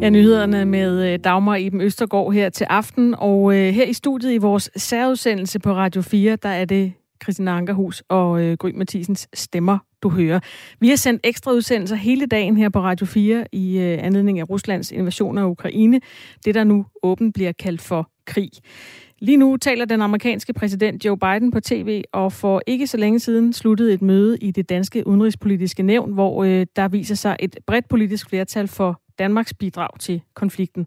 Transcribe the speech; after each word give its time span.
Ja, 0.00 0.10
nyhederne 0.10 0.64
med 0.64 1.12
øh, 1.12 1.18
Dagmar 1.24 1.56
Eben 1.56 1.80
Østergaard 1.80 2.32
her 2.32 2.48
til 2.48 2.66
aften. 2.70 3.14
Og 3.18 3.54
øh, 3.56 3.74
her 3.74 3.84
i 3.84 3.92
studiet 3.92 4.32
i 4.32 4.38
vores 4.38 4.70
særudsendelse 4.76 5.58
på 5.58 5.72
Radio 5.72 6.02
4, 6.02 6.36
der 6.36 6.48
er 6.48 6.64
det 6.64 6.92
Christina 7.22 7.56
Ankerhus 7.56 8.02
og 8.08 8.42
øh, 8.42 8.56
Gry 8.56 8.70
Mathisens 8.74 9.28
stemmer, 9.34 9.78
du 10.02 10.08
hører. 10.08 10.40
Vi 10.80 10.88
har 10.88 10.96
sendt 10.96 11.20
ekstra 11.24 11.52
udsendelser 11.52 11.96
hele 11.96 12.26
dagen 12.26 12.56
her 12.56 12.68
på 12.68 12.80
Radio 12.80 13.06
4 13.06 13.44
i 13.52 13.78
øh, 13.78 14.04
anledning 14.04 14.40
af 14.40 14.50
Ruslands 14.50 14.92
invasion 14.92 15.38
af 15.38 15.44
Ukraine. 15.44 16.00
Det, 16.44 16.54
der 16.54 16.64
nu 16.64 16.86
åbent 17.02 17.34
bliver 17.34 17.52
kaldt 17.52 17.80
for 17.80 18.10
krig. 18.26 18.50
Lige 19.18 19.36
nu 19.36 19.56
taler 19.56 19.84
den 19.84 20.02
amerikanske 20.02 20.52
præsident 20.52 21.04
Joe 21.04 21.18
Biden 21.18 21.50
på 21.50 21.60
tv, 21.60 22.02
og 22.12 22.32
for 22.32 22.62
ikke 22.66 22.86
så 22.86 22.96
længe 22.96 23.20
siden 23.20 23.52
sluttede 23.52 23.94
et 23.94 24.02
møde 24.02 24.38
i 24.38 24.50
det 24.50 24.68
danske 24.68 25.06
udenrigspolitiske 25.06 25.82
nævn, 25.82 26.12
hvor 26.12 26.44
øh, 26.44 26.66
der 26.76 26.88
viser 26.88 27.14
sig 27.14 27.36
et 27.40 27.58
bredt 27.66 27.88
politisk 27.88 28.28
flertal 28.28 28.68
for 28.68 29.00
Danmarks 29.20 29.54
bidrag 29.54 29.98
til 29.98 30.22
konflikten. 30.34 30.86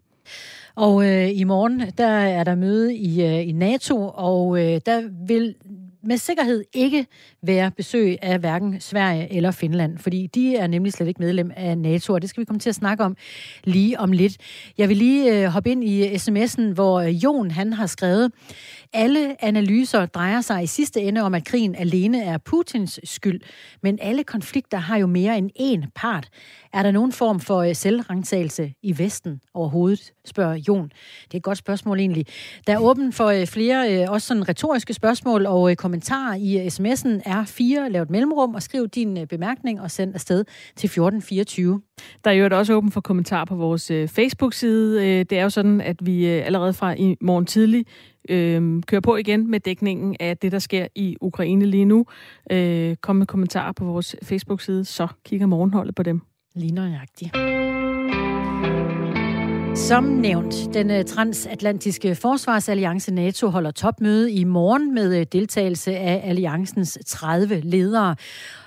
Og 0.74 1.04
øh, 1.06 1.30
i 1.38 1.44
morgen, 1.44 1.82
der 1.98 2.06
er 2.06 2.44
der 2.44 2.54
møde 2.54 2.94
i, 2.94 3.22
øh, 3.22 3.48
i 3.48 3.52
NATO, 3.52 4.10
og 4.14 4.58
øh, 4.58 4.80
der 4.86 5.26
vil 5.26 5.54
med 6.06 6.16
sikkerhed 6.16 6.64
ikke 6.72 7.06
være 7.42 7.70
besøg 7.70 8.16
af 8.22 8.38
hverken 8.38 8.80
Sverige 8.80 9.32
eller 9.32 9.50
Finland, 9.50 9.98
fordi 9.98 10.26
de 10.26 10.56
er 10.56 10.66
nemlig 10.66 10.92
slet 10.92 11.08
ikke 11.08 11.22
medlem 11.22 11.50
af 11.56 11.78
NATO, 11.78 12.12
og 12.12 12.22
det 12.22 12.30
skal 12.30 12.40
vi 12.40 12.44
komme 12.44 12.60
til 12.60 12.68
at 12.68 12.74
snakke 12.74 13.04
om 13.04 13.16
lige 13.64 14.00
om 14.00 14.12
lidt. 14.12 14.36
Jeg 14.78 14.88
vil 14.88 14.96
lige 14.96 15.44
øh, 15.44 15.48
hoppe 15.48 15.70
ind 15.70 15.84
i 15.84 16.14
sms'en, 16.14 16.62
hvor 16.62 17.00
øh, 17.00 17.24
Jon 17.24 17.50
han 17.50 17.72
har 17.72 17.86
skrevet, 17.86 18.32
alle 18.94 19.44
analyser 19.44 20.06
drejer 20.06 20.40
sig 20.40 20.62
i 20.62 20.66
sidste 20.66 21.00
ende 21.00 21.20
om, 21.20 21.34
at 21.34 21.44
krigen 21.44 21.74
alene 21.74 22.22
er 22.22 22.38
Putins 22.38 23.00
skyld, 23.04 23.40
men 23.82 23.98
alle 24.02 24.24
konflikter 24.24 24.78
har 24.78 24.96
jo 24.96 25.06
mere 25.06 25.38
end 25.38 25.50
én 25.60 25.90
part. 25.94 26.28
Er 26.72 26.82
der 26.82 26.90
nogen 26.90 27.12
form 27.12 27.40
for 27.40 27.58
øh, 27.58 27.74
selvrangtagelse 27.74 28.74
i 28.82 28.98
Vesten 28.98 29.40
overhovedet, 29.54 30.12
spørger 30.24 30.54
Jon. 30.68 30.84
Det 31.24 31.34
er 31.34 31.36
et 31.36 31.42
godt 31.42 31.58
spørgsmål 31.58 32.00
egentlig. 32.00 32.26
Der 32.66 32.72
er 32.72 32.78
åben 32.78 33.12
for 33.12 33.26
øh, 33.26 33.46
flere, 33.46 34.02
øh, 34.02 34.10
også 34.10 34.26
sådan 34.26 34.48
retoriske 34.48 34.94
spørgsmål 34.94 35.46
og 35.46 35.70
øh, 35.70 35.76
kommentarer 35.76 36.34
i 36.34 36.66
sms'en 36.66 37.30
er 37.30 37.44
fire. 37.44 37.90
Lav 37.90 38.02
et 38.02 38.10
mellemrum 38.10 38.54
og 38.54 38.62
skriv 38.62 38.88
din 38.88 39.26
bemærkning 39.28 39.80
og 39.80 39.90
send 39.90 40.14
afsted 40.14 40.44
til 40.76 40.86
1424. 40.86 41.80
Der 42.24 42.30
er 42.30 42.34
jo 42.34 42.58
også 42.58 42.74
åben 42.74 42.90
for 42.90 43.00
kommentarer 43.00 43.44
på 43.44 43.54
vores 43.54 43.86
Facebook-side. 43.86 45.24
Det 45.24 45.38
er 45.38 45.42
jo 45.42 45.50
sådan, 45.50 45.80
at 45.80 45.96
vi 46.06 46.26
allerede 46.26 46.72
fra 46.72 46.94
i 46.94 47.16
morgen 47.20 47.46
tidlig 47.46 47.84
øh, 48.28 48.82
kører 48.86 49.00
på 49.00 49.16
igen 49.16 49.50
med 49.50 49.60
dækningen 49.60 50.16
af 50.20 50.36
det, 50.36 50.52
der 50.52 50.58
sker 50.58 50.86
i 50.94 51.16
Ukraine 51.20 51.66
lige 51.66 51.84
nu. 51.84 52.06
Øh, 52.50 52.96
kom 52.96 53.16
med 53.16 53.26
kommentarer 53.26 53.72
på 53.72 53.84
vores 53.84 54.16
Facebook-side, 54.22 54.84
så 54.84 55.08
kigger 55.24 55.46
morgenholdet 55.46 55.94
på 55.94 56.02
dem. 56.02 56.20
Lige 56.54 56.74
nøjagtigt. 56.74 57.36
Som 59.74 60.04
nævnt, 60.04 60.54
den 60.74 60.90
øh, 60.90 61.04
transatlantiske 61.04 62.14
forsvarsalliance 62.14 63.14
NATO 63.14 63.48
holder 63.48 63.70
topmøde 63.70 64.32
i 64.32 64.44
morgen 64.44 64.94
med 64.94 65.20
øh, 65.20 65.26
deltagelse 65.32 65.96
af 65.96 66.22
alliancens 66.24 66.98
30 67.06 67.60
ledere. 67.60 68.16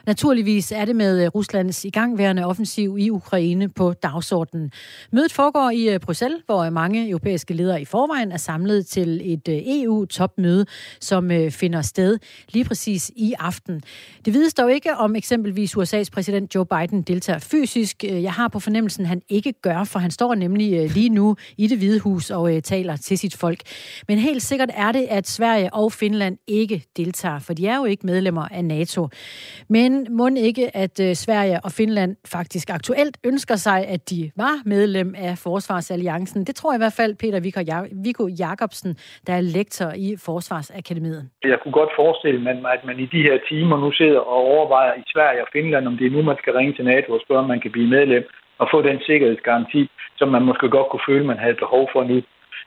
Naturligvis 0.07 0.71
er 0.71 0.85
det 0.85 0.95
med 0.95 1.23
øh, 1.23 1.27
Ruslands 1.27 1.85
igangværende 1.85 2.45
offensiv 2.45 2.97
i 2.99 3.09
Ukraine 3.09 3.69
på 3.69 3.93
dagsordenen. 3.93 4.71
Mødet 5.11 5.31
foregår 5.31 5.69
i 5.69 5.93
øh, 5.93 5.99
Bruxelles, 5.99 6.41
hvor 6.45 6.63
øh, 6.63 6.73
mange 6.73 7.09
europæiske 7.09 7.53
ledere 7.53 7.81
i 7.81 7.85
forvejen 7.85 8.31
er 8.31 8.37
samlet 8.37 8.87
til 8.87 9.21
et 9.33 9.41
EU-topmøde, 9.83 10.65
som 11.01 11.31
finder 11.49 11.81
sted 11.81 12.19
lige 12.49 12.65
præcis 12.65 13.11
i 13.15 13.33
aften. 13.39 13.81
Det 14.25 14.33
vides 14.33 14.53
dog 14.53 14.73
ikke, 14.73 14.95
om 14.95 15.15
eksempelvis 15.15 15.77
USA's 15.77 16.09
præsident 16.11 16.55
Joe 16.55 16.65
Biden 16.65 17.01
deltager 17.01 17.39
fysisk. 17.39 18.03
Jeg 18.03 18.33
har 18.33 18.47
på 18.47 18.59
fornemmelsen, 18.59 19.05
han 19.05 19.21
ikke 19.29 19.53
gør, 19.53 19.83
for 19.83 19.99
han 19.99 20.11
står 20.11 20.35
nemlig 20.35 20.89
lige 20.89 21.09
nu 21.09 21.35
i 21.57 21.67
det 21.67 21.77
hvide 21.77 21.99
hus 21.99 22.31
og 22.31 22.63
taler 22.63 22.95
til 22.95 23.17
sit 23.17 23.35
folk. 23.35 23.61
Men 24.07 24.17
helt 24.17 24.43
sikkert 24.43 24.69
er 24.73 24.91
det, 24.91 25.07
at 25.09 25.27
Sverige 25.27 25.73
og 25.73 25.93
Finland 25.93 26.37
ikke 26.47 26.85
deltager, 26.97 27.39
for 27.39 27.53
de 27.53 27.67
er 27.67 27.77
jo 27.77 27.85
ikke 27.85 28.05
medlemmer 28.05 28.47
af 28.51 28.65
NATO. 28.65 29.07
Men 29.69 29.96
må 30.19 30.25
ikke, 30.49 30.65
at 30.83 30.95
øh, 31.05 31.11
Sverige 31.23 31.57
og 31.65 31.71
Finland 31.71 32.11
faktisk 32.35 32.67
aktuelt 32.69 33.15
ønsker 33.29 33.55
sig, 33.55 33.79
at 33.95 34.01
de 34.09 34.31
var 34.43 34.55
medlem 34.65 35.09
af 35.17 35.33
Forsvarsalliancen? 35.37 36.39
Det 36.47 36.55
tror 36.55 36.71
jeg 36.71 36.79
i 36.79 36.83
hvert 36.85 36.99
fald 37.01 37.13
Peter 37.23 37.39
Viggo 38.05 38.27
Jacobsen, 38.43 38.91
der 39.27 39.33
er 39.33 39.41
lektor 39.57 39.89
i 40.07 40.09
Forsvarsakademiet. 40.25 41.23
Jeg 41.43 41.59
kunne 41.61 41.77
godt 41.81 41.89
forestille 41.95 42.41
mig, 42.41 42.73
at 42.77 42.85
man 42.85 42.99
i 42.99 43.05
de 43.05 43.21
her 43.27 43.37
timer 43.49 43.77
nu 43.83 43.91
sidder 43.91 44.19
og 44.19 44.37
overvejer 44.53 44.93
i 44.93 45.03
Sverige 45.13 45.41
og 45.41 45.47
Finland, 45.53 45.87
om 45.87 45.97
det 45.97 46.07
er 46.07 46.11
nu, 46.11 46.21
man 46.21 46.37
skal 46.41 46.53
ringe 46.53 46.73
til 46.73 46.85
NATO 46.85 47.13
og 47.13 47.21
spørge, 47.25 47.41
om 47.43 47.47
man 47.53 47.59
kan 47.59 47.71
blive 47.71 47.89
medlem 47.97 48.23
og 48.61 48.67
få 48.71 48.81
den 48.81 48.99
sikkerhedsgaranti, 49.05 49.89
som 50.19 50.27
man 50.29 50.43
måske 50.49 50.69
godt 50.69 50.89
kunne 50.89 51.07
føle, 51.09 51.25
man 51.25 51.37
havde 51.37 51.61
behov 51.63 51.89
for 51.93 52.03
nu. 52.03 52.17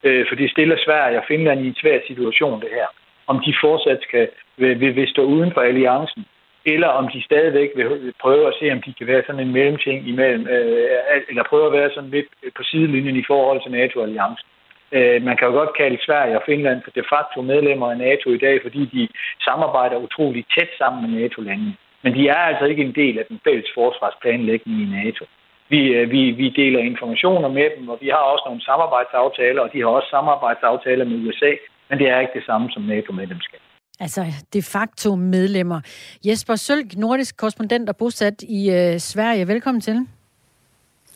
Øh, 0.07 0.23
for 0.29 0.35
det 0.35 0.51
stiller 0.51 0.77
Sverige 0.87 1.19
og 1.19 1.25
Finland 1.29 1.61
i 1.61 1.69
en 1.69 1.81
svær 1.83 1.99
situation, 2.07 2.61
det 2.61 2.71
her. 2.79 2.87
Om 3.27 3.37
de 3.47 3.55
fortsat 3.65 3.99
skal, 4.03 4.29
vil, 4.57 4.97
vil 4.97 5.09
stå 5.09 5.23
uden 5.23 5.51
for 5.55 5.61
alliancen, 5.61 6.25
eller 6.67 6.89
om 6.89 7.09
de 7.09 7.23
stadigvæk 7.23 7.71
vil 7.77 8.15
prøve 8.21 8.49
at 8.49 8.55
se, 8.61 8.73
om 8.73 8.83
de 8.83 8.93
kan 8.93 9.07
være 9.07 9.23
sådan 9.27 9.41
en 9.41 9.53
mellemting 9.53 10.09
imellem, 10.09 10.47
øh, 10.47 10.89
eller 11.29 11.43
prøve 11.43 11.67
at 11.67 11.73
være 11.73 11.91
sådan 11.95 12.11
lidt 12.11 12.27
på 12.57 12.63
sidelinjen 12.63 13.17
i 13.17 13.25
forhold 13.27 13.63
til 13.63 13.73
NATO-alliancen. 13.73 14.49
Øh, 14.93 15.23
man 15.23 15.37
kan 15.37 15.49
jo 15.49 15.53
godt 15.53 15.77
kalde 15.77 16.05
Sverige 16.07 16.37
og 16.37 16.43
Finland 16.47 16.83
for 16.85 16.91
de 16.91 17.03
facto 17.13 17.43
medlemmer 17.43 17.91
af 17.91 17.99
NATO 17.99 18.31
i 18.31 18.39
dag, 18.39 18.63
fordi 18.63 18.83
de 18.95 19.09
samarbejder 19.45 19.97
utroligt 19.97 20.53
tæt 20.59 20.71
sammen 20.79 20.99
med 21.03 21.21
NATO-landene. 21.21 21.75
Men 22.03 22.15
de 22.15 22.29
er 22.29 22.43
altså 22.51 22.65
ikke 22.65 22.83
en 22.83 22.95
del 22.95 23.19
af 23.19 23.25
den 23.29 23.41
fælles 23.45 23.71
forsvarsplanlægning 23.75 24.81
i 24.81 25.05
NATO. 25.05 25.25
Vi, 25.69 25.81
øh, 25.87 26.11
vi, 26.11 26.31
vi 26.31 26.49
deler 26.49 26.81
informationer 26.81 27.49
med 27.49 27.69
dem, 27.77 27.89
og 27.89 27.99
vi 28.01 28.09
har 28.09 28.25
også 28.33 28.45
nogle 28.47 28.65
samarbejdsaftaler, 28.65 29.63
og 29.63 29.73
de 29.73 29.81
har 29.81 29.89
også 29.89 30.09
samarbejdsaftaler 30.11 31.05
med 31.05 31.27
USA, 31.27 31.53
men 31.89 31.99
det 31.99 32.09
er 32.09 32.21
ikke 32.21 32.39
det 32.39 32.47
samme 32.47 32.71
som 32.71 32.83
NATO-medlemskab. 32.83 33.61
Altså 34.01 34.33
de 34.53 34.63
facto 34.63 35.15
medlemmer. 35.15 35.81
Jesper 36.25 36.57
Sølk, 36.57 36.97
nordisk 36.97 37.37
korrespondent 37.37 37.89
og 37.89 37.97
bosat 37.97 38.43
i 38.43 38.71
øh, 38.71 39.01
Sverige. 39.01 39.49
Velkommen 39.49 39.81
til. 39.81 40.07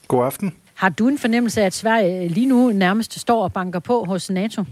God 0.09 0.25
aften. 0.25 0.57
Har 0.75 0.89
du 0.89 1.09
en 1.09 1.19
fornemmelse 1.19 1.63
af, 1.63 1.67
at 1.67 1.75
Sverige 1.75 2.29
lige 2.29 2.47
nu 2.47 2.73
nærmest 2.73 3.21
står 3.21 3.43
og 3.43 3.53
banker 3.53 3.79
på 3.79 4.05
hos 4.05 4.31
NATO? 4.31 4.65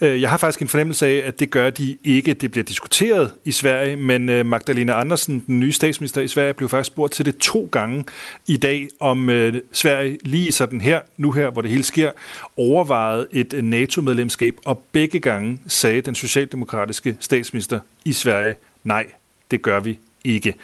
Øh, 0.00 0.22
jeg 0.22 0.30
har 0.30 0.36
faktisk 0.36 0.62
en 0.62 0.68
fornemmelse 0.68 1.06
af, 1.06 1.22
at 1.26 1.40
det 1.40 1.50
gør 1.50 1.70
de 1.70 1.96
ikke. 2.04 2.34
Det 2.34 2.50
bliver 2.50 2.64
diskuteret 2.64 3.32
i 3.44 3.52
Sverige, 3.52 3.96
men 3.96 4.28
øh, 4.28 4.46
Magdalena 4.46 4.92
Andersen, 5.00 5.44
den 5.46 5.60
nye 5.60 5.72
statsminister 5.72 6.20
i 6.20 6.28
Sverige, 6.28 6.54
blev 6.54 6.68
faktisk 6.68 6.86
spurgt 6.86 7.12
til 7.12 7.26
det 7.26 7.36
to 7.36 7.68
gange 7.72 8.04
i 8.46 8.56
dag, 8.56 8.88
om 9.00 9.30
øh, 9.30 9.54
Sverige 9.72 10.18
lige 10.22 10.52
sådan 10.52 10.80
her, 10.80 11.00
nu 11.16 11.32
her, 11.32 11.50
hvor 11.50 11.62
det 11.62 11.70
hele 11.70 11.82
sker, 11.82 12.10
overvejede 12.56 13.26
et 13.32 13.64
NATO-medlemskab, 13.64 14.56
og 14.64 14.82
begge 14.92 15.20
gange 15.20 15.60
sagde 15.66 16.00
den 16.00 16.14
socialdemokratiske 16.14 17.16
statsminister 17.20 17.80
i 18.04 18.12
Sverige, 18.12 18.54
nej, 18.84 19.06
det 19.50 19.62
gør 19.62 19.80
vi 19.80 19.98
ikke. 20.24 20.54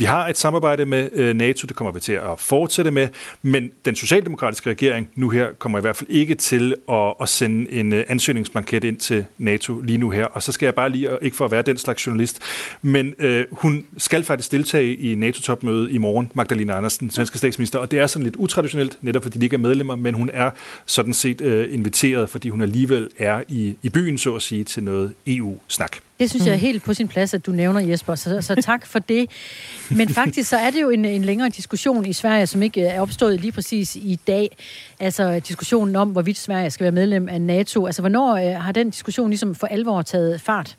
Vi 0.00 0.04
har 0.04 0.28
et 0.28 0.38
samarbejde 0.38 0.86
med 0.86 1.08
øh, 1.12 1.34
NATO, 1.36 1.66
det 1.66 1.76
kommer 1.76 1.92
vi 1.92 2.00
til 2.00 2.12
at 2.12 2.38
fortsætte 2.38 2.90
med, 2.90 3.08
men 3.42 3.70
den 3.84 3.96
socialdemokratiske 3.96 4.70
regering 4.70 5.08
nu 5.14 5.28
her 5.28 5.48
kommer 5.58 5.78
i 5.78 5.80
hvert 5.80 5.96
fald 5.96 6.10
ikke 6.10 6.34
til 6.34 6.74
at, 6.88 7.14
at 7.20 7.28
sende 7.28 7.72
en 7.72 7.92
øh, 7.92 8.04
ansøgningsblanket 8.08 8.84
ind 8.84 8.96
til 8.96 9.24
NATO 9.38 9.80
lige 9.80 9.98
nu 9.98 10.10
her. 10.10 10.24
Og 10.24 10.42
så 10.42 10.52
skal 10.52 10.66
jeg 10.66 10.74
bare 10.74 10.88
lige, 10.88 11.08
ikke 11.22 11.36
for 11.36 11.44
at 11.44 11.50
være 11.50 11.62
den 11.62 11.78
slags 11.78 12.06
journalist, 12.06 12.38
men 12.82 13.14
øh, 13.18 13.44
hun 13.52 13.86
skal 13.98 14.24
faktisk 14.24 14.52
deltage 14.52 14.96
i 14.96 15.14
NATO-topmødet 15.14 15.90
i 15.90 15.98
morgen, 15.98 16.30
Magdalena 16.34 16.76
Andersen, 16.76 17.10
svenske 17.10 17.38
statsminister, 17.38 17.78
og 17.78 17.90
det 17.90 17.98
er 17.98 18.06
sådan 18.06 18.24
lidt 18.24 18.36
utraditionelt, 18.36 18.98
netop 19.00 19.22
fordi 19.22 19.38
de 19.38 19.44
ikke 19.46 19.54
er 19.54 19.60
medlemmer, 19.60 19.96
men 19.96 20.14
hun 20.14 20.30
er 20.32 20.50
sådan 20.86 21.14
set 21.14 21.40
øh, 21.40 21.74
inviteret, 21.74 22.30
fordi 22.30 22.48
hun 22.48 22.62
alligevel 22.62 23.08
er 23.18 23.42
i, 23.48 23.76
i 23.82 23.88
byen, 23.88 24.18
så 24.18 24.34
at 24.34 24.42
sige, 24.42 24.64
til 24.64 24.82
noget 24.82 25.14
EU-snak. 25.26 25.96
Det 26.20 26.30
synes 26.30 26.46
jeg 26.46 26.52
er 26.52 26.56
mm. 26.56 26.60
helt 26.60 26.82
på 26.82 26.94
sin 26.94 27.08
plads, 27.08 27.34
at 27.34 27.46
du 27.46 27.52
nævner, 27.52 27.80
Jesper, 27.80 28.14
så, 28.14 28.40
så 28.40 28.54
tak 28.54 28.86
for 28.86 28.98
det. 28.98 29.30
Men 29.90 30.08
faktisk 30.20 30.50
så 30.50 30.56
er 30.56 30.70
det 30.70 30.82
jo 30.82 30.90
en, 30.90 31.04
en 31.04 31.24
længere 31.24 31.48
diskussion 31.48 32.06
i 32.06 32.12
Sverige, 32.12 32.46
som 32.46 32.62
ikke 32.62 32.82
er 32.82 33.00
opstået 33.00 33.40
lige 33.40 33.52
præcis 33.52 33.96
i 33.96 34.18
dag. 34.26 34.56
Altså 34.98 35.40
diskussionen 35.48 35.96
om, 35.96 36.08
hvorvidt 36.08 36.38
Sverige 36.38 36.70
skal 36.70 36.84
være 36.84 36.92
medlem 36.92 37.28
af 37.28 37.40
NATO. 37.40 37.86
Altså 37.86 38.02
hvornår 38.02 38.36
øh, 38.36 38.62
har 38.62 38.72
den 38.72 38.90
diskussion 38.90 39.30
ligesom 39.30 39.54
for 39.54 39.66
alvor 39.66 40.02
taget 40.02 40.40
fart? 40.40 40.76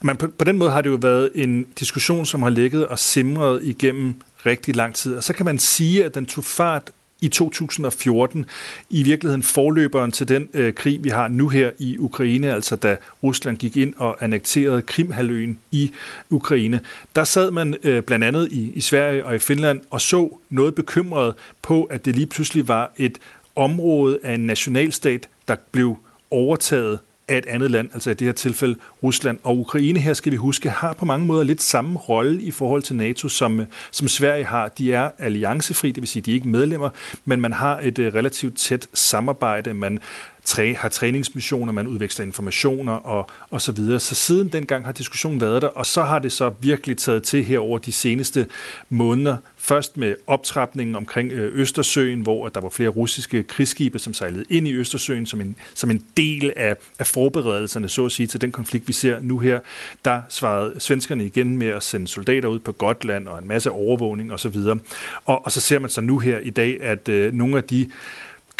Men 0.00 0.16
på, 0.16 0.28
på 0.38 0.44
den 0.44 0.58
måde 0.58 0.70
har 0.70 0.80
det 0.80 0.90
jo 0.90 0.98
været 1.02 1.30
en 1.34 1.64
diskussion, 1.64 2.26
som 2.26 2.42
har 2.42 2.50
ligget 2.50 2.86
og 2.86 2.98
simret 2.98 3.60
igennem 3.62 4.14
rigtig 4.46 4.76
lang 4.76 4.94
tid. 4.94 5.16
Og 5.16 5.24
så 5.24 5.32
kan 5.32 5.46
man 5.46 5.58
sige, 5.58 6.04
at 6.04 6.14
den 6.14 6.26
tog 6.26 6.44
fart 6.44 6.90
i 7.22 7.28
2014 7.28 8.46
i 8.90 9.02
virkeligheden 9.02 9.42
forløberen 9.42 10.12
til 10.12 10.28
den 10.28 10.48
øh, 10.54 10.74
krig, 10.74 11.04
vi 11.04 11.08
har 11.08 11.28
nu 11.28 11.48
her 11.48 11.70
i 11.78 11.98
Ukraine, 11.98 12.54
altså 12.54 12.76
da 12.76 12.96
Rusland 13.22 13.56
gik 13.56 13.76
ind 13.76 13.94
og 13.96 14.24
annekterede 14.24 14.82
Krimhaløen 14.82 15.58
i 15.70 15.92
Ukraine. 16.30 16.80
Der 17.16 17.24
sad 17.24 17.50
man 17.50 17.76
øh, 17.82 18.02
blandt 18.02 18.24
andet 18.24 18.52
i, 18.52 18.72
i 18.74 18.80
Sverige 18.80 19.24
og 19.24 19.34
i 19.34 19.38
Finland 19.38 19.80
og 19.90 20.00
så 20.00 20.38
noget 20.50 20.74
bekymret 20.74 21.34
på, 21.62 21.84
at 21.84 22.04
det 22.04 22.16
lige 22.16 22.26
pludselig 22.26 22.68
var 22.68 22.92
et 22.96 23.18
område 23.56 24.18
af 24.22 24.34
en 24.34 24.46
nationalstat, 24.46 25.28
der 25.48 25.56
blev 25.72 25.96
overtaget 26.30 26.98
af 27.32 27.38
et 27.38 27.46
andet 27.46 27.70
land, 27.70 27.90
altså 27.94 28.10
i 28.10 28.14
det 28.14 28.26
her 28.26 28.32
tilfælde 28.32 28.76
Rusland. 29.02 29.38
Og 29.42 29.58
Ukraine 29.58 30.00
her, 30.00 30.14
skal 30.14 30.32
vi 30.32 30.36
huske, 30.36 30.70
har 30.70 30.92
på 30.92 31.04
mange 31.04 31.26
måder 31.26 31.44
lidt 31.44 31.62
samme 31.62 31.98
rolle 31.98 32.42
i 32.42 32.50
forhold 32.50 32.82
til 32.82 32.96
NATO, 32.96 33.28
som, 33.28 33.60
som 33.90 34.08
Sverige 34.08 34.44
har. 34.44 34.68
De 34.68 34.92
er 34.92 35.10
alliancefri, 35.18 35.88
det 35.88 36.00
vil 36.00 36.08
sige, 36.08 36.22
de 36.22 36.30
er 36.30 36.34
ikke 36.34 36.48
medlemmer, 36.48 36.90
men 37.24 37.40
man 37.40 37.52
har 37.52 37.80
et 37.80 37.98
øh, 37.98 38.14
relativt 38.14 38.58
tæt 38.58 38.88
samarbejde. 38.94 39.74
Man 39.74 39.98
træ, 40.44 40.74
har 40.74 40.88
træningsmissioner, 40.88 41.72
man 41.72 41.86
udveksler 41.86 42.26
informationer 42.26 42.92
og, 42.92 43.30
og 43.50 43.60
så 43.60 43.72
videre. 43.72 44.00
Så 44.00 44.14
siden 44.14 44.48
dengang 44.48 44.84
har 44.84 44.92
diskussionen 44.92 45.40
været 45.40 45.62
der, 45.62 45.68
og 45.68 45.86
så 45.86 46.02
har 46.02 46.18
det 46.18 46.32
så 46.32 46.52
virkelig 46.60 46.96
taget 46.96 47.22
til 47.22 47.44
her 47.44 47.58
over 47.58 47.78
de 47.78 47.92
seneste 47.92 48.46
måneder. 48.88 49.36
Først 49.56 49.96
med 49.96 50.14
optrapningen 50.26 50.96
omkring 50.96 51.32
øh, 51.32 51.58
Østersøen, 51.58 52.20
hvor 52.20 52.48
der 52.48 52.60
var 52.60 52.68
flere 52.68 52.88
russiske 52.88 53.42
krigsskibe, 53.42 53.98
som 53.98 54.14
sejlede 54.14 54.44
ind 54.50 54.68
i 54.68 54.74
Østersøen 54.74 55.26
som 55.26 55.40
en, 55.40 55.56
som 55.74 55.90
en 55.90 56.04
del 56.16 56.52
af, 56.56 56.76
af 56.98 57.06
forberedelserne, 57.06 57.88
så 57.88 58.04
at 58.04 58.12
sige, 58.12 58.26
til 58.26 58.40
den 58.40 58.52
konflikt, 58.52 58.88
vi 58.88 58.92
ser 58.92 59.20
nu 59.20 59.38
her. 59.38 59.60
Der 60.04 60.22
svarede 60.28 60.80
svenskerne 60.80 61.26
igen 61.26 61.56
med 61.56 61.68
at 61.68 61.82
sende 61.82 62.08
soldater 62.08 62.48
ud 62.48 62.58
på 62.58 62.72
Gotland 62.72 63.28
og 63.28 63.38
en 63.38 63.48
masse 63.48 63.70
overvågning 63.70 64.32
osv. 64.32 64.56
Og, 64.56 64.80
og, 65.24 65.44
og 65.44 65.52
så 65.52 65.60
ser 65.60 65.78
man 65.78 65.90
så 65.90 66.00
nu 66.00 66.18
her 66.18 66.38
i 66.38 66.50
dag, 66.50 66.82
at 66.82 67.08
øh, 67.08 67.32
nogle 67.32 67.56
af 67.56 67.64
de 67.64 67.90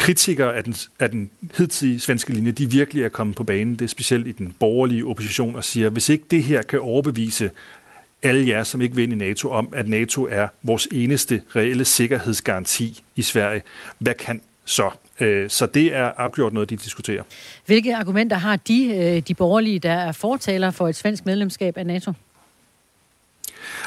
kritikere 0.03 0.55
af 0.55 0.63
den, 0.63 0.75
af 0.99 1.09
den 1.09 1.29
hidtidige 1.57 1.99
svenske 1.99 2.33
linje, 2.33 2.51
de 2.51 2.71
virkelig 2.71 3.03
er 3.03 3.09
kommet 3.09 3.35
på 3.35 3.43
banen. 3.43 3.73
Det 3.73 3.81
er 3.81 3.89
specielt 3.89 4.27
i 4.27 4.31
den 4.31 4.55
borgerlige 4.59 5.05
opposition 5.05 5.55
og 5.55 5.63
siger, 5.63 5.89
hvis 5.89 6.09
ikke 6.09 6.25
det 6.31 6.43
her 6.43 6.61
kan 6.61 6.79
overbevise 6.79 7.51
alle 8.23 8.47
jer, 8.47 8.63
som 8.63 8.81
ikke 8.81 8.95
vil 8.95 9.03
ind 9.03 9.13
i 9.13 9.15
NATO, 9.15 9.49
om, 9.49 9.73
at 9.75 9.87
NATO 9.87 10.27
er 10.31 10.47
vores 10.63 10.87
eneste 10.91 11.41
reelle 11.55 11.85
sikkerhedsgaranti 11.85 13.03
i 13.15 13.21
Sverige, 13.21 13.61
hvad 13.99 14.13
kan 14.13 14.41
så? 14.65 14.89
Øh, 15.19 15.49
så 15.49 15.65
det 15.65 15.95
er 15.95 16.11
afgjort 16.17 16.53
noget, 16.53 16.69
de 16.69 16.75
diskuterer. 16.75 17.23
Hvilke 17.65 17.95
argumenter 17.95 18.37
har 18.37 18.55
de, 18.55 18.95
øh, 18.95 19.21
de 19.27 19.33
borgerlige, 19.33 19.79
der 19.79 19.93
er 19.93 20.11
fortalere 20.11 20.73
for 20.73 20.87
et 20.87 20.95
svensk 20.95 21.25
medlemskab 21.25 21.77
af 21.77 21.85
NATO? 21.85 22.13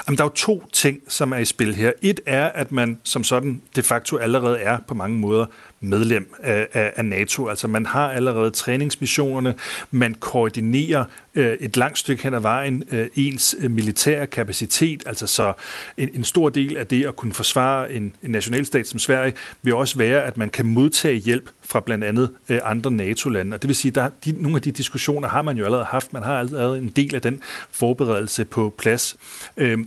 Jamen, 0.07 0.19
der 0.19 0.25
er 0.25 0.29
jo 0.29 0.35
to 0.35 0.65
ting, 0.73 1.01
som 1.09 1.33
er 1.33 1.37
i 1.37 1.45
spil 1.45 1.75
her. 1.75 1.93
Et 2.03 2.21
er, 2.27 2.47
at 2.47 2.73
man 2.73 2.99
som 3.03 3.25
sådan 3.25 3.63
de 3.77 3.83
facto 3.83 4.17
allerede 4.17 4.59
er 4.59 4.79
på 4.89 4.95
mange 4.95 5.19
måder 5.19 5.47
medlem 5.81 6.35
af, 6.43 6.69
af, 6.73 6.93
af 6.97 7.05
NATO. 7.05 7.49
Altså 7.49 7.69
man 7.69 7.87
har 7.87 8.11
allerede 8.13 8.51
træningsmissionerne, 8.51 9.55
man 9.91 10.15
koordinerer 10.15 11.05
øh, 11.35 11.57
et 11.61 11.77
langt 11.77 11.99
stykke 11.99 12.23
hen 12.23 12.35
ad 12.35 12.41
vejen 12.41 12.85
øh, 12.93 13.09
ens 13.15 13.57
øh, 13.59 13.71
militære 13.71 14.27
kapacitet. 14.27 15.03
Altså 15.07 15.27
så 15.27 15.53
en, 15.97 16.11
en 16.15 16.25
stor 16.25 16.49
del 16.49 16.77
af 16.77 16.87
det 16.87 17.07
at 17.07 17.17
kunne 17.17 17.33
forsvare 17.33 17.93
en, 17.93 18.13
en 18.23 18.31
nationalstat 18.31 18.89
som 18.89 18.99
Sverige 18.99 19.33
vil 19.63 19.75
også 19.75 19.99
være, 19.99 20.23
at 20.23 20.37
man 20.37 20.51
kan 20.51 20.67
modtage 20.67 21.17
hjælp 21.17 21.51
fra 21.63 21.81
blandt 21.81 22.05
andet 22.05 22.31
øh, 22.49 22.61
andre 22.65 22.91
NATO-lande. 22.91 23.55
Og 23.55 23.63
det 23.63 23.69
vil 23.69 23.77
sige, 23.77 24.01
at 24.01 24.13
de, 24.25 24.43
nogle 24.43 24.57
af 24.57 24.63
de 24.63 24.71
diskussioner 24.73 25.29
har 25.29 25.43
man 25.43 25.57
jo 25.57 25.65
allerede 25.65 25.87
haft. 25.87 26.13
Man 26.13 26.23
har 26.23 26.39
allerede 26.39 26.79
en 26.79 26.89
del 26.89 27.15
af 27.15 27.23
den 27.23 27.41
forberedelse 27.71 28.45
på 28.45 28.75
plads. 28.79 29.17
Øh, 29.57 29.79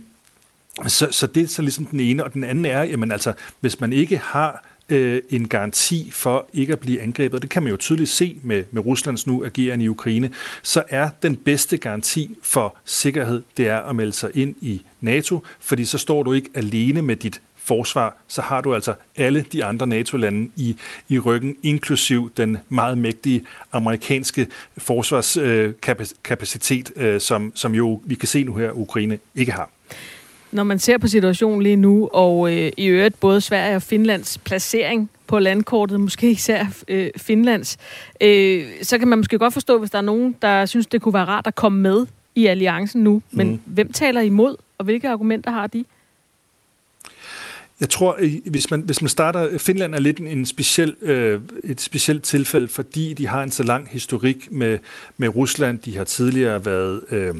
så, 0.86 1.08
så 1.10 1.26
det 1.26 1.42
er 1.42 1.46
så 1.46 1.62
ligesom 1.62 1.86
den 1.86 2.00
ene, 2.00 2.24
og 2.24 2.34
den 2.34 2.44
anden 2.44 2.64
er, 2.64 2.82
jamen 2.82 3.12
altså, 3.12 3.32
hvis 3.60 3.80
man 3.80 3.92
ikke 3.92 4.18
har 4.18 4.64
øh, 4.90 5.22
en 5.30 5.48
garanti 5.48 6.10
for 6.12 6.48
ikke 6.52 6.72
at 6.72 6.80
blive 6.80 7.00
angrebet, 7.00 7.34
og 7.34 7.42
det 7.42 7.50
kan 7.50 7.62
man 7.62 7.70
jo 7.70 7.76
tydeligt 7.76 8.10
se 8.10 8.36
med, 8.42 8.64
med 8.70 8.86
Ruslands 8.86 9.26
nu 9.26 9.44
agerende 9.44 9.84
i 9.84 9.88
Ukraine, 9.88 10.30
så 10.62 10.82
er 10.88 11.10
den 11.22 11.36
bedste 11.36 11.76
garanti 11.76 12.36
for 12.42 12.76
sikkerhed, 12.84 13.42
det 13.56 13.68
er 13.68 13.78
at 13.78 13.96
melde 13.96 14.12
sig 14.12 14.30
ind 14.34 14.54
i 14.60 14.82
NATO, 15.00 15.44
fordi 15.60 15.84
så 15.84 15.98
står 15.98 16.22
du 16.22 16.32
ikke 16.32 16.50
alene 16.54 17.02
med 17.02 17.16
dit 17.16 17.40
forsvar, 17.56 18.16
så 18.28 18.42
har 18.42 18.60
du 18.60 18.74
altså 18.74 18.94
alle 19.16 19.44
de 19.52 19.64
andre 19.64 19.86
NATO-lande 19.86 20.50
i, 20.56 20.76
i 21.08 21.18
ryggen, 21.18 21.56
inklusiv 21.62 22.32
den 22.36 22.58
meget 22.68 22.98
mægtige 22.98 23.44
amerikanske 23.72 24.46
forsvarskapacitet, 24.78 26.92
øh, 26.96 27.14
øh 27.14 27.20
som, 27.20 27.52
som 27.54 27.74
jo 27.74 28.02
vi 28.04 28.14
kan 28.14 28.28
se 28.28 28.44
nu 28.44 28.54
her, 28.54 28.72
Ukraine 28.72 29.18
ikke 29.34 29.52
har. 29.52 29.70
Når 30.52 30.64
man 30.64 30.78
ser 30.78 30.98
på 30.98 31.08
situationen 31.08 31.62
lige 31.62 31.76
nu, 31.76 32.08
og 32.12 32.56
øh, 32.56 32.72
i 32.76 32.86
øvrigt 32.86 33.20
både 33.20 33.40
Sverige 33.40 33.76
og 33.76 33.82
Finlands 33.82 34.38
placering 34.38 35.10
på 35.26 35.38
landkortet, 35.38 36.00
måske 36.00 36.30
især 36.30 36.66
øh, 36.88 37.10
Finlands, 37.16 37.78
øh, 38.20 38.66
så 38.82 38.98
kan 38.98 39.08
man 39.08 39.18
måske 39.18 39.38
godt 39.38 39.52
forstå, 39.52 39.78
hvis 39.78 39.90
der 39.90 39.98
er 39.98 40.02
nogen, 40.02 40.36
der 40.42 40.66
synes, 40.66 40.86
det 40.86 41.02
kunne 41.02 41.14
være 41.14 41.24
rart 41.24 41.46
at 41.46 41.54
komme 41.54 41.80
med 41.80 42.06
i 42.34 42.46
alliancen 42.46 43.04
nu. 43.04 43.22
Men 43.30 43.50
mm. 43.50 43.60
hvem 43.64 43.92
taler 43.92 44.20
imod, 44.20 44.56
og 44.78 44.84
hvilke 44.84 45.08
argumenter 45.08 45.50
har 45.50 45.66
de? 45.66 45.84
Jeg 47.80 47.88
tror, 47.88 48.18
hvis 48.50 48.70
man, 48.70 48.80
hvis 48.80 49.02
man 49.02 49.08
starter, 49.08 49.58
Finland 49.58 49.94
er 49.94 49.98
lidt 50.00 50.18
en 50.18 50.46
speciel, 50.46 50.96
øh, 51.02 51.40
et 51.64 51.80
specielt 51.80 52.22
tilfælde, 52.24 52.68
fordi 52.68 53.14
de 53.14 53.26
har 53.26 53.42
en 53.42 53.50
så 53.50 53.62
lang 53.62 53.88
historik 53.90 54.52
med, 54.52 54.78
med 55.16 55.28
Rusland. 55.28 55.78
De 55.78 55.96
har 55.96 56.04
tidligere 56.04 56.64
været... 56.64 57.00
Øh, 57.10 57.34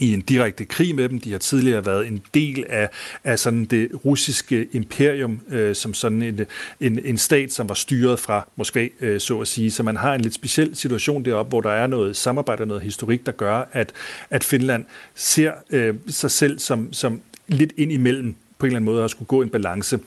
i 0.00 0.12
en 0.12 0.20
direkte 0.20 0.64
krig 0.64 0.94
med 0.94 1.08
dem. 1.08 1.20
De 1.20 1.32
har 1.32 1.38
tidligere 1.38 1.86
været 1.86 2.06
en 2.06 2.22
del 2.34 2.64
af, 2.68 2.88
af 3.24 3.38
sådan 3.38 3.64
det 3.64 3.88
russiske 4.04 4.68
imperium, 4.72 5.40
øh, 5.50 5.74
som 5.74 5.94
sådan 5.94 6.22
en, 6.22 6.40
en, 6.80 7.00
en 7.04 7.18
stat, 7.18 7.52
som 7.52 7.68
var 7.68 7.74
styret 7.74 8.18
fra 8.18 8.48
Moskva, 8.56 8.88
øh, 9.00 9.20
så 9.20 9.40
at 9.40 9.48
sige. 9.48 9.70
Så 9.70 9.82
man 9.82 9.96
har 9.96 10.14
en 10.14 10.20
lidt 10.20 10.34
speciel 10.34 10.76
situation 10.76 11.24
deroppe, 11.24 11.48
hvor 11.48 11.60
der 11.60 11.70
er 11.70 11.86
noget 11.86 12.16
samarbejde 12.16 12.62
og 12.62 12.68
noget 12.68 12.82
historik, 12.82 13.26
der 13.26 13.32
gør, 13.32 13.68
at, 13.72 13.92
at 14.30 14.44
Finland 14.44 14.84
ser 15.14 15.52
øh, 15.70 15.94
sig 16.08 16.30
selv 16.30 16.58
som, 16.58 16.92
som 16.92 17.20
lidt 17.48 17.72
ind 17.76 17.92
imellem 17.92 18.34
på 18.58 18.66
en 18.66 18.70
eller 18.70 18.76
anden 18.76 18.94
måde 18.94 19.04
at 19.04 19.10
skulle 19.10 19.26
gå 19.26 19.42
en 19.42 19.48
balance. 19.48 19.98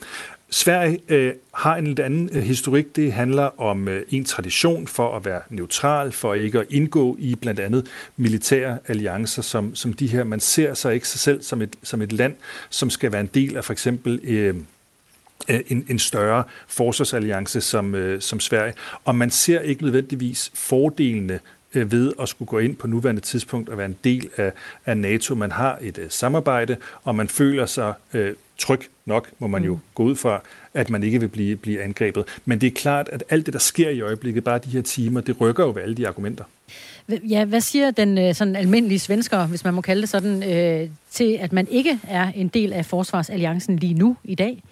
Sverige 0.50 0.98
øh, 1.08 1.34
har 1.54 1.76
en 1.76 1.86
lidt 1.86 2.00
anden 2.00 2.30
øh, 2.32 2.42
historik. 2.42 2.96
Det 2.96 3.12
handler 3.12 3.60
om 3.60 3.88
øh, 3.88 4.02
en 4.08 4.24
tradition 4.24 4.86
for 4.86 5.16
at 5.16 5.24
være 5.24 5.40
neutral, 5.50 6.12
for 6.12 6.34
ikke 6.34 6.58
at 6.58 6.66
indgå 6.70 7.16
i 7.18 7.34
blandt 7.34 7.60
andet 7.60 7.86
militære 8.16 8.78
alliancer, 8.86 9.42
som, 9.42 9.74
som 9.74 9.92
de 9.92 10.06
her. 10.06 10.24
Man 10.24 10.40
ser 10.40 10.74
sig 10.74 10.94
ikke 10.94 11.08
sig 11.08 11.20
selv 11.20 11.42
som 11.42 11.62
et, 11.62 11.76
som 11.82 12.02
et 12.02 12.12
land, 12.12 12.34
som 12.70 12.90
skal 12.90 13.12
være 13.12 13.20
en 13.20 13.30
del 13.34 13.56
af 13.56 13.64
for 13.64 13.72
eksempel 13.72 14.20
øh, 14.24 14.54
øh 15.48 15.60
en, 15.68 15.86
en 15.88 15.98
større 15.98 16.44
forsvarsalliance 16.68 17.60
som, 17.60 17.94
øh, 17.94 18.20
som 18.20 18.40
Sverige. 18.40 18.74
Og 19.04 19.14
man 19.14 19.30
ser 19.30 19.60
ikke 19.60 19.82
nødvendigvis 19.82 20.50
fordelene 20.54 21.40
ved 21.72 22.12
at 22.20 22.28
skulle 22.28 22.46
gå 22.46 22.58
ind 22.58 22.76
på 22.76 22.86
nuværende 22.86 23.20
tidspunkt 23.20 23.68
og 23.68 23.78
være 23.78 23.86
en 23.86 23.96
del 24.04 24.28
af, 24.36 24.52
af 24.86 24.96
NATO. 24.96 25.34
Man 25.34 25.52
har 25.52 25.78
et 25.80 25.98
uh, 25.98 26.04
samarbejde, 26.08 26.76
og 27.02 27.14
man 27.14 27.28
føler 27.28 27.66
sig 27.66 27.94
uh, 28.14 28.20
tryg 28.58 28.80
nok, 29.06 29.28
må 29.38 29.46
man 29.46 29.64
jo 29.64 29.74
mm. 29.74 29.80
gå 29.94 30.02
ud 30.02 30.16
fra, 30.16 30.40
at 30.74 30.90
man 30.90 31.02
ikke 31.02 31.20
vil 31.20 31.28
blive, 31.28 31.56
blive 31.56 31.82
angrebet. 31.82 32.24
Men 32.44 32.60
det 32.60 32.66
er 32.66 32.70
klart, 32.70 33.08
at 33.12 33.24
alt 33.30 33.46
det, 33.46 33.54
der 33.54 33.60
sker 33.60 33.90
i 33.90 34.00
øjeblikket, 34.00 34.44
bare 34.44 34.58
de 34.58 34.70
her 34.70 34.82
timer, 34.82 35.20
det 35.20 35.40
rykker 35.40 35.64
jo 35.64 35.70
ved 35.70 35.82
alle 35.82 35.94
de 35.94 36.08
argumenter. 36.08 36.44
Ja, 37.08 37.44
hvad 37.44 37.60
siger 37.60 37.90
den 37.90 38.18
øh, 38.18 38.34
sådan 38.34 38.56
almindelige 38.56 38.98
svensker, 38.98 39.46
hvis 39.46 39.64
man 39.64 39.74
må 39.74 39.80
kalde 39.80 40.00
det 40.00 40.08
sådan, 40.08 40.42
øh, 40.52 40.90
til 41.10 41.38
at 41.40 41.52
man 41.52 41.68
ikke 41.68 41.98
er 42.08 42.32
en 42.34 42.48
del 42.48 42.72
af 42.72 42.86
Forsvarsalliancen 42.86 43.76
lige 43.76 43.94
nu 43.94 44.16
i 44.24 44.34
dag? 44.34 44.62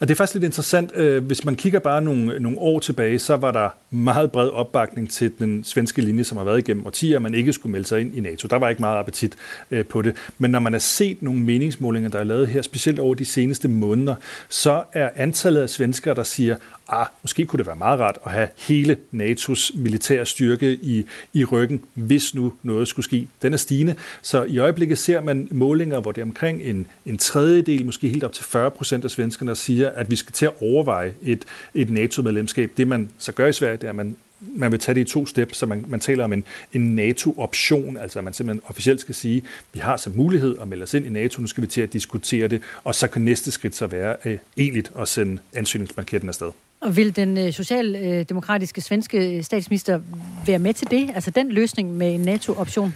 Og 0.00 0.08
det 0.08 0.14
er 0.14 0.16
faktisk 0.16 0.34
lidt 0.34 0.44
interessant. 0.44 0.96
Øh, 0.96 1.24
hvis 1.24 1.44
man 1.44 1.56
kigger 1.56 1.78
bare 1.78 2.02
nogle, 2.02 2.40
nogle 2.40 2.58
år 2.58 2.78
tilbage, 2.78 3.18
så 3.18 3.36
var 3.36 3.50
der 3.50 3.68
meget 3.90 4.32
bred 4.32 4.48
opbakning 4.48 5.10
til 5.10 5.32
den 5.38 5.64
svenske 5.64 6.02
linje, 6.02 6.24
som 6.24 6.38
har 6.38 6.44
været 6.44 6.58
igennem 6.58 6.86
årtier, 6.86 7.16
at 7.16 7.22
man 7.22 7.34
ikke 7.34 7.52
skulle 7.52 7.72
melde 7.72 7.88
sig 7.88 8.00
ind 8.00 8.16
i 8.16 8.20
NATO. 8.20 8.48
Der 8.48 8.56
var 8.56 8.68
ikke 8.68 8.82
meget 8.82 8.98
appetit 8.98 9.36
øh, 9.70 9.84
på 9.84 10.02
det. 10.02 10.16
Men 10.38 10.50
når 10.50 10.58
man 10.58 10.72
har 10.72 10.80
set 10.80 11.22
nogle 11.22 11.40
meningsmålinger, 11.40 12.10
der 12.10 12.18
er 12.18 12.24
lavet 12.24 12.48
her, 12.48 12.62
specielt 12.62 12.98
over 12.98 13.14
de 13.14 13.24
seneste 13.24 13.68
måneder, 13.68 14.14
så 14.48 14.82
er 14.92 15.10
antallet 15.16 15.60
af 15.60 15.70
svenskere, 15.70 16.14
der 16.14 16.22
siger, 16.22 16.56
ah, 16.88 17.06
måske 17.22 17.46
kunne 17.46 17.58
det 17.58 17.66
være 17.66 17.76
meget 17.76 18.00
rart 18.00 18.18
at 18.26 18.32
have 18.32 18.48
hele 18.56 18.96
NATO's 19.12 19.78
militære 19.78 20.26
styrke 20.26 20.72
i, 20.72 21.04
i 21.32 21.44
ryggen, 21.44 21.84
hvis 21.94 22.34
nu 22.34 22.52
noget 22.62 22.88
skulle 22.88 23.04
ske. 23.04 23.28
Den 23.42 23.52
er 23.52 23.56
stigende, 23.56 23.94
så 24.22 24.42
i 24.42 24.58
øjeblikket 24.58 24.98
ser 24.98 25.20
man 25.20 25.48
målinger, 25.50 26.00
hvor 26.00 26.12
det 26.12 26.20
er 26.20 26.24
omkring 26.24 26.62
en, 26.62 26.86
en 27.06 27.18
tredjedel, 27.18 27.84
måske 27.86 28.08
helt 28.08 28.24
op 28.24 28.32
til 28.32 28.44
40 28.44 28.70
procent 28.70 29.04
af 29.04 29.10
svenskerne, 29.10 29.56
siger, 29.56 29.89
at 29.94 30.10
vi 30.10 30.16
skal 30.16 30.32
til 30.32 30.46
at 30.46 30.52
overveje 30.60 31.14
et, 31.22 31.44
et 31.74 31.90
NATO-medlemskab. 31.90 32.70
Det 32.76 32.88
man 32.88 33.10
så 33.18 33.32
gør 33.32 33.46
i 33.46 33.52
Sverige, 33.52 33.76
det 33.76 33.84
er, 33.84 33.88
at 33.88 33.96
man 33.96 34.16
man 34.40 34.72
vil 34.72 34.80
tage 34.80 34.94
det 34.94 35.00
i 35.00 35.04
to 35.04 35.26
step, 35.26 35.54
så 35.54 35.66
man, 35.66 35.84
man 35.88 36.00
taler 36.00 36.24
om 36.24 36.32
en, 36.32 36.44
en 36.72 36.94
NATO-option, 36.94 37.96
altså 37.96 38.18
at 38.18 38.24
man 38.24 38.32
simpelthen 38.32 38.62
officielt 38.66 39.00
skal 39.00 39.14
sige, 39.14 39.42
vi 39.72 39.80
har 39.80 39.96
så 39.96 40.10
mulighed 40.10 40.56
at 40.60 40.68
melde 40.68 40.82
os 40.82 40.94
ind 40.94 41.06
i 41.06 41.08
NATO, 41.08 41.40
nu 41.40 41.46
skal 41.46 41.62
vi 41.62 41.66
til 41.66 41.80
at 41.80 41.92
diskutere 41.92 42.48
det, 42.48 42.62
og 42.84 42.94
så 42.94 43.08
kan 43.08 43.22
næste 43.22 43.50
skridt 43.50 43.74
så 43.74 43.86
være 43.86 44.16
øh, 44.24 44.38
egentligt 44.56 44.92
at 44.98 45.08
sende 45.08 45.42
ansøgningsblanketten 45.54 46.28
afsted. 46.28 46.50
Og 46.80 46.96
vil 46.96 47.16
den 47.16 47.38
øh, 47.38 47.52
socialdemokratiske 47.52 48.80
svenske 48.80 49.36
øh, 49.36 49.42
statsminister 49.44 50.00
være 50.46 50.58
med 50.58 50.74
til 50.74 50.90
det? 50.90 51.10
Altså 51.14 51.30
den 51.30 51.52
løsning 51.52 51.96
med 51.96 52.14
en 52.14 52.20
NATO-option? 52.20 52.94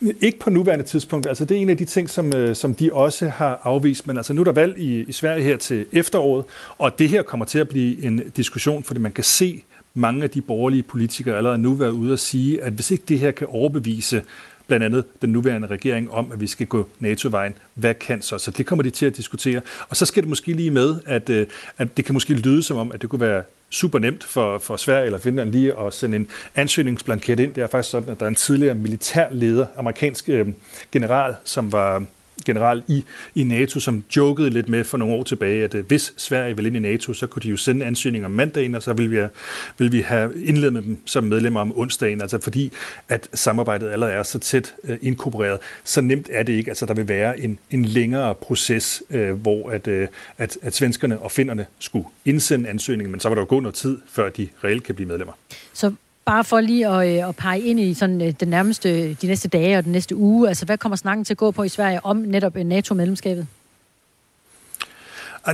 Ikke 0.00 0.38
på 0.38 0.50
nuværende 0.50 0.84
tidspunkt. 0.84 1.26
Altså 1.26 1.44
det 1.44 1.56
er 1.56 1.60
en 1.60 1.70
af 1.70 1.76
de 1.76 1.84
ting, 1.84 2.10
som, 2.10 2.36
øh, 2.36 2.56
som 2.56 2.74
de 2.74 2.92
også 2.92 3.28
har 3.28 3.60
afvist. 3.64 4.06
Men 4.06 4.16
altså 4.16 4.32
nu 4.32 4.40
er 4.40 4.44
der 4.44 4.52
valg 4.52 4.78
i, 4.78 5.00
i 5.00 5.12
Sverige 5.12 5.42
her 5.42 5.56
til 5.56 5.86
efteråret, 5.92 6.44
og 6.78 6.98
det 6.98 7.08
her 7.08 7.22
kommer 7.22 7.46
til 7.46 7.58
at 7.58 7.68
blive 7.68 8.04
en 8.04 8.22
diskussion, 8.36 8.84
fordi 8.84 9.00
man 9.00 9.12
kan 9.12 9.24
se 9.24 9.62
mange 9.94 10.22
af 10.22 10.30
de 10.30 10.40
borgerlige 10.40 10.82
politikere 10.82 11.36
allerede 11.36 11.58
nu 11.58 11.74
være 11.74 11.92
ude 11.92 12.12
og 12.12 12.18
sige, 12.18 12.62
at 12.62 12.72
hvis 12.72 12.90
ikke 12.90 13.04
det 13.08 13.18
her 13.18 13.30
kan 13.30 13.46
overbevise 13.46 14.22
blandt 14.68 14.84
andet 14.86 15.04
den 15.22 15.30
nuværende 15.30 15.68
regering 15.68 16.10
om, 16.10 16.32
at 16.32 16.40
vi 16.40 16.46
skal 16.46 16.66
gå 16.66 16.88
NATO-vejen. 16.98 17.54
Hvad 17.74 17.94
kan 17.94 18.22
så? 18.22 18.38
Så 18.38 18.50
det 18.50 18.66
kommer 18.66 18.82
de 18.82 18.90
til 18.90 19.06
at 19.06 19.16
diskutere. 19.16 19.60
Og 19.88 19.96
så 19.96 20.06
skal 20.06 20.22
det 20.22 20.28
måske 20.28 20.52
lige 20.52 20.70
med, 20.70 20.96
at, 21.06 21.30
øh, 21.30 21.46
at 21.78 21.96
det 21.96 22.04
kan 22.04 22.12
måske 22.12 22.34
lyde 22.34 22.62
som 22.62 22.76
om, 22.76 22.92
at 22.92 23.02
det 23.02 23.10
kunne 23.10 23.20
være 23.20 23.42
super 23.70 23.98
nemt 23.98 24.24
for, 24.24 24.58
for 24.58 24.76
Sverige 24.76 25.06
eller 25.06 25.18
Finland 25.18 25.52
lige 25.52 25.78
at 25.78 25.94
sende 25.94 26.16
en 26.16 26.28
ansøgningsblanket 26.54 27.40
ind. 27.40 27.54
Det 27.54 27.62
er 27.62 27.66
faktisk 27.66 27.90
sådan, 27.90 28.08
at 28.08 28.20
der 28.20 28.26
er 28.26 28.30
en 28.30 28.34
tidligere 28.34 28.74
militærleder, 28.74 29.66
amerikansk 29.76 30.28
øh, 30.28 30.48
general, 30.92 31.34
som 31.44 31.72
var 31.72 32.04
general 32.48 32.82
i, 32.88 33.04
i 33.34 33.44
NATO, 33.44 33.80
som 33.80 34.04
jokede 34.16 34.50
lidt 34.50 34.68
med 34.68 34.84
for 34.84 34.98
nogle 34.98 35.14
år 35.14 35.22
tilbage, 35.22 35.64
at 35.64 35.74
øh, 35.74 35.86
hvis 35.86 36.14
Sverige 36.16 36.56
vil 36.56 36.66
ind 36.66 36.76
i 36.76 36.78
NATO, 36.78 37.12
så 37.12 37.26
kunne 37.26 37.42
de 37.42 37.48
jo 37.48 37.56
sende 37.56 37.86
ansøgninger 37.86 38.26
om 38.26 38.32
mandagen, 38.32 38.74
og 38.74 38.82
så 38.82 38.92
vil 38.92 39.10
vi, 39.10 39.16
ville 39.16 39.30
vil 39.78 39.92
vi 39.92 40.00
have 40.00 40.44
indledt 40.44 40.72
med 40.72 40.82
dem 40.82 40.98
som 41.04 41.24
medlemmer 41.24 41.60
om 41.60 41.78
onsdagen, 41.78 42.20
altså 42.20 42.40
fordi 42.40 42.72
at 43.08 43.28
samarbejdet 43.34 43.90
allerede 43.90 44.14
er 44.14 44.22
så 44.22 44.38
tæt 44.38 44.74
øh, 44.84 44.98
inkorporeret. 45.02 45.58
Så 45.84 46.00
nemt 46.00 46.28
er 46.32 46.42
det 46.42 46.52
ikke. 46.52 46.70
Altså 46.70 46.86
der 46.86 46.94
vil 46.94 47.08
være 47.08 47.40
en, 47.40 47.58
en 47.70 47.84
længere 47.84 48.34
proces, 48.34 49.02
øh, 49.10 49.32
hvor 49.32 49.70
at, 49.70 49.88
øh, 49.88 50.08
at, 50.38 50.58
at 50.62 50.74
svenskerne 50.74 51.18
og 51.18 51.30
finnerne 51.30 51.66
skulle 51.78 52.06
indsende 52.24 52.68
ansøgningen, 52.68 53.10
men 53.10 53.20
så 53.20 53.28
var 53.28 53.34
der 53.34 53.42
jo 53.42 53.46
gå 53.48 53.60
noget 53.60 53.74
tid, 53.74 53.98
før 54.08 54.28
de 54.28 54.48
reelt 54.64 54.82
kan 54.82 54.94
blive 54.94 55.08
medlemmer. 55.08 55.32
Så 55.72 55.92
bare 56.28 56.44
for 56.44 56.60
lige 56.60 56.88
at, 56.88 57.08
øh, 57.08 57.28
at 57.28 57.36
pege 57.36 57.60
ind 57.60 57.80
i 57.80 57.94
sådan 57.94 58.22
øh, 58.22 58.34
den 58.40 58.48
nærmeste, 58.48 59.14
de 59.14 59.26
næste 59.26 59.48
dage 59.48 59.78
og 59.78 59.84
den 59.84 59.92
næste 59.92 60.16
uge, 60.16 60.48
altså 60.48 60.66
hvad 60.66 60.78
kommer 60.78 60.96
snakken 60.96 61.24
til 61.24 61.34
at 61.34 61.38
gå 61.38 61.50
på 61.50 61.62
i 61.62 61.68
Sverige 61.68 62.04
om 62.04 62.16
netop 62.16 62.56
øh, 62.56 62.64
NATO-medlemskabet? 62.64 63.46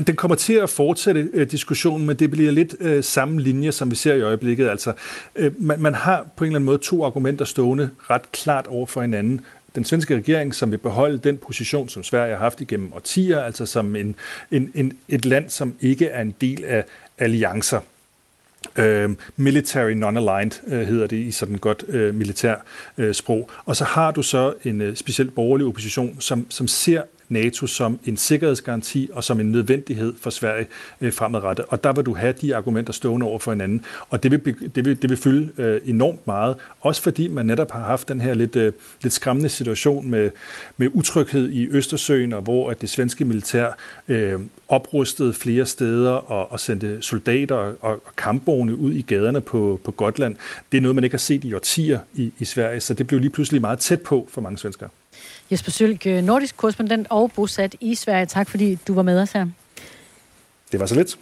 Den 0.06 0.16
kommer 0.16 0.34
til 0.34 0.52
at 0.52 0.70
fortsætte 0.70 1.28
øh, 1.32 1.50
diskussionen, 1.50 2.06
men 2.06 2.16
det 2.16 2.30
bliver 2.30 2.52
lidt 2.52 2.74
øh, 2.80 3.04
samme 3.04 3.40
linje, 3.40 3.72
som 3.72 3.90
vi 3.90 3.96
ser 3.96 4.14
i 4.14 4.20
øjeblikket. 4.20 4.68
Altså, 4.68 4.92
øh, 5.36 5.62
man, 5.62 5.80
man 5.80 5.94
har 5.94 6.26
på 6.36 6.44
en 6.44 6.48
eller 6.48 6.56
anden 6.56 6.66
måde 6.66 6.78
to 6.78 7.04
argumenter 7.04 7.44
stående 7.44 7.90
ret 8.10 8.32
klart 8.32 8.66
over 8.66 8.86
for 8.86 9.00
hinanden. 9.00 9.40
Den 9.74 9.84
svenske 9.84 10.16
regering, 10.16 10.54
som 10.54 10.70
vil 10.70 10.78
beholde 10.78 11.18
den 11.18 11.36
position, 11.36 11.88
som 11.88 12.02
Sverige 12.02 12.32
har 12.32 12.42
haft 12.42 12.60
igennem 12.60 12.92
årtier, 12.92 13.40
altså 13.40 13.66
som 13.66 13.96
en, 13.96 14.14
en, 14.50 14.70
en, 14.74 14.92
et 15.08 15.24
land, 15.24 15.50
som 15.50 15.74
ikke 15.80 16.06
er 16.06 16.22
en 16.22 16.34
del 16.40 16.64
af 16.64 16.84
alliancer. 17.18 17.80
Uh, 18.78 19.16
military 19.36 19.92
non-aligned 19.92 20.66
uh, 20.66 20.72
hedder 20.72 21.06
det 21.06 21.16
i 21.16 21.30
sådan 21.30 21.58
godt 21.58 21.84
uh, 21.88 22.14
militær 22.14 22.54
uh, 22.98 23.12
sprog. 23.12 23.50
Og 23.64 23.76
så 23.76 23.84
har 23.84 24.10
du 24.10 24.22
så 24.22 24.54
en 24.64 24.80
uh, 24.80 24.94
specielt 24.94 25.34
borgerlig 25.34 25.66
opposition, 25.66 26.16
som, 26.20 26.46
som 26.50 26.68
ser 26.68 27.02
NATO 27.28 27.66
som 27.66 27.98
en 28.04 28.16
sikkerhedsgaranti 28.16 29.10
og 29.12 29.24
som 29.24 29.40
en 29.40 29.52
nødvendighed 29.52 30.14
for 30.20 30.30
Sverige 30.30 30.66
øh, 31.00 31.12
fremadrettet. 31.12 31.64
Og 31.68 31.84
der 31.84 31.92
vil 31.92 32.06
du 32.06 32.14
have 32.14 32.34
de 32.40 32.56
argumenter 32.56 32.92
stående 32.92 33.26
over 33.26 33.38
for 33.38 33.52
hinanden. 33.52 33.84
Og 34.10 34.22
det 34.22 34.30
vil, 34.30 34.56
det 34.74 34.84
vil, 34.84 35.02
det 35.02 35.10
vil 35.10 35.18
fylde 35.18 35.62
øh, 35.62 35.80
enormt 35.84 36.26
meget. 36.26 36.56
Også 36.80 37.02
fordi 37.02 37.28
man 37.28 37.46
netop 37.46 37.70
har 37.70 37.80
haft 37.80 38.08
den 38.08 38.20
her 38.20 38.34
lidt, 38.34 38.56
øh, 38.56 38.72
lidt 39.02 39.14
skræmmende 39.14 39.48
situation 39.48 40.10
med, 40.10 40.30
med 40.76 40.88
utryghed 40.92 41.50
i 41.50 41.68
Østersøen, 41.70 42.32
og 42.32 42.42
hvor 42.42 42.70
at 42.70 42.80
det 42.80 42.90
svenske 42.90 43.24
militær 43.24 43.68
øh, 44.08 44.40
oprustede 44.68 45.32
flere 45.32 45.66
steder 45.66 46.10
og, 46.10 46.52
og 46.52 46.60
sendte 46.60 47.02
soldater 47.02 47.54
og, 47.54 47.76
og 47.80 48.02
kampvogne 48.16 48.76
ud 48.76 48.92
i 48.92 49.02
gaderne 49.02 49.40
på, 49.40 49.80
på 49.84 49.90
Gotland. 49.90 50.36
Det 50.72 50.78
er 50.78 50.82
noget, 50.82 50.94
man 50.94 51.04
ikke 51.04 51.14
har 51.14 51.18
set 51.18 51.44
i 51.44 51.54
årtier 51.54 51.98
i, 52.14 52.32
i 52.38 52.44
Sverige, 52.44 52.80
så 52.80 52.94
det 52.94 53.06
blev 53.06 53.20
lige 53.20 53.30
pludselig 53.30 53.60
meget 53.60 53.78
tæt 53.78 54.00
på 54.00 54.28
for 54.30 54.40
mange 54.40 54.58
svenskere. 54.58 54.88
Jesper 55.50 55.70
Sølg, 55.70 56.06
øh, 56.06 56.22
nordisk 56.22 56.56
korrespondent 56.56 57.06
og 57.10 57.32
bosat 57.32 57.76
i 57.80 57.94
Sverige. 57.94 58.26
Tak 58.26 58.50
fordi 58.50 58.78
du 58.88 58.94
var 58.94 59.02
med 59.02 59.20
os 59.20 59.32
her. 59.32 59.46
Det 60.72 60.80
var 60.80 60.86
så 60.86 60.94
lidt. 60.94 61.18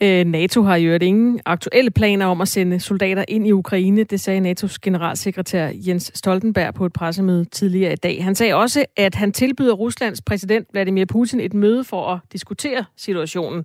Øh, 0.00 0.24
NATO 0.24 0.62
har 0.62 0.76
jo 0.76 0.98
ingen 1.02 1.40
aktuelle 1.44 1.90
planer 1.90 2.26
om 2.26 2.40
at 2.40 2.48
sende 2.48 2.80
soldater 2.80 3.24
ind 3.28 3.46
i 3.46 3.52
Ukraine. 3.52 4.04
Det 4.04 4.20
sagde 4.20 4.52
NATO's 4.52 4.76
generalsekretær 4.82 5.70
Jens 5.74 6.10
Stoltenberg 6.14 6.74
på 6.74 6.86
et 6.86 6.92
pressemøde 6.92 7.44
tidligere 7.44 7.92
i 7.92 7.96
dag. 7.96 8.24
Han 8.24 8.34
sagde 8.34 8.54
også, 8.54 8.84
at 8.96 9.14
han 9.14 9.32
tilbyder 9.32 9.72
Ruslands 9.72 10.22
præsident 10.22 10.68
Vladimir 10.72 11.04
Putin 11.04 11.40
et 11.40 11.54
møde 11.54 11.84
for 11.84 12.06
at 12.06 12.18
diskutere 12.32 12.84
situationen. 12.96 13.64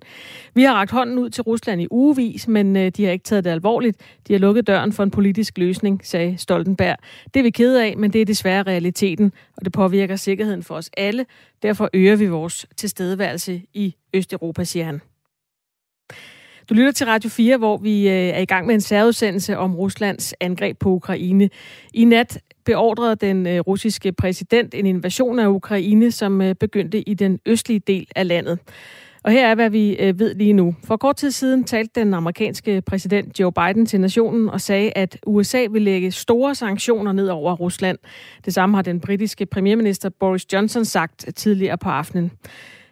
Vi 0.54 0.62
har 0.62 0.74
ragt 0.74 0.90
hånden 0.90 1.18
ud 1.18 1.30
til 1.30 1.42
Rusland 1.42 1.82
i 1.82 1.86
ugevis, 1.90 2.48
men 2.48 2.76
øh, 2.76 2.92
de 2.96 3.04
har 3.04 3.12
ikke 3.12 3.24
taget 3.24 3.44
det 3.44 3.50
alvorligt. 3.50 4.00
De 4.28 4.32
har 4.32 4.40
lukket 4.40 4.66
døren 4.66 4.92
for 4.92 5.02
en 5.02 5.10
politisk 5.10 5.58
løsning, 5.58 6.00
sagde 6.04 6.38
Stoltenberg. 6.38 6.96
Det 7.34 7.40
er 7.40 7.44
vi 7.44 7.50
kede 7.50 7.84
af, 7.84 7.96
men 7.96 8.12
det 8.12 8.20
er 8.20 8.24
desværre 8.24 8.62
realiteten, 8.62 9.32
og 9.56 9.64
det 9.64 9.72
påvirker 9.72 10.16
sikkerheden 10.16 10.62
for 10.62 10.74
os 10.74 10.90
alle. 10.96 11.26
Derfor 11.62 11.90
øger 11.94 12.16
vi 12.16 12.26
vores 12.26 12.66
tilstedeværelse 12.76 13.62
i 13.74 13.94
Østeuropa, 14.14 14.64
siger 14.64 14.84
han. 14.84 15.00
Du 16.68 16.74
lytter 16.74 16.92
til 16.92 17.06
Radio 17.06 17.30
4, 17.30 17.56
hvor 17.56 17.76
vi 17.76 18.08
øh, 18.08 18.14
er 18.14 18.38
i 18.38 18.44
gang 18.44 18.66
med 18.66 18.74
en 18.74 18.80
særudsendelse 18.80 19.58
om 19.58 19.76
Ruslands 19.76 20.34
angreb 20.40 20.78
på 20.78 20.88
Ukraine. 20.88 21.50
I 21.94 22.04
nat 22.04 22.38
beordrede 22.64 23.16
den 23.16 23.46
øh, 23.46 23.60
russiske 23.60 24.12
præsident 24.12 24.74
en 24.74 24.86
invasion 24.86 25.38
af 25.38 25.46
Ukraine, 25.46 26.10
som 26.10 26.42
øh, 26.42 26.54
begyndte 26.54 27.08
i 27.08 27.14
den 27.14 27.38
østlige 27.46 27.78
del 27.78 28.06
af 28.16 28.28
landet. 28.28 28.58
Og 29.24 29.32
her 29.32 29.48
er, 29.48 29.54
hvad 29.54 29.70
vi 29.70 30.12
ved 30.14 30.34
lige 30.34 30.52
nu. 30.52 30.74
For 30.84 30.96
kort 30.96 31.16
tid 31.16 31.30
siden 31.30 31.64
talte 31.64 32.00
den 32.00 32.14
amerikanske 32.14 32.82
præsident 32.82 33.40
Joe 33.40 33.52
Biden 33.52 33.86
til 33.86 34.00
nationen 34.00 34.48
og 34.48 34.60
sagde, 34.60 34.92
at 34.96 35.18
USA 35.26 35.66
vil 35.70 35.82
lægge 35.82 36.10
store 36.10 36.54
sanktioner 36.54 37.12
ned 37.12 37.28
over 37.28 37.54
Rusland. 37.54 37.98
Det 38.44 38.54
samme 38.54 38.76
har 38.76 38.82
den 38.82 39.00
britiske 39.00 39.46
premierminister 39.46 40.08
Boris 40.08 40.52
Johnson 40.52 40.84
sagt 40.84 41.26
tidligere 41.36 41.78
på 41.78 41.88
aftenen. 41.88 42.32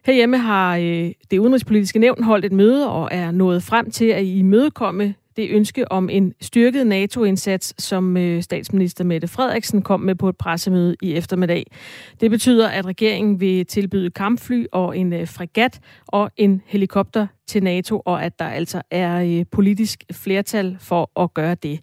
Herhjemme 0.05 0.39
har 0.39 0.77
øh, 0.77 1.11
det 1.31 1.39
udenrigspolitiske 1.39 1.99
nævn 1.99 2.23
holdt 2.23 2.45
et 2.45 2.53
møde 2.53 2.91
og 2.91 3.09
er 3.13 3.31
nået 3.31 3.63
frem 3.63 3.91
til 3.91 4.05
at 4.05 4.25
imødekomme 4.25 5.15
det 5.37 5.51
ønske 5.51 5.93
om 5.93 6.09
en 6.11 6.35
styrket 6.41 6.87
NATO-indsats, 6.87 7.83
som 7.83 8.17
øh, 8.17 8.43
statsminister 8.43 9.05
Mette 9.05 9.29
Frederiksen 9.29 9.83
kom 9.83 10.01
med 10.01 10.15
på 10.15 10.29
et 10.29 10.37
pressemøde 10.37 10.97
i 11.03 11.15
eftermiddag. 11.15 11.67
Det 12.21 12.31
betyder, 12.31 12.69
at 12.69 12.87
regeringen 12.87 13.41
vil 13.41 13.67
tilbyde 13.67 14.11
kampfly 14.11 14.65
og 14.73 14.99
en 14.99 15.13
øh, 15.13 15.29
fregat 15.29 15.81
og 16.07 16.31
en 16.37 16.63
helikopter 16.67 17.27
til 17.47 17.63
NATO, 17.63 18.03
og 18.05 18.25
at 18.25 18.39
der 18.39 18.45
altså 18.45 18.83
er 18.91 19.23
øh, 19.23 19.45
politisk 19.51 20.05
flertal 20.13 20.77
for 20.81 21.23
at 21.23 21.35
gøre 21.35 21.55
det. 21.55 21.81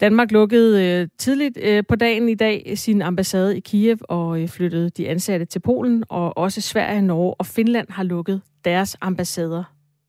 Danmark 0.00 0.32
lukkede 0.32 0.84
øh, 0.84 1.08
tidligt 1.18 1.58
øh, 1.62 1.82
på 1.88 1.96
dagen 1.96 2.28
i 2.28 2.34
dag 2.34 2.72
sin 2.76 3.02
ambassade 3.02 3.56
i 3.56 3.60
Kiev 3.60 3.98
og 4.02 4.42
øh, 4.42 4.48
flyttede 4.48 4.90
de 4.90 5.08
ansatte 5.08 5.46
til 5.46 5.60
Polen, 5.60 6.04
og 6.08 6.38
også 6.38 6.60
Sverige, 6.60 7.02
Norge 7.02 7.34
og 7.34 7.46
Finland 7.46 7.86
har 7.90 8.02
lukket 8.02 8.40
deres 8.64 8.96
ambassader 9.00 9.64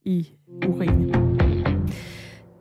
i 0.06 0.28
Ukraine. 0.68 1.21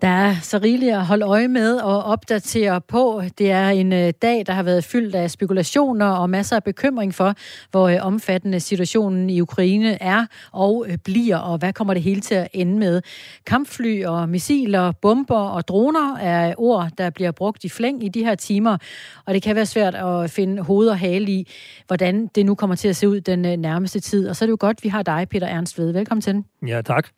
Der 0.03 0.09
er 0.09 0.35
så 0.43 0.59
rigeligt 0.59 0.93
at 0.93 1.07
holde 1.07 1.27
øje 1.27 1.49
med 1.49 1.77
og 1.77 2.03
opdatere 2.03 2.81
på. 2.81 3.23
Det 3.39 3.51
er 3.51 3.69
en 3.69 3.93
øh, 3.93 4.13
dag, 4.23 4.47
der 4.47 4.53
har 4.53 4.63
været 4.63 4.85
fyldt 4.85 5.15
af 5.15 5.31
spekulationer 5.31 6.07
og 6.07 6.31
masser 6.31 6.57
af 6.57 6.65
bekymring 6.65 7.15
for, 7.15 7.35
hvor 7.71 7.89
øh, 7.89 7.97
omfattende 8.01 8.61
situationen 8.61 9.31
i 9.31 9.41
Ukraine 9.41 10.03
er 10.03 10.27
og 10.53 10.87
øh, 10.89 10.97
bliver, 10.97 11.37
og 11.37 11.59
hvad 11.59 11.73
kommer 11.73 11.95
det 11.95 12.03
hele 12.03 12.21
til 12.21 12.35
at 12.35 12.49
ende 12.53 12.79
med. 12.79 13.03
Kampfly 13.47 14.05
og 14.05 14.29
missiler, 14.29 14.93
bomber 14.93 15.41
og 15.41 15.69
droner 15.69 16.17
er 16.17 16.55
ord, 16.59 16.89
der 16.99 17.11
bliver 17.11 17.31
brugt 17.31 17.65
i 17.65 17.69
flæng 17.69 18.05
i 18.05 18.09
de 18.09 18.25
her 18.25 18.35
timer, 18.35 18.79
og 19.27 19.35
det 19.35 19.43
kan 19.43 19.57
være 19.57 19.67
svært 19.67 19.95
at 19.95 20.31
finde 20.31 20.63
hoved 20.63 20.89
og 20.89 20.99
hale 20.99 21.33
i, 21.33 21.53
hvordan 21.87 22.27
det 22.35 22.47
nu 22.47 22.55
kommer 22.55 22.77
til 22.77 22.89
at 22.89 22.97
se 22.97 23.09
ud 23.09 23.21
den 23.21 23.61
nærmeste 23.61 24.01
tid. 24.01 24.29
Og 24.29 24.37
så 24.37 24.45
er 24.45 24.47
det 24.47 24.51
jo 24.51 24.57
godt, 24.61 24.85
vi 24.85 24.89
har 24.89 25.03
dig, 25.03 25.27
Peter 25.31 25.47
Ernst 25.47 25.79
Ved. 25.79 25.93
Velkommen 25.93 26.23
til. 26.23 26.45
Ja, 26.67 26.83
tak. 26.83 27.09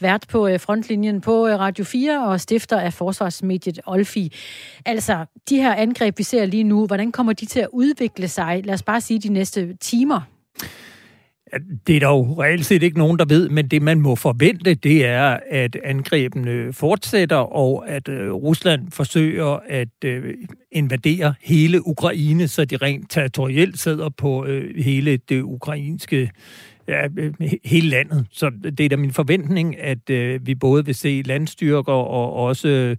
Vært 0.00 0.24
på 0.28 0.48
frontlinjen 0.58 1.20
på 1.20 1.46
Radio 1.46 1.84
4 1.84 2.17
og 2.20 2.40
stifter 2.40 2.80
af 2.80 2.92
forsvarsmediet 2.92 3.80
Olfi. 3.86 4.32
Altså, 4.84 5.24
de 5.48 5.56
her 5.56 5.74
angreb, 5.74 6.18
vi 6.18 6.22
ser 6.22 6.46
lige 6.46 6.64
nu, 6.64 6.86
hvordan 6.86 7.12
kommer 7.12 7.32
de 7.32 7.46
til 7.46 7.60
at 7.60 7.68
udvikle 7.72 8.28
sig, 8.28 8.60
lad 8.64 8.74
os 8.74 8.82
bare 8.82 9.00
sige, 9.00 9.20
de 9.20 9.28
næste 9.28 9.76
timer? 9.76 10.20
Det 11.86 11.96
er 11.96 12.00
dog 12.00 12.38
reelt 12.38 12.66
set 12.66 12.82
ikke 12.82 12.98
nogen, 12.98 13.18
der 13.18 13.24
ved, 13.24 13.48
men 13.48 13.68
det 13.68 13.82
man 13.82 14.00
må 14.00 14.14
forvente, 14.14 14.74
det 14.74 15.06
er, 15.06 15.38
at 15.50 15.76
angrebene 15.84 16.72
fortsætter, 16.72 17.36
og 17.36 17.88
at 17.88 18.08
øh, 18.08 18.32
Rusland 18.32 18.90
forsøger 18.90 19.58
at 19.68 20.04
øh, 20.04 20.34
invadere 20.72 21.34
hele 21.42 21.86
Ukraine, 21.86 22.48
så 22.48 22.64
de 22.64 22.76
rent 22.76 23.10
territorielt 23.10 23.78
sidder 23.78 24.08
på 24.08 24.46
øh, 24.46 24.84
hele 24.84 25.16
det 25.16 25.42
ukrainske 25.42 26.30
ja, 26.88 27.08
øh, 27.18 27.34
hele 27.64 27.88
landet. 27.88 28.26
Så 28.30 28.50
det 28.78 28.80
er 28.80 28.88
da 28.88 28.96
min 28.96 29.12
forventning, 29.12 29.80
at 29.80 30.10
øh, 30.10 30.46
vi 30.46 30.54
både 30.54 30.86
vil 30.86 30.94
se 30.94 31.22
landstyrker 31.24 31.92
og 31.92 32.32
også 32.32 32.68
øh, 32.68 32.96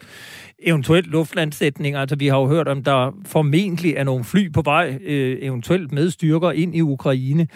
eventuelt 0.60 1.08
luftlandsætninger. 1.08 2.00
Altså 2.00 2.16
vi 2.16 2.28
har 2.28 2.40
jo 2.40 2.48
hørt 2.48 2.68
om, 2.68 2.84
der 2.84 3.16
formentlig 3.26 3.94
er 3.94 4.04
nogle 4.04 4.24
fly 4.24 4.52
på 4.52 4.62
vej, 4.62 5.00
øh, 5.02 5.38
eventuelt 5.42 5.92
med 5.92 6.10
styrker 6.10 6.52
ind 6.52 6.76
i 6.76 6.82
Ukraine. 6.82 7.48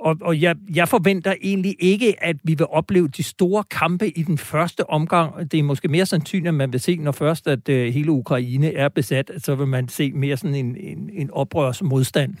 Og, 0.00 0.16
og 0.22 0.40
jeg, 0.40 0.56
jeg 0.74 0.88
forventer 0.88 1.34
egentlig 1.42 1.76
ikke, 1.78 2.24
at 2.24 2.36
vi 2.44 2.54
vil 2.54 2.66
opleve 2.66 3.08
de 3.08 3.22
store 3.22 3.64
kampe 3.70 4.18
i 4.18 4.22
den 4.22 4.38
første 4.38 4.90
omgang. 4.90 5.52
Det 5.52 5.58
er 5.58 5.62
måske 5.62 5.88
mere 5.88 6.06
sandsynligt, 6.06 6.48
at 6.48 6.54
man 6.54 6.72
vil 6.72 6.80
se, 6.80 6.96
når 6.96 7.12
først 7.12 7.48
at 7.48 7.68
øh, 7.68 7.92
hele 7.92 8.10
Ukraine 8.10 8.74
er 8.74 8.88
besat, 8.88 9.30
så 9.38 9.54
vil 9.54 9.66
man 9.66 9.88
se 9.88 10.12
mere 10.12 10.36
sådan 10.36 10.54
en, 10.54 10.76
en, 10.76 11.10
en 11.12 11.30
oprørsmodstand. 11.30 12.34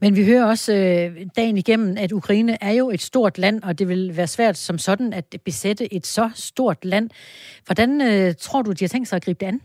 Men 0.00 0.16
vi 0.16 0.24
hører 0.24 0.44
også 0.44 0.74
øh, 0.74 1.26
dagen 1.36 1.56
igennem, 1.56 1.96
at 1.98 2.12
Ukraine 2.12 2.56
er 2.60 2.72
jo 2.72 2.90
et 2.90 3.02
stort 3.02 3.38
land, 3.38 3.62
og 3.62 3.78
det 3.78 3.88
vil 3.88 4.16
være 4.16 4.26
svært 4.26 4.58
som 4.58 4.78
sådan 4.78 5.12
at 5.12 5.36
besætte 5.44 5.94
et 5.94 6.06
så 6.06 6.30
stort 6.34 6.84
land. 6.84 7.10
Hvordan 7.66 8.00
øh, 8.00 8.34
tror 8.40 8.62
du, 8.62 8.72
de 8.72 8.84
har 8.84 8.88
tænkt 8.88 9.08
sig 9.08 9.16
at 9.16 9.24
gribe 9.24 9.40
det 9.40 9.46
an? 9.46 9.60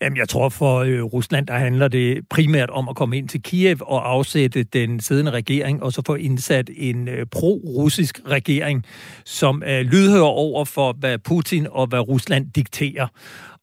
Jamen, 0.00 0.16
jeg 0.16 0.28
tror 0.28 0.48
for 0.48 0.78
øh, 0.78 1.02
Rusland, 1.02 1.46
der 1.46 1.54
handler 1.54 1.88
det 1.88 2.28
primært 2.28 2.70
om 2.70 2.88
at 2.88 2.96
komme 2.96 3.18
ind 3.18 3.28
til 3.28 3.42
Kiev 3.42 3.76
og 3.80 4.10
afsætte 4.10 4.62
den 4.62 5.00
siddende 5.00 5.30
regering, 5.30 5.82
og 5.82 5.92
så 5.92 6.02
få 6.06 6.14
indsat 6.14 6.70
en 6.76 7.08
øh, 7.08 7.26
pro-russisk 7.26 8.20
regering, 8.26 8.84
som 9.24 9.62
er 9.66 9.82
lydhør 9.82 10.20
over 10.20 10.64
for, 10.64 10.92
hvad 10.92 11.18
Putin 11.18 11.66
og 11.70 11.86
hvad 11.86 12.08
Rusland 12.08 12.50
dikterer. 12.54 13.06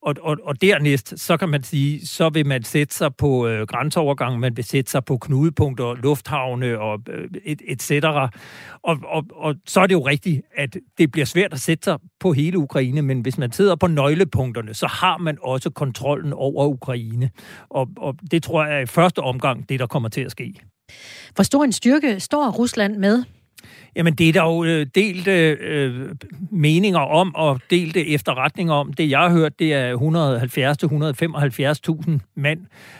Og, 0.01 0.15
og, 0.21 0.37
og 0.43 0.61
dernæst, 0.61 1.19
så 1.19 1.37
kan 1.37 1.49
man 1.49 1.63
sige, 1.63 2.07
så 2.07 2.29
vil 2.29 2.45
man 2.45 2.63
sætte 2.63 2.95
sig 2.95 3.15
på 3.15 3.47
øh, 3.47 3.67
grænseovergang, 3.67 4.39
man 4.39 4.57
vil 4.57 4.65
sætte 4.65 4.91
sig 4.91 5.05
på 5.05 5.17
knudepunkter, 5.17 5.93
lufthavne 5.93 6.79
og 6.79 6.99
øh, 7.09 7.27
et, 7.45 7.61
et 7.67 7.81
cetera. 7.81 8.29
Og, 8.83 8.97
og, 9.05 9.25
og 9.31 9.55
så 9.67 9.81
er 9.81 9.87
det 9.87 9.93
jo 9.93 10.07
rigtigt, 10.07 10.41
at 10.57 10.77
det 10.97 11.11
bliver 11.11 11.25
svært 11.25 11.53
at 11.53 11.59
sætte 11.59 11.83
sig 11.83 11.99
på 12.19 12.33
hele 12.33 12.57
Ukraine, 12.57 13.01
men 13.01 13.21
hvis 13.21 13.37
man 13.37 13.51
sidder 13.51 13.75
på 13.75 13.87
nøglepunkterne, 13.87 14.73
så 14.73 14.87
har 14.87 15.17
man 15.17 15.37
også 15.41 15.69
kontrollen 15.69 16.33
over 16.33 16.67
Ukraine. 16.67 17.29
Og, 17.69 17.87
og 17.97 18.15
det 18.31 18.43
tror 18.43 18.65
jeg 18.65 18.75
er 18.75 18.79
i 18.79 18.85
første 18.85 19.19
omgang 19.19 19.69
det, 19.69 19.79
der 19.79 19.87
kommer 19.87 20.09
til 20.09 20.21
at 20.21 20.31
ske. 20.31 20.53
Hvor 21.35 21.43
stor 21.43 21.63
en 21.63 21.71
styrke 21.71 22.19
står 22.19 22.51
Rusland 22.51 22.97
med? 22.97 23.23
Jamen, 23.95 24.13
det 24.13 24.29
er 24.29 24.33
der 24.33 24.43
jo 24.43 24.63
øh, 24.63 24.85
delte 24.95 25.31
øh, 25.49 26.09
meninger 26.51 26.99
om, 26.99 27.35
og 27.35 27.59
delte 27.69 28.07
efterretninger 28.07 28.73
om. 28.73 28.93
Det, 28.93 29.09
jeg 29.09 29.19
har 29.19 29.29
hørt, 29.29 29.59
det 29.59 29.73
er 29.73 29.97
170-175.000 32.07 32.19
mand, 32.35 32.59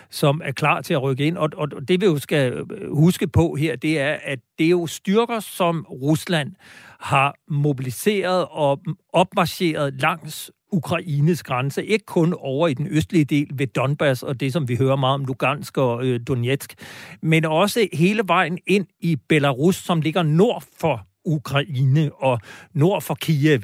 som 0.10 0.42
er 0.44 0.52
klar 0.52 0.82
til 0.82 0.94
at 0.94 1.04
rykke 1.04 1.26
ind. 1.26 1.38
Og, 1.38 1.50
og 1.58 1.88
det, 1.88 2.02
vi 2.02 2.06
jo 2.06 2.18
skal 2.18 2.54
øh, 2.54 2.96
huske 2.96 3.28
på 3.28 3.56
her, 3.56 3.76
det 3.76 4.00
er, 4.00 4.18
at 4.24 4.40
det 4.58 4.66
er 4.66 4.70
jo 4.70 4.88
styrker, 4.88 5.40
som 5.40 5.86
Rusland 5.90 6.54
har 7.00 7.36
mobiliseret 7.48 8.46
og 8.50 8.82
opmarcheret 9.14 9.94
langs 10.02 10.52
Ukraines 10.72 11.44
grænse, 11.44 11.86
ikke 11.86 12.06
kun 12.06 12.34
over 12.38 12.68
i 12.68 12.74
den 12.74 12.88
østlige 12.90 13.26
del 13.26 13.48
ved 13.54 13.68
Donbass 13.68 14.24
og 14.24 14.40
det, 14.40 14.54
som 14.54 14.68
vi 14.68 14.76
hører 14.76 14.96
meget 14.96 15.14
om 15.14 15.26
Lugansk 15.26 15.78
og 15.78 16.06
øh, 16.06 16.20
Donetsk, 16.28 16.74
men 17.22 17.46
også 17.46 17.88
hele 17.94 18.22
vejen 18.28 18.58
ind 18.68 18.86
i 19.00 19.16
Belarus, 19.16 19.76
som 19.76 20.02
ligger 20.02 20.24
nord 20.24 20.64
for 20.80 21.08
Ukraine 21.26 22.12
og 22.14 22.40
nord 22.74 23.02
for 23.02 23.16
Kiev. 23.16 23.62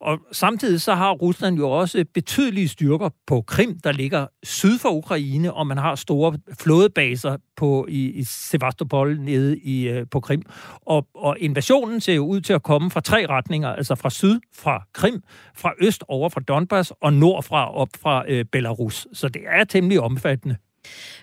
Og 0.00 0.18
samtidig 0.32 0.80
så 0.80 0.94
har 0.94 1.12
Rusland 1.12 1.56
jo 1.56 1.70
også 1.70 2.04
betydelige 2.14 2.68
styrker 2.68 3.08
på 3.26 3.42
Krim, 3.42 3.78
der 3.84 3.92
ligger 3.92 4.26
syd 4.42 4.78
for 4.78 4.88
Ukraine, 4.88 5.52
og 5.54 5.66
man 5.66 5.78
har 5.78 5.94
store 5.94 6.38
flådebaser 6.60 7.36
på, 7.56 7.86
i, 7.88 8.10
i 8.10 8.24
Sevastopol 8.24 9.20
nede 9.20 9.58
i, 9.58 9.88
øh, 9.88 10.06
på 10.10 10.20
Krim. 10.20 10.42
Og, 10.80 11.06
og 11.14 11.36
invasionen 11.40 12.00
ser 12.00 12.14
jo 12.14 12.26
ud 12.26 12.40
til 12.40 12.52
at 12.52 12.62
komme 12.62 12.90
fra 12.90 13.00
tre 13.00 13.26
retninger, 13.26 13.68
altså 13.68 13.94
fra 13.94 14.10
syd, 14.10 14.40
fra 14.54 14.82
Krim, 14.92 15.22
fra 15.56 15.72
øst 15.80 16.04
over 16.08 16.28
fra 16.28 16.40
Donbass, 16.40 16.92
og 17.02 17.12
nordfra 17.12 17.74
op 17.74 17.88
fra 18.02 18.24
øh, 18.28 18.44
Belarus. 18.44 19.06
Så 19.12 19.28
det 19.28 19.42
er 19.46 19.64
temmelig 19.64 20.00
omfattende. 20.00 20.56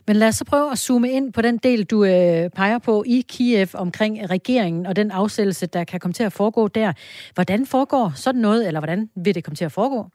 Men 0.08 0.16
lad 0.16 0.28
os 0.28 0.36
så 0.36 0.46
prøve 0.46 0.72
at 0.72 0.80
zoome 0.80 1.12
ind 1.12 1.34
på 1.34 1.42
den 1.42 1.58
del, 1.58 1.84
du 1.84 2.06
øh, 2.06 2.50
peger 2.50 2.78
på 2.78 3.04
i 3.08 3.26
Kiev 3.30 3.68
omkring 3.74 4.30
regeringen 4.30 4.86
og 4.86 4.96
den 4.96 5.12
afsættelse, 5.12 5.66
der 5.66 5.84
kan 5.84 6.00
komme 6.00 6.14
til 6.14 6.24
at 6.24 6.34
foregå 6.34 6.68
der. 6.68 6.94
Hvordan 7.34 7.66
foregår 7.66 8.14
sådan 8.16 8.42
noget, 8.42 8.68
eller 8.68 8.80
hvordan 8.80 9.10
vil 9.16 9.36
det 9.36 9.44
komme 9.44 9.56
til 9.56 9.66
at 9.66 9.72
foregå? 9.72 10.10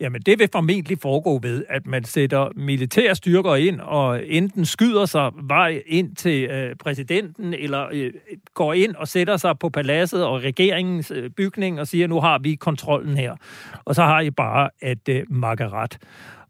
Jamen, 0.00 0.22
det 0.22 0.38
vil 0.38 0.48
formentlig 0.52 0.98
foregå 1.02 1.38
ved, 1.42 1.64
at 1.68 1.86
man 1.86 2.04
sætter 2.04 2.48
militære 2.56 3.14
styrker 3.14 3.54
ind, 3.54 3.80
og 3.80 4.26
enten 4.26 4.64
skyder 4.64 5.06
sig 5.06 5.30
vej 5.42 5.82
ind 5.86 6.16
til 6.16 6.44
øh, 6.44 6.76
præsidenten, 6.76 7.54
eller 7.54 7.86
øh, 7.92 8.12
går 8.54 8.72
ind 8.72 8.94
og 8.94 9.08
sætter 9.08 9.36
sig 9.36 9.58
på 9.58 9.68
paladset 9.68 10.24
og 10.24 10.42
regeringens 10.42 11.10
øh, 11.10 11.30
bygning 11.30 11.80
og 11.80 11.86
siger, 11.88 12.06
nu 12.06 12.20
har 12.20 12.38
vi 12.38 12.54
kontrollen 12.54 13.16
her. 13.16 13.36
Og 13.84 13.94
så 13.94 14.02
har 14.02 14.20
I 14.20 14.30
bare 14.30 14.70
at 14.80 15.08
øh, 15.08 15.22
ret. 15.30 15.98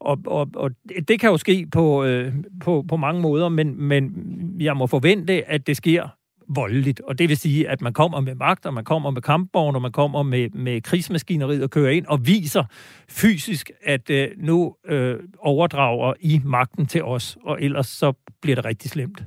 Og, 0.04 0.18
og, 0.26 0.49
og 0.54 0.70
det 1.08 1.20
kan 1.20 1.30
jo 1.30 1.37
ske 1.37 1.66
på, 1.73 2.04
øh, 2.04 2.32
på, 2.61 2.84
på 2.88 2.96
mange 2.96 3.20
måder, 3.20 3.49
men, 3.49 3.82
men 3.82 4.12
jeg 4.61 4.76
må 4.76 4.87
forvente, 4.87 5.50
at 5.50 5.66
det 5.66 5.76
sker 5.76 6.08
voldeligt. 6.49 7.00
Og 7.00 7.18
det 7.18 7.28
vil 7.28 7.37
sige, 7.37 7.68
at 7.68 7.80
man 7.80 7.92
kommer 7.92 8.20
med 8.20 8.34
magt, 8.34 8.66
og 8.66 8.75
man 8.75 8.84
kommer 8.84 9.11
med 9.11 9.23
kampvogn, 9.23 9.75
og 9.75 9.82
man 9.82 9.92
kommer 9.92 10.23
med, 10.23 10.50
med 10.50 10.80
krigsmaskineriet 10.80 11.62
og 11.62 11.70
kører 11.70 11.90
ind 11.90 12.06
og 12.06 12.26
viser 12.26 12.64
fysisk, 13.08 13.70
at 13.84 14.11
øh, 14.11 14.28
nu 14.37 14.75
øh, 14.87 15.16
overdrager 15.38 16.12
I 16.20 16.40
magten 16.44 16.87
til 16.87 17.04
os, 17.04 17.38
og 17.42 17.62
ellers 17.62 17.87
så 17.87 18.12
bliver 18.42 18.54
det 18.54 18.64
rigtig 18.64 18.90
slemt. 18.90 19.25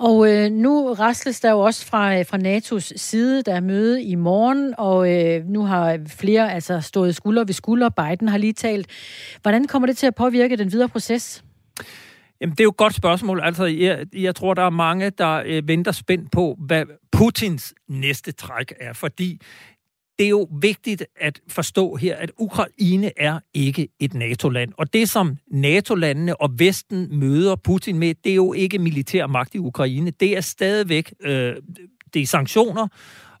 Og 0.00 0.32
øh, 0.32 0.50
nu 0.50 0.92
rasles 0.92 1.40
der 1.40 1.50
jo 1.50 1.58
også 1.58 1.86
fra, 1.86 2.18
øh, 2.18 2.26
fra 2.26 2.38
NATO's 2.38 2.92
side, 2.96 3.42
der 3.42 3.54
er 3.54 3.60
møde 3.60 4.02
i 4.02 4.14
morgen, 4.14 4.74
og 4.78 5.12
øh, 5.12 5.46
nu 5.46 5.62
har 5.64 5.98
flere 6.06 6.52
altså 6.52 6.80
stået 6.80 7.16
skulder 7.16 7.44
ved 7.44 7.54
skulder. 7.54 7.88
Biden 7.88 8.28
har 8.28 8.38
lige 8.38 8.52
talt. 8.52 8.86
Hvordan 9.42 9.66
kommer 9.66 9.86
det 9.86 9.96
til 9.96 10.06
at 10.06 10.14
påvirke 10.14 10.56
den 10.56 10.72
videre 10.72 10.88
proces? 10.88 11.44
Jamen, 12.40 12.52
det 12.52 12.60
er 12.60 12.64
jo 12.64 12.70
et 12.70 12.76
godt 12.76 12.94
spørgsmål. 12.94 13.40
Altså, 13.42 13.64
jeg, 13.64 14.06
jeg 14.12 14.34
tror, 14.34 14.54
der 14.54 14.62
er 14.62 14.70
mange, 14.70 15.10
der 15.10 15.42
øh, 15.46 15.68
venter 15.68 15.92
spændt 15.92 16.30
på, 16.30 16.56
hvad 16.58 16.84
Putins 17.12 17.74
næste 17.88 18.32
træk 18.32 18.72
er, 18.80 18.92
fordi 18.92 19.40
det 20.20 20.26
er 20.26 20.30
jo 20.30 20.48
vigtigt 20.60 21.04
at 21.16 21.40
forstå 21.48 21.96
her, 21.96 22.16
at 22.16 22.30
Ukraine 22.38 23.10
er 23.16 23.38
ikke 23.54 23.88
et 24.00 24.14
NATO-land. 24.14 24.72
Og 24.76 24.92
det, 24.92 25.08
som 25.08 25.36
NATO-landene 25.50 26.40
og 26.40 26.50
Vesten 26.58 27.18
møder 27.18 27.56
Putin 27.56 27.98
med, 27.98 28.14
det 28.24 28.30
er 28.30 28.34
jo 28.34 28.52
ikke 28.52 28.78
militær 28.78 29.26
magt 29.26 29.54
i 29.54 29.58
Ukraine. 29.58 30.10
Det 30.10 30.36
er 30.36 30.40
stadigvæk 30.40 31.14
øh, 31.20 31.56
det 32.14 32.22
er 32.22 32.26
sanktioner 32.26 32.88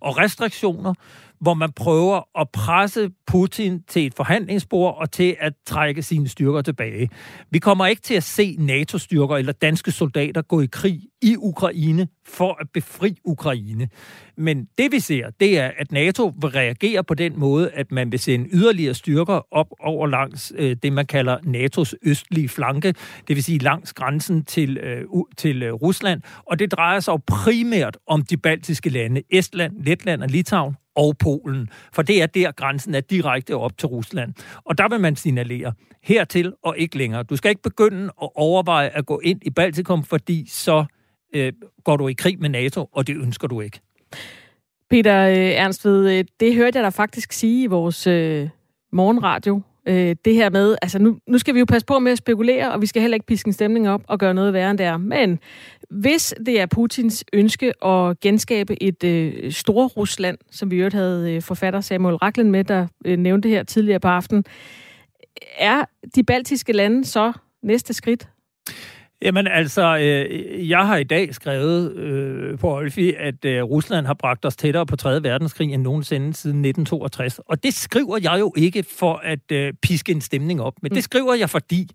og 0.00 0.18
restriktioner, 0.18 0.94
hvor 1.40 1.54
man 1.54 1.72
prøver 1.72 2.40
at 2.40 2.48
presse 2.52 3.10
Putin 3.26 3.82
til 3.82 4.06
et 4.06 4.14
forhandlingsbord 4.14 4.98
og 4.98 5.10
til 5.12 5.36
at 5.40 5.52
trække 5.66 6.02
sine 6.02 6.28
styrker 6.28 6.62
tilbage. 6.62 7.10
Vi 7.50 7.58
kommer 7.58 7.86
ikke 7.86 8.02
til 8.02 8.14
at 8.14 8.22
se 8.22 8.56
NATO-styrker 8.58 9.36
eller 9.36 9.52
danske 9.52 9.90
soldater 9.90 10.42
gå 10.42 10.60
i 10.60 10.66
krig 10.72 11.00
i 11.22 11.36
Ukraine 11.36 12.08
for 12.26 12.56
at 12.60 12.66
befri 12.74 13.16
Ukraine. 13.24 13.88
Men 14.36 14.68
det 14.78 14.92
vi 14.92 15.00
ser, 15.00 15.30
det 15.40 15.58
er, 15.58 15.70
at 15.78 15.92
NATO 15.92 16.32
vil 16.40 16.50
reagere 16.50 17.04
på 17.04 17.14
den 17.14 17.38
måde, 17.38 17.70
at 17.70 17.92
man 17.92 18.12
vil 18.12 18.18
sende 18.18 18.48
yderligere 18.52 18.94
styrker 18.94 19.46
op 19.50 19.66
over 19.80 20.06
langs 20.06 20.52
øh, 20.56 20.76
det, 20.82 20.92
man 20.92 21.06
kalder 21.06 21.38
NATO's 21.38 21.92
østlige 22.02 22.48
flanke, 22.48 22.94
det 23.28 23.36
vil 23.36 23.44
sige 23.44 23.58
langs 23.58 23.92
grænsen 23.92 24.44
til, 24.44 24.78
øh, 24.78 25.04
til 25.36 25.62
øh, 25.62 25.72
Rusland. 25.72 26.22
Og 26.46 26.58
det 26.58 26.72
drejer 26.72 27.00
sig 27.00 27.12
jo 27.12 27.20
primært 27.26 27.98
om 28.06 28.22
de 28.22 28.36
baltiske 28.36 28.90
lande, 28.90 29.22
Estland, 29.30 29.72
Letland 29.84 30.22
og 30.22 30.28
Litauen, 30.28 30.76
og 30.96 31.18
Polen. 31.18 31.68
For 31.92 32.02
det 32.02 32.22
er 32.22 32.26
der, 32.26 32.52
grænsen 32.52 32.94
er 32.94 33.00
direkte 33.00 33.56
op 33.56 33.78
til 33.78 33.88
Rusland. 33.88 34.34
Og 34.64 34.78
der 34.78 34.88
vil 34.88 35.00
man 35.00 35.16
signalere 35.16 35.72
hertil 36.02 36.52
og 36.62 36.78
ikke 36.78 36.98
længere. 36.98 37.22
Du 37.22 37.36
skal 37.36 37.48
ikke 37.48 37.62
begynde 37.62 38.04
at 38.04 38.28
overveje 38.34 38.88
at 38.88 39.06
gå 39.06 39.20
ind 39.24 39.40
i 39.42 39.50
Baltikum, 39.50 40.04
fordi 40.04 40.46
så 40.48 40.84
øh, 41.34 41.52
går 41.84 41.96
du 41.96 42.08
i 42.08 42.12
krig 42.12 42.40
med 42.40 42.48
NATO, 42.48 42.88
og 42.92 43.06
det 43.06 43.16
ønsker 43.16 43.48
du 43.48 43.60
ikke. 43.60 43.80
Peter 44.90 45.26
øh, 45.26 45.36
Ernstved, 45.36 46.18
øh, 46.18 46.24
det 46.40 46.54
hørte 46.54 46.78
jeg 46.78 46.84
dig 46.84 46.92
faktisk 46.92 47.32
sige 47.32 47.62
i 47.62 47.66
vores 47.66 48.06
øh, 48.06 48.48
morgenradio. 48.92 49.62
Øh, 49.86 50.16
det 50.24 50.34
her 50.34 50.50
med, 50.50 50.76
altså 50.82 50.98
nu, 50.98 51.18
nu 51.26 51.38
skal 51.38 51.54
vi 51.54 51.58
jo 51.58 51.64
passe 51.64 51.86
på 51.86 51.98
med 51.98 52.12
at 52.12 52.18
spekulere, 52.18 52.72
og 52.72 52.80
vi 52.80 52.86
skal 52.86 53.02
heller 53.02 53.14
ikke 53.14 53.26
piske 53.26 53.48
en 53.48 53.52
stemning 53.52 53.88
op 53.88 54.02
og 54.08 54.18
gøre 54.18 54.34
noget 54.34 54.52
værre 54.52 54.70
end 54.70 54.78
det 54.78 54.86
er. 54.86 54.96
Men 54.96 55.38
hvis 55.90 56.34
det 56.46 56.60
er 56.60 56.66
Putins 56.66 57.24
ønske 57.32 57.84
at 57.86 58.20
genskabe 58.20 58.82
et 58.82 59.04
øh, 59.04 59.52
store 59.52 59.86
Rusland, 59.86 60.38
som 60.50 60.70
vi 60.70 60.76
øvrigt 60.76 60.94
havde 60.94 61.32
øh, 61.32 61.42
forfatter 61.42 61.80
Samuel 61.80 62.16
Raklen 62.16 62.50
med, 62.50 62.64
der 62.64 62.86
øh, 63.04 63.18
nævnte 63.18 63.48
her 63.48 63.62
tidligere 63.62 64.00
på 64.00 64.08
aftenen, 64.08 64.44
er 65.58 65.84
de 66.14 66.22
baltiske 66.22 66.72
lande 66.72 67.04
så 67.04 67.32
næste 67.62 67.94
skridt? 67.94 68.28
Jamen 69.22 69.46
altså, 69.46 69.98
øh, 69.98 70.68
jeg 70.68 70.86
har 70.86 70.96
i 70.96 71.04
dag 71.04 71.34
skrevet 71.34 71.92
øh, 71.96 72.58
på 72.58 72.76
Olfi, 72.76 73.14
at 73.18 73.44
øh, 73.44 73.62
Rusland 73.62 74.06
har 74.06 74.14
bragt 74.14 74.44
os 74.44 74.56
tættere 74.56 74.86
på 74.86 74.96
3. 74.96 75.22
verdenskrig 75.22 75.72
end 75.74 75.82
nogensinde 75.82 76.34
siden 76.34 76.64
1962. 76.64 77.38
Og 77.38 77.62
det 77.62 77.74
skriver 77.74 78.18
jeg 78.22 78.36
jo 78.40 78.52
ikke 78.56 78.84
for 78.98 79.14
at 79.16 79.52
øh, 79.52 79.72
piske 79.82 80.12
en 80.12 80.20
stemning 80.20 80.62
op, 80.62 80.74
men 80.82 80.90
det 80.90 80.96
mm. 80.96 81.02
skriver 81.02 81.34
jeg, 81.34 81.50
fordi 81.50 81.88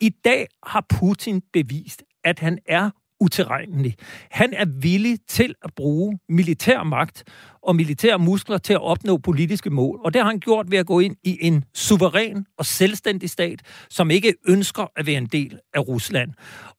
i 0.00 0.10
dag 0.24 0.46
har 0.66 0.86
Putin 0.88 1.42
bevist, 1.52 2.02
at 2.24 2.38
han 2.38 2.58
er 2.66 2.90
utilregnelig. 3.22 3.94
Han 4.30 4.54
er 4.54 4.64
villig 4.80 5.18
til 5.28 5.54
at 5.64 5.74
bruge 5.76 6.18
militær 6.28 6.82
magt 6.82 7.24
og 7.62 7.76
militære 7.76 8.18
muskler 8.18 8.58
til 8.58 8.72
at 8.72 8.82
opnå 8.82 9.18
politiske 9.18 9.70
mål. 9.70 10.00
Og 10.04 10.14
det 10.14 10.22
har 10.22 10.28
han 10.28 10.40
gjort 10.40 10.70
ved 10.70 10.78
at 10.78 10.86
gå 10.86 11.00
ind 11.00 11.16
i 11.24 11.38
en 11.40 11.64
suveræn 11.74 12.46
og 12.58 12.66
selvstændig 12.66 13.30
stat, 13.30 13.62
som 13.90 14.10
ikke 14.10 14.34
ønsker 14.48 14.86
at 14.96 15.06
være 15.06 15.18
en 15.18 15.26
del 15.26 15.58
af 15.74 15.88
Rusland. 15.88 16.30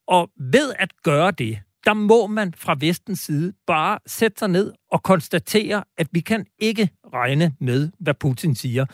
Og 0.07 0.29
ved 0.51 0.73
at 0.79 0.89
gøre 1.03 1.31
det, 1.31 1.59
der 1.85 1.93
må 1.93 2.27
man 2.27 2.53
fra 2.57 2.75
vestens 2.79 3.19
side 3.19 3.53
bare 3.67 3.99
sætte 4.07 4.39
sig 4.39 4.47
ned 4.47 4.73
og 4.91 5.03
konstatere, 5.03 5.83
at 5.97 6.07
vi 6.11 6.19
kan 6.19 6.45
ikke 6.59 6.89
regne 7.13 7.53
med, 7.59 7.89
hvad 7.99 8.13
Putin 8.13 8.55
siger. 8.55 8.85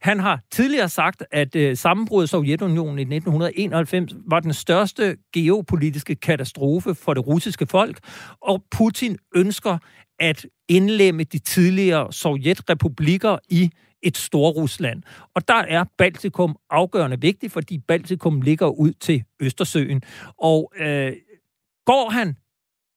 Han 0.00 0.18
har 0.18 0.40
tidligere 0.50 0.88
sagt, 0.88 1.24
at 1.30 1.56
øh, 1.56 1.76
sammenbruddet 1.76 2.24
af 2.24 2.28
Sovjetunionen 2.28 2.98
i 2.98 3.02
1991 3.02 4.14
var 4.26 4.40
den 4.40 4.52
største 4.52 5.16
geopolitiske 5.32 6.14
katastrofe 6.14 6.94
for 6.94 7.14
det 7.14 7.26
russiske 7.26 7.66
folk, 7.66 7.98
og 8.40 8.64
Putin 8.70 9.16
ønsker 9.34 9.78
at 10.18 10.46
indlemme 10.68 11.24
de 11.24 11.38
tidligere 11.38 12.12
sovjetrepublikker 12.12 13.38
i 13.48 13.70
et 14.02 14.16
Storrusland. 14.16 15.02
Og 15.34 15.48
der 15.48 15.54
er 15.54 15.84
Baltikum 15.98 16.56
afgørende 16.70 17.20
vigtigt, 17.20 17.52
fordi 17.52 17.78
Baltikum 17.78 18.40
ligger 18.40 18.66
ud 18.66 18.92
til 18.92 19.24
Østersøen. 19.40 20.02
Og 20.38 20.72
øh, 20.76 21.12
går 21.86 22.10
han 22.10 22.36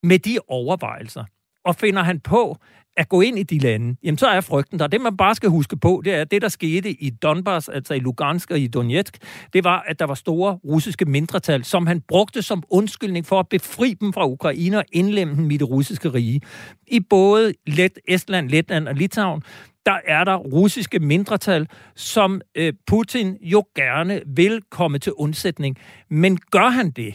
med 0.04 0.20
de 0.20 0.38
overvejelser, 0.48 1.26
og 1.66 1.76
finder 1.76 2.04
han 2.04 2.20
på 2.20 2.58
at 2.98 3.10
gå 3.10 3.22
ind 3.22 3.40
i 3.40 3.44
de 3.44 3.58
lande, 3.58 3.96
jamen 4.04 4.18
så 4.18 4.28
er 4.28 4.42
frygten 4.42 4.80
der. 4.80 4.88
Det 4.88 5.02
man 5.02 5.18
bare 5.18 5.36
skal 5.36 5.50
huske 5.50 5.78
på, 5.78 6.02
det 6.06 6.14
er, 6.14 6.24
det 6.24 6.42
der 6.42 6.48
skete 6.48 6.90
i 6.90 7.10
Donbass, 7.10 7.70
altså 7.70 7.94
i 7.94 8.00
Lugansk 8.00 8.52
og 8.52 8.60
i 8.60 8.68
Donetsk, 8.68 9.18
det 9.54 9.64
var, 9.64 9.84
at 9.88 10.00
der 10.00 10.06
var 10.06 10.14
store 10.14 10.54
russiske 10.54 11.06
mindretal, 11.06 11.64
som 11.64 11.88
han 11.88 12.02
brugte 12.02 12.42
som 12.42 12.64
undskyldning 12.70 13.26
for 13.26 13.40
at 13.40 13.50
befri 13.50 13.94
dem 13.94 14.14
fra 14.14 14.28
Ukraine 14.28 14.78
og 14.78 14.86
indlemme 14.92 15.36
dem 15.36 15.52
i 15.52 15.58
det 15.58 15.70
russiske 15.70 16.10
rige. 16.10 16.42
I 16.88 17.00
både 17.00 17.54
Let, 17.68 18.00
Estland, 18.08 18.50
Letland 18.50 18.88
og 18.88 18.96
Litauen, 18.96 19.44
der 19.86 20.00
er 20.06 20.24
der 20.24 20.36
russiske 20.36 21.00
mindretal, 21.00 21.68
som 21.96 22.42
øh, 22.56 22.74
Putin 22.88 23.38
jo 23.42 23.64
gerne 23.76 24.22
vil 24.28 24.62
komme 24.72 25.00
til 25.00 25.14
undsætning. 25.14 25.78
Men 26.10 26.38
gør 26.52 26.70
han 26.70 26.92
det, 26.92 27.14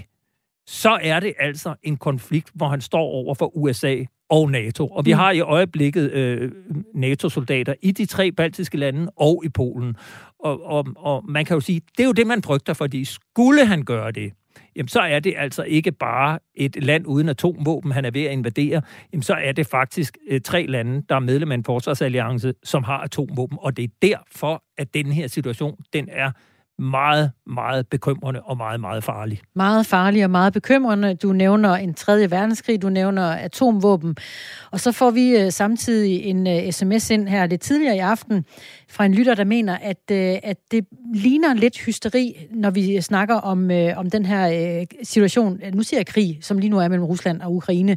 så 0.66 0.98
er 1.02 1.20
det 1.20 1.34
altså 1.38 1.74
en 1.82 1.96
konflikt, 1.96 2.50
hvor 2.54 2.68
han 2.68 2.80
står 2.80 3.02
over 3.02 3.34
for 3.34 3.56
USA 3.56 4.04
og 4.30 4.50
NATO. 4.50 4.88
Og 4.88 5.06
vi 5.06 5.12
mm. 5.12 5.18
har 5.18 5.30
i 5.30 5.40
øjeblikket 5.40 6.12
øh, 6.12 6.52
NATO-soldater 6.94 7.74
i 7.82 7.90
de 7.90 8.06
tre 8.06 8.32
baltiske 8.32 8.76
lande 8.76 9.10
og 9.16 9.42
i 9.44 9.48
Polen. 9.48 9.96
Og, 10.40 10.66
og, 10.66 10.86
og 10.96 11.24
man 11.28 11.44
kan 11.44 11.54
jo 11.54 11.60
sige, 11.60 11.80
det 11.96 12.02
er 12.02 12.06
jo 12.06 12.12
det, 12.12 12.26
man 12.26 12.42
frygter, 12.42 12.72
fordi 12.72 13.04
skulle 13.04 13.66
han 13.66 13.82
gøre 13.82 14.10
det, 14.10 14.32
jamen 14.76 14.88
så 14.88 15.00
er 15.00 15.20
det 15.20 15.34
altså 15.36 15.62
ikke 15.62 15.92
bare 15.92 16.38
et 16.54 16.84
land 16.84 17.06
uden 17.06 17.28
atomvåben, 17.28 17.92
han 17.92 18.04
er 18.04 18.10
ved 18.10 18.24
at 18.24 18.32
invadere, 18.32 18.82
jamen 19.12 19.22
så 19.22 19.34
er 19.34 19.52
det 19.52 19.66
faktisk 19.66 20.18
øh, 20.30 20.40
tre 20.40 20.66
lande, 20.66 21.02
der 21.08 21.14
er 21.14 21.20
medlem 21.20 21.52
af 21.52 21.54
en 21.54 21.64
forsvarsalliance, 21.64 22.54
som 22.64 22.84
har 22.84 22.98
atomvåben, 22.98 23.58
og 23.60 23.76
det 23.76 23.84
er 23.84 23.88
derfor, 24.02 24.62
at 24.78 24.94
den 24.94 25.12
her 25.12 25.26
situation, 25.26 25.76
den 25.92 26.08
er 26.12 26.30
meget, 26.78 27.30
meget 27.46 27.86
bekymrende 27.86 28.40
og 28.42 28.56
meget, 28.56 28.80
meget 28.80 29.04
farlig. 29.04 29.40
Meget 29.54 29.86
farlig 29.86 30.24
og 30.24 30.30
meget 30.30 30.52
bekymrende. 30.52 31.14
Du 31.14 31.32
nævner 31.32 31.74
en 31.74 31.94
tredje 31.94 32.30
verdenskrig, 32.30 32.82
du 32.82 32.88
nævner 32.88 33.22
atomvåben. 33.22 34.16
Og 34.70 34.80
så 34.80 34.92
får 34.92 35.10
vi 35.10 35.44
uh, 35.44 35.50
samtidig 35.50 36.22
en 36.22 36.46
uh, 36.46 36.70
sms 36.70 37.10
ind 37.10 37.28
her 37.28 37.46
lidt 37.46 37.60
tidligere 37.60 37.96
i 37.96 37.98
aften 37.98 38.44
fra 38.88 39.04
en 39.04 39.14
lytter, 39.14 39.34
der 39.34 39.44
mener, 39.44 39.78
at, 39.78 40.02
uh, 40.10 40.16
at 40.50 40.56
det 40.70 40.86
ligner 41.14 41.54
lidt 41.54 41.78
hysteri, 41.78 42.46
når 42.50 42.70
vi 42.70 43.00
snakker 43.00 43.34
om, 43.34 43.70
uh, 43.70 43.96
om 43.96 44.10
den 44.10 44.26
her 44.26 44.78
uh, 44.80 44.86
situation, 45.02 45.60
nu 45.74 45.82
siger 45.82 45.98
jeg 45.98 46.06
krig, 46.06 46.38
som 46.40 46.58
lige 46.58 46.70
nu 46.70 46.78
er 46.78 46.88
mellem 46.88 47.06
Rusland 47.06 47.42
og 47.42 47.54
Ukraine. 47.54 47.96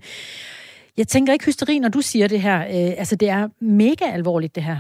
Jeg 0.98 1.08
tænker 1.08 1.34
ikke 1.34 1.46
hysteri, 1.46 1.80
når 1.80 1.90
du 1.90 2.02
siger 2.02 2.28
det 2.28 2.42
her. 2.42 2.58
Uh, 2.58 3.00
altså, 3.00 3.16
det 3.16 3.30
er 3.30 3.48
mega 3.60 4.06
alvorligt, 4.14 4.56
det 4.56 4.64
her. 4.64 4.78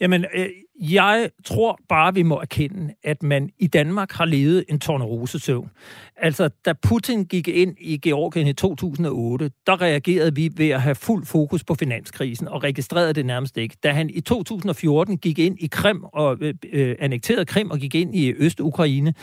Jamen, 0.00 0.24
øh, 0.34 0.46
jeg 0.80 1.30
tror 1.44 1.78
bare, 1.88 2.14
vi 2.14 2.22
må 2.22 2.40
erkende, 2.40 2.94
at 3.04 3.22
man 3.22 3.50
i 3.58 3.66
Danmark 3.66 4.12
har 4.12 4.24
levet 4.24 4.64
en 4.68 4.78
tornerosesøvn. 4.78 5.70
Altså, 6.16 6.48
da 6.64 6.72
Putin 6.72 7.24
gik 7.24 7.48
ind 7.48 7.76
i 7.80 7.96
Georgien 7.96 8.46
i 8.46 8.52
2008, 8.52 9.50
der 9.66 9.80
reagerede 9.80 10.34
vi 10.34 10.50
ved 10.56 10.68
at 10.68 10.82
have 10.82 10.94
fuld 10.94 11.26
fokus 11.26 11.64
på 11.64 11.74
finanskrisen 11.74 12.48
og 12.48 12.62
registrerede 12.62 13.12
det 13.12 13.26
nærmest 13.26 13.56
ikke. 13.56 13.76
Da 13.82 13.90
han 13.90 14.10
i 14.10 14.20
2014 14.20 15.18
gik 15.18 15.38
ind 15.38 15.56
i 15.60 15.66
Krim 15.66 16.04
og 16.04 16.36
øh, 16.40 16.54
øh, 16.72 16.96
annekterede 16.98 17.44
Krim 17.44 17.70
og 17.70 17.78
gik 17.78 17.94
ind 17.94 18.14
i 18.14 18.32
Øst-Ukraine, 18.32 19.14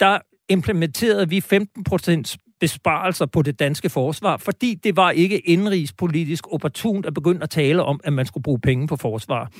der 0.00 0.18
implementerede 0.48 1.28
vi 1.28 1.40
15 1.40 1.84
procents 1.84 2.38
besparelser 2.62 3.26
på 3.26 3.42
det 3.42 3.58
danske 3.58 3.88
forsvar, 3.88 4.36
fordi 4.36 4.74
det 4.74 4.96
var 4.96 5.10
ikke 5.10 5.38
indrigspolitisk 5.38 6.52
opportunt 6.52 7.06
at 7.06 7.14
begynde 7.14 7.42
at 7.42 7.50
tale 7.50 7.82
om, 7.82 8.00
at 8.04 8.12
man 8.12 8.26
skulle 8.26 8.42
bruge 8.42 8.60
penge 8.60 8.86
på 8.86 8.96
forsvar. 8.96 9.50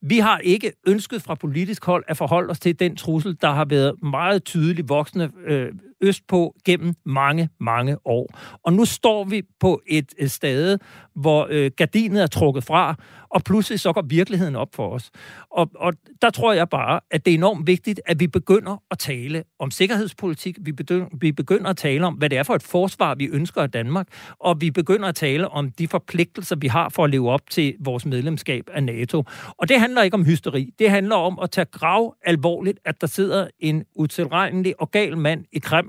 Vi 0.00 0.18
har 0.18 0.38
ikke 0.38 0.72
ønsket 0.86 1.22
fra 1.22 1.34
politisk 1.34 1.84
hold 1.84 2.04
at 2.08 2.16
forholde 2.16 2.50
os 2.50 2.60
til 2.60 2.80
den 2.80 2.96
trussel, 2.96 3.36
der 3.40 3.50
har 3.50 3.64
været 3.64 4.02
meget 4.02 4.44
tydelig 4.44 4.88
voksende 4.88 5.30
øh, 5.46 5.72
østpå 6.00 6.56
gennem 6.64 6.94
mange, 7.04 7.48
mange 7.60 7.96
år. 8.06 8.38
Og 8.62 8.72
nu 8.72 8.84
står 8.84 9.24
vi 9.24 9.42
på 9.60 9.80
et, 9.86 10.14
et 10.18 10.30
sted, 10.30 10.78
hvor 11.14 11.46
øh, 11.50 11.70
gardinet 11.76 12.22
er 12.22 12.26
trukket 12.26 12.64
fra, 12.64 12.94
og 13.30 13.44
pludselig 13.44 13.80
så 13.80 13.92
går 13.92 14.02
virkeligheden 14.02 14.56
op 14.56 14.74
for 14.74 14.88
os. 14.88 15.10
Og, 15.50 15.70
og 15.76 15.92
der 16.22 16.30
tror 16.30 16.52
jeg 16.52 16.68
bare, 16.68 17.00
at 17.10 17.24
det 17.24 17.30
er 17.30 17.34
enormt 17.34 17.66
vigtigt, 17.66 18.00
at 18.06 18.20
vi 18.20 18.26
begynder 18.26 18.82
at 18.90 18.98
tale 18.98 19.44
om 19.58 19.70
sikkerhedspolitik, 19.70 20.56
vi 20.60 20.72
begynder, 20.72 21.06
vi 21.20 21.32
begynder 21.32 21.70
at 21.70 21.76
tale 21.76 22.06
om, 22.06 22.14
hvad 22.14 22.30
det 22.30 22.38
er 22.38 22.42
for 22.42 22.54
et 22.54 22.62
forsvar, 22.62 23.14
vi 23.14 23.26
ønsker 23.26 23.62
af 23.62 23.70
Danmark, 23.70 24.06
og 24.38 24.60
vi 24.60 24.70
begynder 24.70 25.08
at 25.08 25.14
tale 25.14 25.48
om 25.48 25.70
de 25.70 25.88
forpligtelser, 25.88 26.56
vi 26.56 26.66
har 26.66 26.88
for 26.88 27.04
at 27.04 27.10
leve 27.10 27.30
op 27.30 27.50
til 27.50 27.74
vores 27.80 28.06
medlemskab 28.06 28.64
af 28.72 28.82
NATO. 28.84 29.24
Og 29.48 29.68
det 29.68 29.80
handler 29.80 30.02
ikke 30.02 30.14
om 30.14 30.24
hysteri. 30.24 30.70
Det 30.78 30.90
handler 30.90 31.16
om 31.16 31.38
at 31.42 31.50
tage 31.50 31.64
grav 31.64 32.14
alvorligt, 32.24 32.78
at 32.84 33.00
der 33.00 33.06
sidder 33.06 33.48
en 33.60 33.84
utilregnelig 33.94 34.80
og 34.80 34.90
gal 34.90 35.18
mand 35.18 35.44
i 35.52 35.58
Kreml, 35.58 35.87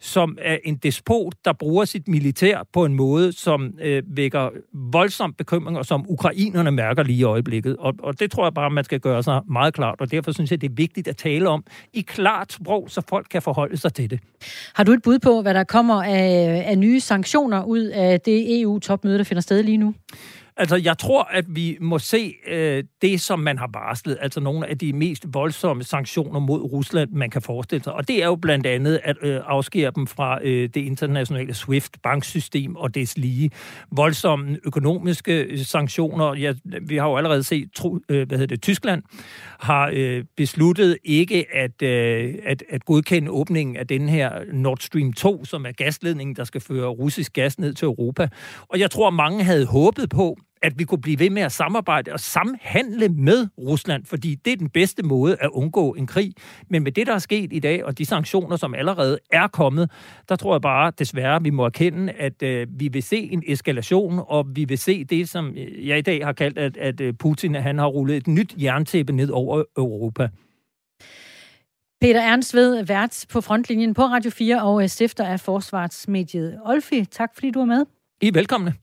som 0.00 0.38
er 0.40 0.58
en 0.64 0.76
despot, 0.76 1.34
der 1.44 1.52
bruger 1.52 1.84
sit 1.84 2.08
militær 2.08 2.66
på 2.72 2.84
en 2.84 2.94
måde, 2.94 3.32
som 3.32 3.74
øh, 3.80 4.02
vækker 4.06 4.50
voldsom 4.72 5.32
bekymring, 5.32 5.78
og 5.78 5.86
som 5.86 6.04
ukrainerne 6.08 6.70
mærker 6.70 7.02
lige 7.02 7.18
i 7.18 7.22
øjeblikket. 7.22 7.76
Og, 7.76 7.94
og 8.02 8.20
det 8.20 8.30
tror 8.30 8.44
jeg 8.44 8.54
bare, 8.54 8.70
man 8.70 8.84
skal 8.84 9.00
gøre 9.00 9.22
sig 9.22 9.40
meget 9.50 9.74
klart, 9.74 10.00
og 10.00 10.10
derfor 10.10 10.32
synes 10.32 10.50
jeg, 10.50 10.60
det 10.60 10.70
er 10.70 10.74
vigtigt 10.74 11.08
at 11.08 11.16
tale 11.16 11.48
om 11.48 11.64
i 11.92 12.00
klart 12.00 12.52
sprog, 12.52 12.90
så 12.90 13.02
folk 13.08 13.26
kan 13.30 13.42
forholde 13.42 13.76
sig 13.76 13.94
til 13.94 14.10
det. 14.10 14.20
Har 14.74 14.84
du 14.84 14.92
et 14.92 15.02
bud 15.02 15.18
på, 15.18 15.42
hvad 15.42 15.54
der 15.54 15.64
kommer 15.64 16.02
af, 16.02 16.64
af 16.66 16.78
nye 16.78 17.00
sanktioner 17.00 17.64
ud 17.64 17.80
af 17.80 18.20
det 18.20 18.60
EU-topmøde, 18.60 19.18
der 19.18 19.24
finder 19.24 19.40
sted 19.40 19.62
lige 19.62 19.76
nu? 19.76 19.94
Altså, 20.56 20.76
jeg 20.76 20.98
tror, 20.98 21.22
at 21.22 21.44
vi 21.48 21.78
må 21.80 21.98
se 21.98 22.34
øh, 22.46 22.84
det, 23.02 23.20
som 23.20 23.38
man 23.38 23.58
har 23.58 23.70
varslet, 23.72 24.18
altså 24.20 24.40
nogle 24.40 24.66
af 24.66 24.78
de 24.78 24.92
mest 24.92 25.26
voldsomme 25.32 25.84
sanktioner 25.84 26.40
mod 26.40 26.60
Rusland, 26.60 27.10
man 27.10 27.30
kan 27.30 27.42
forestille 27.42 27.84
sig. 27.84 27.92
Og 27.92 28.08
det 28.08 28.22
er 28.22 28.26
jo 28.26 28.36
blandt 28.36 28.66
andet 28.66 29.00
at 29.04 29.16
øh, 29.22 29.40
afskære 29.46 29.92
dem 29.96 30.06
fra 30.06 30.38
øh, 30.42 30.68
det 30.74 30.76
internationale 30.76 31.54
SWIFT-banksystem 31.54 32.76
og 32.76 32.94
dets 32.94 33.18
lige. 33.18 33.50
Voldsomme 33.90 34.58
økonomiske 34.64 35.42
øh, 35.42 35.58
sanktioner. 35.58 36.34
Ja, 36.34 36.52
vi 36.82 36.96
har 36.96 37.08
jo 37.08 37.16
allerede 37.16 37.42
set, 37.42 37.68
tro, 37.74 37.98
øh, 38.08 38.28
hvad 38.28 38.38
hedder 38.38 38.54
det, 38.54 38.62
Tyskland 38.62 39.02
har 39.60 39.90
øh, 39.94 40.24
besluttet 40.36 40.98
ikke 41.04 41.46
at, 41.54 41.82
øh, 41.82 42.34
at, 42.44 42.64
at 42.70 42.84
godkende 42.84 43.30
åbningen 43.30 43.76
af 43.76 43.86
den 43.86 44.08
her 44.08 44.32
Nord 44.52 44.78
Stream 44.80 45.12
2, 45.12 45.44
som 45.44 45.66
er 45.66 45.72
gasledningen, 45.72 46.36
der 46.36 46.44
skal 46.44 46.60
føre 46.60 46.88
russisk 46.88 47.32
gas 47.32 47.58
ned 47.58 47.74
til 47.74 47.86
Europa. 47.86 48.28
Og 48.68 48.78
jeg 48.78 48.90
tror, 48.90 49.10
mange 49.10 49.44
havde 49.44 49.66
håbet 49.66 50.10
på, 50.10 50.38
at 50.62 50.78
vi 50.78 50.84
kunne 50.84 51.00
blive 51.00 51.18
ved 51.18 51.30
med 51.30 51.42
at 51.42 51.52
samarbejde 51.52 52.12
og 52.12 52.20
samhandle 52.20 53.08
med 53.08 53.48
Rusland, 53.58 54.04
fordi 54.04 54.34
det 54.34 54.52
er 54.52 54.56
den 54.56 54.70
bedste 54.70 55.02
måde 55.02 55.36
at 55.40 55.48
undgå 55.52 55.92
en 55.92 56.06
krig. 56.06 56.34
Men 56.70 56.82
med 56.82 56.92
det, 56.92 57.06
der 57.06 57.14
er 57.14 57.18
sket 57.18 57.52
i 57.52 57.58
dag, 57.58 57.84
og 57.84 57.98
de 57.98 58.04
sanktioner, 58.04 58.56
som 58.56 58.74
allerede 58.74 59.18
er 59.30 59.46
kommet, 59.46 59.90
der 60.28 60.36
tror 60.36 60.54
jeg 60.54 60.60
bare, 60.60 60.92
desværre, 60.98 61.42
vi 61.42 61.50
må 61.50 61.64
erkende, 61.64 62.12
at 62.12 62.42
øh, 62.42 62.66
vi 62.70 62.88
vil 62.88 63.02
se 63.02 63.16
en 63.16 63.42
eskalation, 63.46 64.20
og 64.26 64.46
vi 64.54 64.64
vil 64.64 64.78
se 64.78 65.04
det, 65.04 65.28
som 65.28 65.52
jeg 65.82 65.98
i 65.98 66.02
dag 66.02 66.24
har 66.24 66.32
kaldt, 66.32 66.58
at, 66.58 66.76
at 66.76 67.00
øh, 67.00 67.14
Putin 67.14 67.54
han 67.54 67.78
har 67.78 67.86
rullet 67.86 68.16
et 68.16 68.26
nyt 68.26 68.54
jerntæppe 68.62 69.12
ned 69.12 69.30
over 69.30 69.64
Europa. 69.76 70.28
Peter 72.00 72.20
Ernst 72.20 72.54
ved, 72.54 72.84
vært 72.84 73.26
på 73.32 73.40
frontlinjen 73.40 73.94
på 73.94 74.02
Radio 74.02 74.30
4 74.30 74.62
og 74.62 74.90
stifter 74.90 75.24
af 75.24 75.40
forsvarsmediet 75.40 76.60
Olfi. 76.64 77.04
Tak 77.04 77.34
fordi 77.34 77.50
du 77.50 77.60
er 77.60 77.64
med. 77.64 77.84
I 78.20 78.28
er 78.28 78.32
velkomne. 78.32 78.74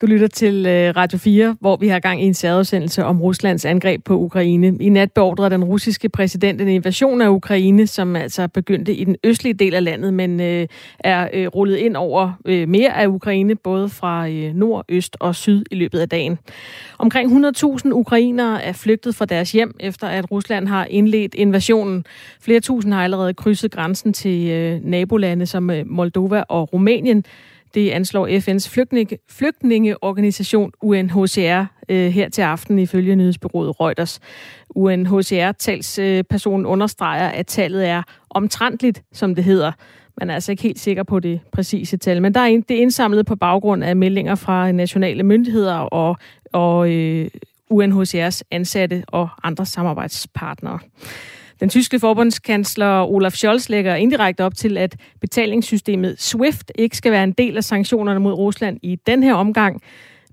Du 0.00 0.06
lytter 0.06 0.26
til 0.26 0.66
øh, 0.66 0.96
Radio 0.96 1.18
4, 1.18 1.56
hvor 1.60 1.76
vi 1.76 1.88
har 1.88 1.98
gang 1.98 2.22
i 2.22 2.26
en 2.26 2.34
særudsendelse 2.34 3.04
om 3.04 3.22
Ruslands 3.22 3.64
angreb 3.64 4.04
på 4.04 4.18
Ukraine. 4.18 4.76
I 4.80 4.88
nat 4.88 5.12
beordrede 5.12 5.50
den 5.50 5.64
russiske 5.64 6.08
præsident 6.08 6.60
en 6.60 6.68
invasion 6.68 7.22
af 7.22 7.28
Ukraine, 7.28 7.86
som 7.86 8.16
altså 8.16 8.48
begyndte 8.48 8.94
i 8.94 9.04
den 9.04 9.16
østlige 9.24 9.54
del 9.54 9.74
af 9.74 9.84
landet, 9.84 10.14
men 10.14 10.40
øh, 10.40 10.66
er 10.98 11.28
øh, 11.32 11.46
rullet 11.46 11.76
ind 11.76 11.96
over 11.96 12.32
øh, 12.44 12.68
mere 12.68 12.96
af 12.96 13.06
Ukraine, 13.06 13.56
både 13.56 13.88
fra 13.88 14.28
øh, 14.28 14.54
nord, 14.54 14.84
øst 14.88 15.16
og 15.20 15.34
syd 15.34 15.64
i 15.70 15.74
løbet 15.74 15.98
af 15.98 16.08
dagen. 16.08 16.38
Omkring 16.98 17.46
100.000 17.46 17.90
ukrainere 17.92 18.64
er 18.64 18.72
flygtet 18.72 19.14
fra 19.14 19.24
deres 19.24 19.52
hjem, 19.52 19.76
efter 19.80 20.06
at 20.06 20.30
Rusland 20.30 20.68
har 20.68 20.84
indledt 20.84 21.34
invasionen. 21.34 22.04
Flere 22.40 22.60
tusind 22.60 22.92
har 22.92 23.04
allerede 23.04 23.34
krydset 23.34 23.70
grænsen 23.70 24.12
til 24.12 24.48
øh, 24.48 24.80
nabolande 24.84 25.46
som 25.46 25.70
øh, 25.70 25.86
Moldova 25.86 26.42
og 26.48 26.72
Rumænien, 26.72 27.24
det 27.74 27.90
anslår 27.90 28.28
FN's 28.28 28.70
flygtninge, 28.70 29.18
flygtningeorganisation 29.28 30.72
UNHCR 30.82 31.64
øh, 31.88 32.10
her 32.10 32.28
til 32.28 32.42
aften 32.42 32.78
ifølge 32.78 33.16
nyhedsbyrået 33.16 33.80
Reuters. 33.80 34.20
UNHCR-talspersonen 34.74 36.66
øh, 36.66 36.72
understreger, 36.72 37.28
at 37.28 37.46
tallet 37.46 37.86
er 37.86 38.02
omtrentligt, 38.30 39.02
som 39.12 39.34
det 39.34 39.44
hedder. 39.44 39.72
Man 40.20 40.30
er 40.30 40.34
altså 40.34 40.52
ikke 40.52 40.62
helt 40.62 40.78
sikker 40.78 41.02
på 41.02 41.20
det 41.20 41.40
præcise 41.52 41.96
tal, 41.96 42.22
men 42.22 42.34
der 42.34 42.40
er 42.40 42.62
det 42.68 42.76
er 42.76 42.80
indsamlet 42.80 43.26
på 43.26 43.36
baggrund 43.36 43.84
af 43.84 43.96
meldinger 43.96 44.34
fra 44.34 44.72
nationale 44.72 45.22
myndigheder 45.22 45.74
og, 45.74 46.16
og 46.52 46.92
øh, 46.92 47.30
UNHCR's 47.72 48.40
ansatte 48.50 49.04
og 49.08 49.28
andre 49.42 49.66
samarbejdspartnere. 49.66 50.78
Den 51.60 51.68
tyske 51.68 52.00
forbundskansler 52.00 53.02
Olaf 53.02 53.32
Scholz 53.32 53.68
lægger 53.68 53.94
indirekte 53.94 54.44
op 54.44 54.54
til, 54.54 54.78
at 54.78 54.96
betalingssystemet 55.20 56.20
SWIFT 56.20 56.72
ikke 56.74 56.96
skal 56.96 57.12
være 57.12 57.24
en 57.24 57.32
del 57.32 57.56
af 57.56 57.64
sanktionerne 57.64 58.20
mod 58.20 58.32
Rusland 58.32 58.78
i 58.82 58.96
den 59.06 59.22
her 59.22 59.34
omgang. 59.34 59.82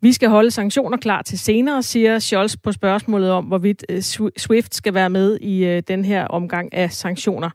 Vi 0.02 0.14
skal 0.14 0.30
holde 0.30 0.52
sanktioner 0.52 0.98
klar 0.98 1.22
til 1.22 1.40
senere, 1.40 1.84
siger 1.84 2.20
Scholz 2.20 2.56
på 2.64 2.72
spørgsmålet 2.72 3.32
om, 3.32 3.46
hvorvidt 3.46 3.86
øh, 3.90 4.02
SWIFT 4.38 4.76
skal 4.76 4.94
være 4.94 5.10
med 5.10 5.38
i 5.42 5.66
øh, 5.66 5.84
den 5.88 6.06
her 6.06 6.26
omgang 6.26 6.74
af 6.74 6.92
sanktioner. 6.92 7.50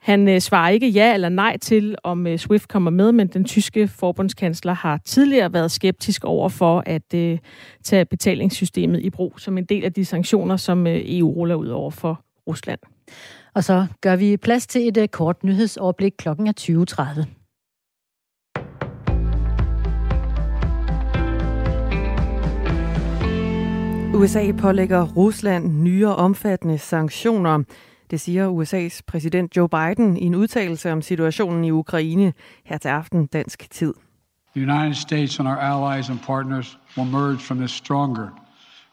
Han 0.00 0.28
øh, 0.28 0.40
svarer 0.40 0.70
ikke 0.70 0.88
ja 0.88 1.14
eller 1.14 1.28
nej 1.28 1.56
til, 1.58 1.96
om 2.04 2.38
SWIFT 2.38 2.68
kommer 2.68 2.90
med, 2.90 3.12
men 3.12 3.28
den 3.28 3.44
tyske 3.44 3.88
forbundskansler 3.88 4.72
har 4.72 5.00
tidligere 5.04 5.52
været 5.52 5.70
skeptisk 5.70 6.24
over 6.24 6.48
for 6.48 6.82
at 6.86 7.14
øh, 7.14 7.38
tage 7.84 8.04
betalingssystemet 8.04 9.00
i 9.00 9.10
brug 9.10 9.40
som 9.40 9.58
en 9.58 9.64
del 9.64 9.84
af 9.84 9.92
de 9.92 10.04
sanktioner, 10.04 10.56
som 10.56 10.86
øh, 10.86 11.00
EU 11.04 11.30
ruller 11.30 11.54
ud 11.54 11.68
over 11.68 11.90
for 11.90 12.24
Rusland. 12.48 12.80
Og 13.54 13.64
så 13.64 13.86
gør 14.00 14.16
vi 14.16 14.36
plads 14.36 14.66
til 14.66 14.88
et 14.88 14.96
øh, 14.96 15.08
kort 15.08 15.44
nyhedsoverblik 15.44 16.12
klokken 16.18 16.46
er 16.46 16.52
20.30. 16.60 17.42
USA 24.14 24.52
pålægger 24.52 25.06
Rusland 25.06 25.82
nye 25.82 26.06
omfattende 26.06 26.78
sanktioner. 26.78 27.62
Det 28.10 28.20
siger 28.20 28.50
USA's 28.50 29.00
præsident 29.06 29.56
Joe 29.56 29.68
Biden 29.68 30.16
i 30.16 30.24
en 30.24 30.34
udtalelse 30.34 30.92
om 30.92 31.02
situationen 31.02 31.64
i 31.64 31.70
Ukraine 31.70 32.32
her 32.64 32.78
til 32.78 32.88
aften 32.88 33.26
dansk 33.26 33.70
tid. 33.70 33.94
The 34.56 34.72
United 34.72 34.94
States 34.94 35.38
and 35.38 35.48
our 35.48 35.56
allies 35.56 36.10
and 36.10 36.18
partners 36.26 36.78
will 36.96 37.10
merge 37.10 37.38
from 37.38 37.58
this 37.58 37.70
stronger, 37.70 38.28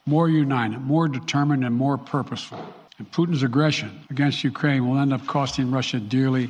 more 0.05 0.29
united, 0.29 0.79
more 0.79 1.07
determined 1.07 1.65
and 1.65 1.75
more 1.75 1.97
purposeful. 1.97 2.78
Putin's 3.03 3.43
aggression 3.43 3.89
against 4.11 4.45
Ukraine 4.45 4.81
will 4.81 5.03
end 5.03 5.13
up 5.13 5.25
costing 5.25 5.77
Russia 5.77 5.99
dearly 6.11 6.47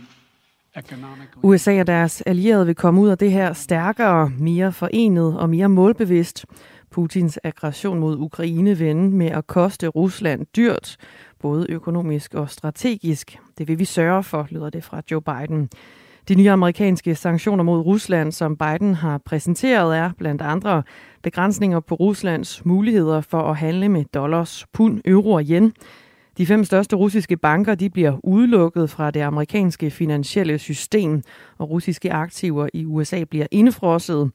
USA 1.44 1.80
og 1.80 1.88
deres 1.88 2.22
allierede 2.22 2.66
vil 2.66 2.76
komme 2.76 3.02
ud 3.02 3.10
af 3.10 3.18
det 3.18 3.32
her 3.32 3.54
stærkere, 3.54 4.32
mere 4.40 4.72
forenet 4.72 5.40
og 5.40 5.50
mere 5.50 5.70
målbevidst. 5.70 6.46
Putins 6.92 7.40
aggression 7.44 8.00
mod 8.00 8.18
Ukraine 8.18 8.80
vende 8.80 9.16
med 9.16 9.28
at 9.28 9.48
koste 9.48 9.88
Rusland 9.88 10.46
dyrt, 10.56 10.98
både 11.40 11.66
økonomisk 11.70 12.34
og 12.34 12.50
strategisk. 12.50 13.38
Det 13.58 13.68
vil 13.68 13.80
vi 13.80 13.86
sørge 13.86 14.24
for, 14.24 14.48
lyder 14.50 14.70
det 14.70 14.84
fra 14.84 15.02
Joe 15.12 15.22
Biden. 15.22 15.70
De 16.28 16.36
nye 16.36 16.52
amerikanske 16.52 17.16
sanktioner 17.16 17.64
mod 17.64 17.80
Rusland, 17.80 18.32
som 18.32 18.58
Biden 18.58 18.96
har 18.96 19.18
præsenteret, 19.18 19.98
er 19.98 20.12
blandt 20.18 20.42
andre 20.42 20.84
begrænsninger 21.24 21.80
på 21.80 21.96
Ruslands 21.96 22.66
muligheder 22.66 23.22
for 23.22 23.42
at 23.42 23.58
handle 23.58 23.90
med 23.90 24.06
dollars, 24.14 24.66
pund, 24.74 25.02
euro 25.06 25.32
og 25.32 25.44
yen. 25.50 25.74
De 26.40 26.46
fem 26.46 26.64
største 26.64 26.96
russiske 26.96 27.38
banker 27.38 27.76
de 27.76 27.90
bliver 27.90 28.18
udelukket 28.24 28.90
fra 28.90 29.12
det 29.12 29.20
amerikanske 29.20 29.92
finansielle 29.92 30.60
system, 30.60 31.22
og 31.58 31.70
russiske 31.70 32.14
aktiver 32.14 32.68
i 32.74 32.86
USA 32.86 33.24
bliver 33.24 33.48
indfrosset. 33.52 34.32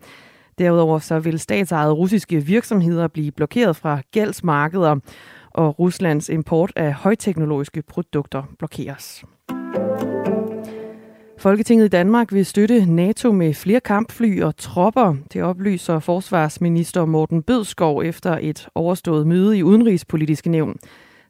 Derudover 0.58 0.98
så 0.98 1.18
vil 1.18 1.38
statsejede 1.38 1.92
russiske 1.92 2.40
virksomheder 2.40 3.08
blive 3.08 3.30
blokeret 3.30 3.76
fra 3.76 4.00
gældsmarkeder, 4.12 4.96
og 5.50 5.78
Ruslands 5.78 6.28
import 6.28 6.72
af 6.76 6.92
højteknologiske 6.92 7.82
produkter 7.82 8.42
blokeres. 8.58 9.24
Folketinget 11.38 11.84
i 11.84 11.88
Danmark 11.88 12.32
vil 12.32 12.46
støtte 12.46 12.86
NATO 12.86 13.32
med 13.32 13.54
flere 13.54 13.80
kampfly 13.80 14.42
og 14.42 14.56
tropper. 14.56 15.16
Det 15.32 15.42
oplyser 15.42 15.98
forsvarsminister 15.98 17.04
Morten 17.04 17.42
Bødskov 17.42 18.02
efter 18.04 18.38
et 18.40 18.68
overstået 18.74 19.26
møde 19.26 19.58
i 19.58 19.62
Udenrigspolitiske 19.62 20.50
Nævn. 20.50 20.76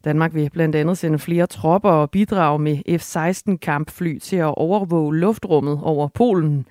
Danmark 0.05 0.35
vil 0.35 0.51
blandt 0.51 0.77
andet 0.77 0.99
sende 0.99 1.19
flere 1.19 1.47
tropper 1.47 1.91
og 1.91 2.11
bidrage 2.11 2.59
med 2.59 2.79
F-16 2.89 3.57
kampfly 3.57 4.19
til 4.19 4.37
at 4.37 4.55
overvåge 4.57 5.17
luftrummet 5.17 5.81
over 5.83 6.09
Polen. 6.09 6.67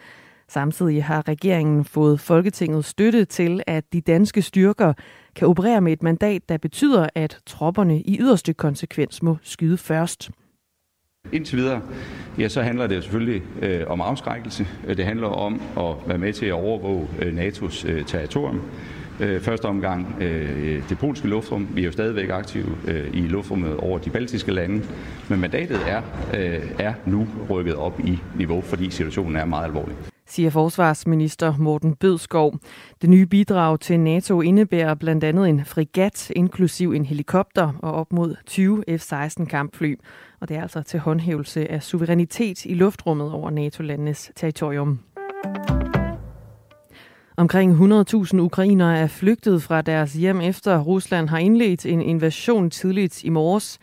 Samtidig 0.47 1.03
har 1.03 1.27
regeringen 1.27 1.85
fået 1.85 2.19
Folketingets 2.19 2.87
støtte 2.87 3.25
til, 3.25 3.61
at 3.67 3.93
de 3.93 4.01
danske 4.01 4.41
styrker 4.41 4.93
kan 5.35 5.47
operere 5.47 5.81
med 5.81 5.93
et 5.93 6.03
mandat, 6.03 6.49
der 6.49 6.57
betyder, 6.57 7.07
at 7.15 7.39
tropperne 7.45 8.01
i 8.01 8.17
yderste 8.19 8.53
konsekvens 8.53 9.23
må 9.23 9.37
skyde 9.41 9.77
først. 9.77 10.31
Indtil 11.31 11.57
videre, 11.57 11.81
ja, 12.39 12.49
så 12.49 12.61
handler 12.61 12.87
det 12.87 12.95
jo 12.95 13.01
selvfølgelig 13.01 13.41
øh, 13.61 13.87
om 13.87 14.01
afskrækkelse. 14.01 14.67
Det 14.87 15.05
handler 15.05 15.27
om 15.27 15.61
at 15.77 15.95
være 16.07 16.17
med 16.17 16.33
til 16.33 16.45
at 16.45 16.53
overvåge 16.53 17.07
øh, 17.19 17.37
NATO's 17.37 17.87
øh, 17.89 18.05
territorium. 18.05 18.61
Øh, 19.19 19.41
første 19.41 19.65
omgang 19.65 20.15
øh, 20.21 20.89
det 20.89 20.97
polske 20.97 21.27
luftrum. 21.27 21.67
Vi 21.73 21.81
er 21.81 21.85
jo 21.85 21.91
stadigvæk 21.91 22.29
aktive 22.29 22.77
øh, 22.87 23.09
i 23.13 23.21
luftrummet 23.21 23.77
over 23.77 23.99
de 23.99 24.09
baltiske 24.09 24.51
lande. 24.51 24.85
Men 25.29 25.39
mandatet 25.39 25.79
er, 25.87 26.01
øh, 26.33 26.71
er 26.79 26.93
nu 27.05 27.27
rykket 27.49 27.75
op 27.75 27.99
i 27.99 28.19
niveau, 28.37 28.61
fordi 28.61 28.89
situationen 28.89 29.35
er 29.35 29.45
meget 29.45 29.65
alvorlig 29.65 29.95
siger 30.33 30.49
forsvarsminister 30.49 31.57
Morten 31.57 31.95
Bødskov. 31.95 32.55
Det 33.01 33.09
nye 33.09 33.25
bidrag 33.25 33.79
til 33.79 33.99
NATO 33.99 34.41
indebærer 34.41 34.95
blandt 34.95 35.23
andet 35.23 35.49
en 35.49 35.65
frigat, 35.65 36.31
inklusiv 36.35 36.91
en 36.91 37.05
helikopter 37.05 37.73
og 37.81 37.93
op 37.93 38.13
mod 38.13 38.35
20 38.45 38.83
F-16 38.97 39.45
kampfly. 39.45 39.95
Og 40.39 40.49
det 40.49 40.57
er 40.57 40.61
altså 40.61 40.81
til 40.81 40.99
håndhævelse 40.99 41.71
af 41.71 41.83
suverænitet 41.83 42.65
i 42.65 42.73
luftrummet 42.73 43.31
over 43.31 43.49
NATO-landenes 43.49 44.31
territorium. 44.35 44.99
Omkring 47.37 47.71
100.000 47.73 48.39
ukrainere 48.39 48.97
er 48.97 49.07
flygtet 49.07 49.63
fra 49.63 49.81
deres 49.81 50.13
hjem 50.13 50.41
efter 50.41 50.79
Rusland 50.79 51.29
har 51.29 51.37
indledt 51.37 51.85
en 51.85 52.01
invasion 52.01 52.69
tidligt 52.69 53.23
i 53.23 53.29
morges. 53.29 53.79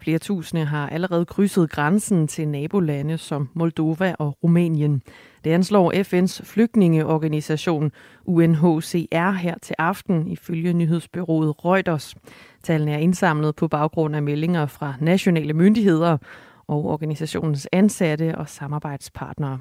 Flere 0.00 0.18
tusinde 0.18 0.64
har 0.64 0.88
allerede 0.88 1.24
krydset 1.24 1.70
grænsen 1.70 2.28
til 2.28 2.48
nabolande 2.48 3.18
som 3.18 3.48
Moldova 3.54 4.14
og 4.18 4.38
Rumænien. 4.42 5.02
Det 5.44 5.50
anslår 5.50 5.92
FN's 5.92 6.44
flygtningeorganisation 6.44 7.92
UNHCR 8.24 9.30
her 9.30 9.54
til 9.62 9.74
aften 9.78 10.28
ifølge 10.28 10.72
nyhedsbyrået 10.72 11.64
Reuters. 11.64 12.14
Tallene 12.62 12.92
er 12.92 12.98
indsamlet 12.98 13.56
på 13.56 13.68
baggrund 13.68 14.16
af 14.16 14.22
meldinger 14.22 14.66
fra 14.66 14.94
nationale 15.00 15.52
myndigheder 15.52 16.18
og 16.66 16.84
organisationens 16.84 17.68
ansatte 17.72 18.38
og 18.38 18.48
samarbejdspartnere. 18.48 19.58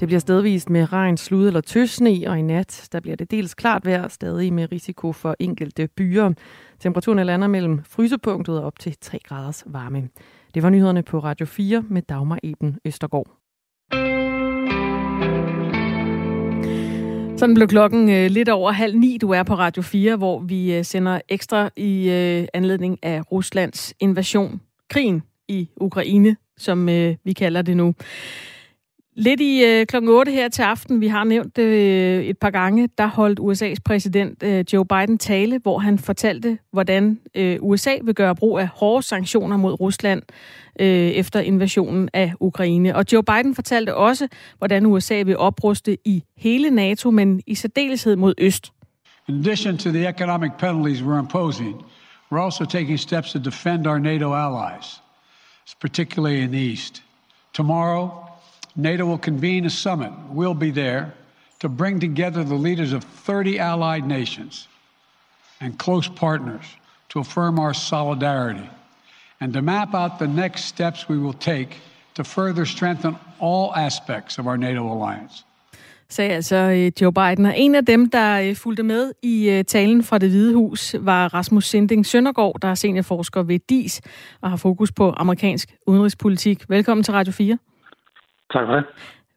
Det 0.00 0.08
bliver 0.08 0.20
stedvist 0.20 0.70
med 0.70 0.92
regn, 0.92 1.16
slud 1.16 1.46
eller 1.46 1.60
tøsne, 1.60 2.24
og 2.26 2.38
i 2.38 2.42
nat 2.42 2.88
der 2.92 3.00
bliver 3.00 3.16
det 3.16 3.30
dels 3.30 3.54
klart 3.54 3.86
vejr, 3.86 4.08
stadig 4.08 4.52
med 4.52 4.72
risiko 4.72 5.12
for 5.12 5.36
enkelte 5.38 5.88
byer. 5.96 6.32
Temperaturen 6.80 7.26
lander 7.26 7.46
mellem 7.46 7.80
frysepunktet 7.84 8.58
og 8.58 8.64
op 8.64 8.78
til 8.78 8.96
3 9.00 9.18
graders 9.24 9.64
varme. 9.66 10.08
Det 10.54 10.62
var 10.62 10.70
nyhederne 10.70 11.02
på 11.02 11.18
Radio 11.18 11.46
4 11.46 11.84
med 11.88 12.02
Dagmar 12.02 12.38
Eben 12.42 12.78
Østergaard. 12.84 13.26
Sådan 17.38 17.54
blev 17.54 17.68
klokken 17.68 18.10
øh, 18.10 18.30
lidt 18.30 18.48
over 18.48 18.72
halv 18.72 18.98
ni. 18.98 19.18
Du 19.20 19.30
er 19.30 19.42
på 19.42 19.54
Radio 19.54 19.82
4, 19.82 20.16
hvor 20.16 20.40
vi 20.40 20.74
øh, 20.74 20.84
sender 20.84 21.20
ekstra 21.28 21.70
i 21.76 22.10
øh, 22.10 22.46
anledning 22.54 22.98
af 23.02 23.32
Ruslands 23.32 23.94
invasion. 24.00 24.60
Krigen 24.90 25.22
i 25.48 25.68
Ukraine, 25.76 26.36
som 26.56 26.88
øh, 26.88 27.16
vi 27.24 27.32
kalder 27.32 27.62
det 27.62 27.76
nu. 27.76 27.94
Lidt 29.16 29.40
i 29.40 29.64
øh, 29.64 29.86
klokken 29.86 30.10
8 30.10 30.32
her 30.32 30.48
til 30.48 30.62
aften, 30.62 31.00
vi 31.00 31.08
har 31.08 31.24
nævnt 31.24 31.58
øh, 31.58 32.24
et 32.24 32.38
par 32.38 32.50
gange, 32.50 32.88
der 32.98 33.06
holdt 33.06 33.40
USA's 33.40 33.76
præsident 33.84 34.42
øh, 34.42 34.64
Joe 34.72 34.84
Biden 34.84 35.18
tale, 35.18 35.58
hvor 35.62 35.78
han 35.78 35.98
fortalte, 35.98 36.58
hvordan 36.72 37.20
øh, 37.34 37.58
USA 37.60 37.94
vil 38.02 38.14
gøre 38.14 38.34
brug 38.34 38.58
af 38.58 38.68
hårde 38.68 39.02
sanktioner 39.02 39.56
mod 39.56 39.80
Rusland 39.80 40.22
øh, 40.80 40.86
efter 40.88 41.40
invasionen 41.40 42.08
af 42.12 42.32
Ukraine. 42.40 42.96
Og 42.96 43.04
Joe 43.12 43.22
Biden 43.22 43.54
fortalte 43.54 43.94
også, 43.94 44.28
hvordan 44.58 44.86
USA 44.86 45.22
vil 45.22 45.38
opruste 45.38 45.96
i 46.04 46.22
hele 46.36 46.70
NATO, 46.70 47.10
men 47.10 47.40
i 47.46 47.54
særdeleshed 47.54 48.16
mod 48.16 48.34
øst. 48.38 48.72
In 49.28 49.34
addition 49.34 49.78
to 49.78 49.90
the 49.90 50.08
economic 50.08 50.50
penalties 50.58 51.00
we're 51.00 51.18
imposing, 51.18 51.74
we're 52.32 52.44
also 52.44 52.64
taking 52.64 53.00
steps 53.00 53.32
to 53.32 53.38
defend 53.38 53.86
our 53.86 53.98
NATO 53.98 54.34
allies, 54.34 55.02
particularly 55.80 56.42
in 56.42 56.48
the 56.48 56.70
east. 56.70 57.02
Tomorrow, 57.52 58.23
NATO 58.76 59.06
will 59.06 59.18
convene 59.18 59.66
a 59.66 59.70
summit. 59.70 60.12
We'll 60.30 60.54
be 60.54 60.70
there 60.70 61.14
to 61.60 61.68
bring 61.68 62.00
together 62.00 62.44
the 62.44 62.54
leaders 62.54 62.92
of 62.92 63.04
30 63.04 63.58
allied 63.58 64.06
nations 64.06 64.68
and 65.60 65.78
close 65.78 66.08
partners 66.08 66.64
to 67.08 67.20
affirm 67.20 67.58
our 67.58 67.72
solidarity 67.72 68.68
and 69.40 69.52
to 69.52 69.62
map 69.62 69.94
out 69.94 70.18
the 70.18 70.26
next 70.26 70.64
steps 70.64 71.08
we 71.08 71.18
will 71.18 71.32
take 71.32 71.76
to 72.14 72.24
further 72.24 72.64
strengthen 72.64 73.16
all 73.40 73.72
aspects 73.76 74.38
of 74.38 74.46
our 74.46 74.56
NATO 74.56 74.92
alliance. 74.92 75.44
sagde 76.08 76.32
altså 76.32 76.56
øh, 76.56 76.92
Joe 77.00 77.12
Biden. 77.12 77.46
Og 77.46 77.58
en 77.58 77.74
af 77.74 77.86
dem, 77.86 78.10
der 78.10 78.40
øh, 78.40 78.56
fulgte 78.56 78.82
med 78.82 79.12
i 79.22 79.50
øh, 79.50 79.64
talen 79.64 80.02
fra 80.02 80.18
det 80.18 80.30
Hvide 80.30 80.54
Hus, 80.54 80.94
var 81.00 81.34
Rasmus 81.34 81.68
Sinding 81.68 82.06
Søndergaard, 82.06 82.60
der 82.62 82.68
er 82.68 82.74
seniorforsker 82.74 83.42
ved 83.42 83.58
DIS 83.68 84.00
og 84.40 84.50
har 84.50 84.56
fokus 84.56 84.92
på 84.92 85.12
amerikansk 85.16 85.74
udenrigspolitik. 85.86 86.64
Velkommen 86.68 87.04
til 87.04 87.12
Radio 87.14 87.32
4. 87.32 87.58
Tak 88.54 88.66
for 88.66 88.74
det. 88.74 88.84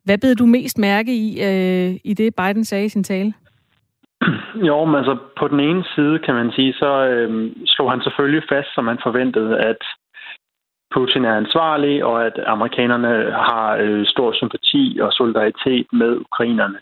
Hvad 0.06 0.18
bed 0.18 0.36
du 0.36 0.46
mest 0.46 0.78
mærke 0.78 1.12
i, 1.26 1.28
øh, 1.50 1.90
i 2.04 2.14
det 2.14 2.36
Biden 2.36 2.66
sagde 2.66 2.86
i 2.86 2.90
sin 2.90 3.04
tale? 3.04 3.34
Jo, 4.70 4.86
men 4.86 4.96
altså 4.96 5.18
på 5.40 5.48
den 5.48 5.60
ene 5.60 5.84
side, 5.96 6.20
kan 6.20 6.36
man 6.36 6.52
sige, 6.52 6.74
så 6.74 6.92
øh, 7.12 7.52
slog 7.66 7.92
han 7.92 8.02
selvfølgelig 8.02 8.44
fast, 8.50 8.70
som 8.76 8.84
man 8.84 9.00
forventede, 9.04 9.60
at 9.60 9.82
Putin 10.96 11.26
er 11.26 11.38
ansvarlig, 11.38 12.06
og 12.06 12.26
at 12.26 12.40
amerikanerne 12.46 13.32
har 13.32 13.78
øh, 13.82 14.06
stor 14.06 14.34
sympati 14.34 15.00
og 15.02 15.14
solidaritet 15.14 15.88
med 15.94 16.12
ukrainerne. 16.26 16.80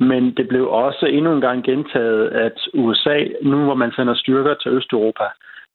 Men 0.00 0.22
det 0.36 0.48
blev 0.48 0.68
også 0.68 1.06
endnu 1.06 1.32
en 1.32 1.40
gang 1.40 1.64
gentaget, 1.64 2.28
at 2.28 2.58
USA, 2.74 3.18
nu 3.42 3.56
hvor 3.64 3.74
man 3.74 3.92
sender 3.92 4.14
styrker 4.14 4.54
til 4.54 4.70
Østeuropa, 4.70 5.24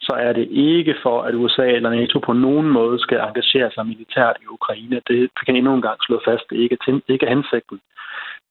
så 0.08 0.14
er 0.28 0.34
det 0.34 0.48
ikke 0.52 0.96
for, 1.04 1.22
at 1.22 1.36
USA 1.36 1.68
eller 1.68 1.90
NATO 1.90 2.20
på 2.20 2.34
nogen 2.34 2.70
måde 2.70 3.00
skal 3.00 3.20
engagere 3.20 3.72
sig 3.72 3.86
militært 3.86 4.38
i 4.44 4.48
Ukraine. 4.58 5.02
Det 5.08 5.30
kan 5.46 5.56
endnu 5.56 5.74
en 5.76 5.86
gang 5.88 5.98
slå 6.02 6.22
fast, 6.28 6.44
det 6.50 6.58
ikke 6.58 6.78
er, 6.88 7.00
ikke 7.14 7.26
er 7.26 7.36
hensigten. 7.36 7.80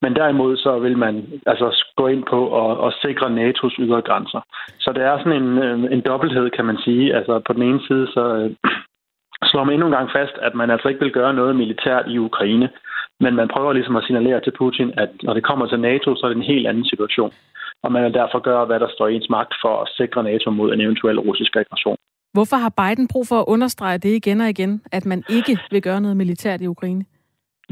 Men 0.01 0.15
derimod 0.15 0.57
så 0.57 0.79
vil 0.79 0.97
man 0.97 1.15
altså 1.45 1.67
gå 1.97 2.07
ind 2.07 2.23
på 2.33 2.39
at, 2.61 2.87
at 2.87 2.93
sikre 3.05 3.27
NATO's 3.27 3.75
ydre 3.83 4.01
grænser. 4.01 4.41
Så 4.79 4.91
det 4.95 5.03
er 5.03 5.17
sådan 5.17 5.41
en, 5.43 5.93
en 5.93 6.01
dobbelthed, 6.01 6.49
kan 6.49 6.65
man 6.65 6.77
sige. 6.77 7.15
Altså 7.15 7.39
på 7.47 7.53
den 7.53 7.61
ene 7.61 7.81
side 7.87 8.07
så 8.07 8.23
øh, 8.35 8.51
slår 9.49 9.63
man 9.63 9.73
endnu 9.73 9.87
en 9.87 9.97
gang 9.97 10.09
fast, 10.11 10.35
at 10.41 10.55
man 10.55 10.69
altså 10.71 10.87
ikke 10.87 11.03
vil 11.05 11.17
gøre 11.19 11.33
noget 11.33 11.55
militært 11.55 12.05
i 12.07 12.17
Ukraine. 12.17 12.69
Men 13.19 13.35
man 13.35 13.47
prøver 13.53 13.73
ligesom 13.73 13.95
at 13.95 14.03
signalere 14.03 14.41
til 14.41 14.53
Putin, 14.57 14.93
at 14.97 15.09
når 15.23 15.33
det 15.33 15.43
kommer 15.43 15.65
til 15.67 15.79
NATO, 15.79 16.15
så 16.15 16.21
er 16.25 16.29
det 16.29 16.37
en 16.37 16.53
helt 16.53 16.67
anden 16.67 16.85
situation 16.85 17.31
og 17.85 17.91
man 17.91 18.03
vil 18.03 18.13
derfor 18.13 18.39
gøre, 18.49 18.65
hvad 18.65 18.79
der 18.79 18.89
står 18.95 19.07
i 19.07 19.15
ens 19.15 19.29
magt 19.29 19.53
for 19.63 19.73
at 19.83 19.89
sikre 19.97 20.23
NATO 20.23 20.49
mod 20.51 20.73
en 20.73 20.81
eventuel 20.81 21.19
russisk 21.19 21.55
aggression. 21.55 21.97
Hvorfor 22.33 22.57
har 22.63 22.73
Biden 22.79 23.07
brug 23.07 23.27
for 23.27 23.39
at 23.39 23.45
understrege 23.47 23.97
det 23.97 24.13
igen 24.21 24.41
og 24.41 24.49
igen, 24.49 24.81
at 24.91 25.05
man 25.05 25.23
ikke 25.29 25.59
vil 25.71 25.81
gøre 25.81 26.01
noget 26.01 26.17
militært 26.17 26.61
i 26.61 26.67
Ukraine? 26.67 27.05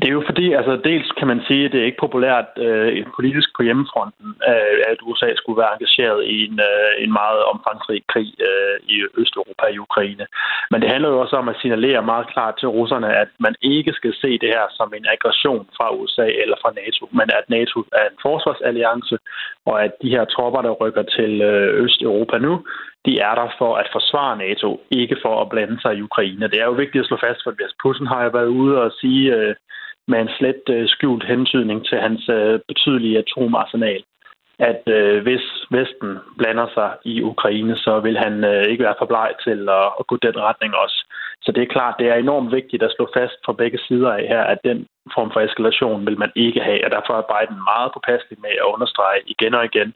Det 0.01 0.08
er 0.08 0.17
jo 0.19 0.23
fordi, 0.25 0.53
altså 0.53 0.73
dels 0.89 1.12
kan 1.19 1.27
man 1.27 1.41
sige, 1.47 1.65
at 1.65 1.71
det 1.71 1.79
er 1.82 1.86
ikke 1.86 2.03
populært 2.06 2.49
øh, 2.58 3.06
politisk 3.15 3.49
på 3.58 3.63
hjemmefronten, 3.63 4.27
øh, 4.51 4.77
at 4.91 4.97
USA 5.08 5.29
skulle 5.36 5.62
være 5.62 5.73
engageret 5.73 6.25
i 6.36 6.38
en, 6.47 6.60
øh, 6.71 7.03
en 7.03 7.12
meget 7.21 7.41
omfangsrig 7.51 8.01
krig 8.13 8.29
øh, 8.49 8.77
i 8.93 8.95
Østeuropa 9.21 9.65
i 9.71 9.77
Ukraine. 9.77 10.25
Men 10.71 10.82
det 10.82 10.89
handler 10.89 11.10
jo 11.10 11.19
også 11.19 11.36
om 11.36 11.49
at 11.49 11.60
signalere 11.62 12.10
meget 12.12 12.27
klart 12.34 12.56
til 12.60 12.67
russerne, 12.67 13.10
at 13.23 13.29
man 13.39 13.56
ikke 13.62 13.93
skal 13.93 14.13
se 14.21 14.32
det 14.43 14.49
her 14.56 14.65
som 14.77 14.93
en 14.97 15.06
aggression 15.15 15.65
fra 15.77 15.88
USA 15.99 16.27
eller 16.43 16.58
fra 16.62 16.71
NATO, 16.82 17.03
men 17.19 17.27
at 17.39 17.45
NATO 17.47 17.79
er 17.79 18.06
en 18.12 18.17
forsvarsalliance, 18.21 19.17
og 19.65 19.84
at 19.84 19.91
de 20.01 20.10
her 20.10 20.25
tropper, 20.25 20.62
der 20.62 20.79
rykker 20.82 21.03
til 21.03 21.41
øh, 21.41 21.84
Østeuropa 21.84 22.38
nu, 22.38 22.53
de 23.06 23.19
er 23.19 23.36
der 23.36 23.47
for 23.58 23.75
at 23.75 23.88
forsvare 23.91 24.38
NATO, 24.38 24.69
ikke 24.91 25.17
for 25.21 25.41
at 25.41 25.49
blande 25.49 25.82
sig 25.82 25.93
i 25.95 26.01
Ukraine. 26.01 26.47
Det 26.47 26.60
er 26.62 26.65
jo 26.65 26.82
vigtigt 26.84 27.01
at 27.01 27.08
slå 27.08 27.17
fast, 27.17 27.39
for 27.43 27.53
Putin 27.84 28.08
har 28.08 28.23
jo 28.23 28.29
været 28.29 28.56
ude 28.62 28.82
og 28.82 28.91
sige 29.01 29.36
øh, 29.36 29.56
med 30.08 30.20
en 30.22 30.30
slet 30.38 30.63
øh, 30.70 30.88
skjult 30.88 31.24
hentydning 31.24 31.86
til 31.86 31.98
hans 31.98 32.30
øh, 32.30 32.60
betydelige 32.68 33.18
atomarsenal, 33.20 34.04
at 34.60 34.84
øh, 34.88 35.24
hvis 35.24 35.46
Vesten 35.72 36.20
blander 36.38 36.68
sig 36.74 36.89
i 37.06 37.22
Ukraine, 37.22 37.76
så 37.78 38.00
vil 38.00 38.18
han 38.18 38.44
øh, 38.44 38.63
ikke 38.72 38.84
være 38.84 39.00
for 39.00 39.06
bleg 39.06 39.32
til 39.44 39.70
at, 39.70 39.88
at 40.00 40.08
gå 40.08 40.16
den 40.18 40.38
retning 40.48 40.76
også. 40.76 41.00
Så 41.46 41.52
det 41.52 41.63
er 41.63 41.74
klart, 41.76 41.96
det 42.00 42.08
er 42.10 42.16
enormt 42.16 42.52
vigtigt 42.52 42.84
at 42.84 42.94
slå 42.96 43.10
fast 43.18 43.38
fra 43.46 43.54
begge 43.54 43.80
sider 43.88 44.12
af 44.12 44.26
her, 44.28 44.44
at 44.54 44.60
den 44.63 44.88
form 45.16 45.32
for 45.34 45.39
eskalation 45.42 46.06
vil 46.06 46.20
man 46.20 46.32
ikke 46.36 46.62
have, 46.62 46.86
og 46.86 46.92
derfor 46.92 47.13
er 47.13 47.30
Biden 47.32 47.60
meget 47.72 47.92
påpasselig 47.94 48.38
med 48.46 48.54
at 48.62 48.72
understrege 48.74 49.20
igen 49.26 49.54
og 49.54 49.66
igen, 49.66 49.94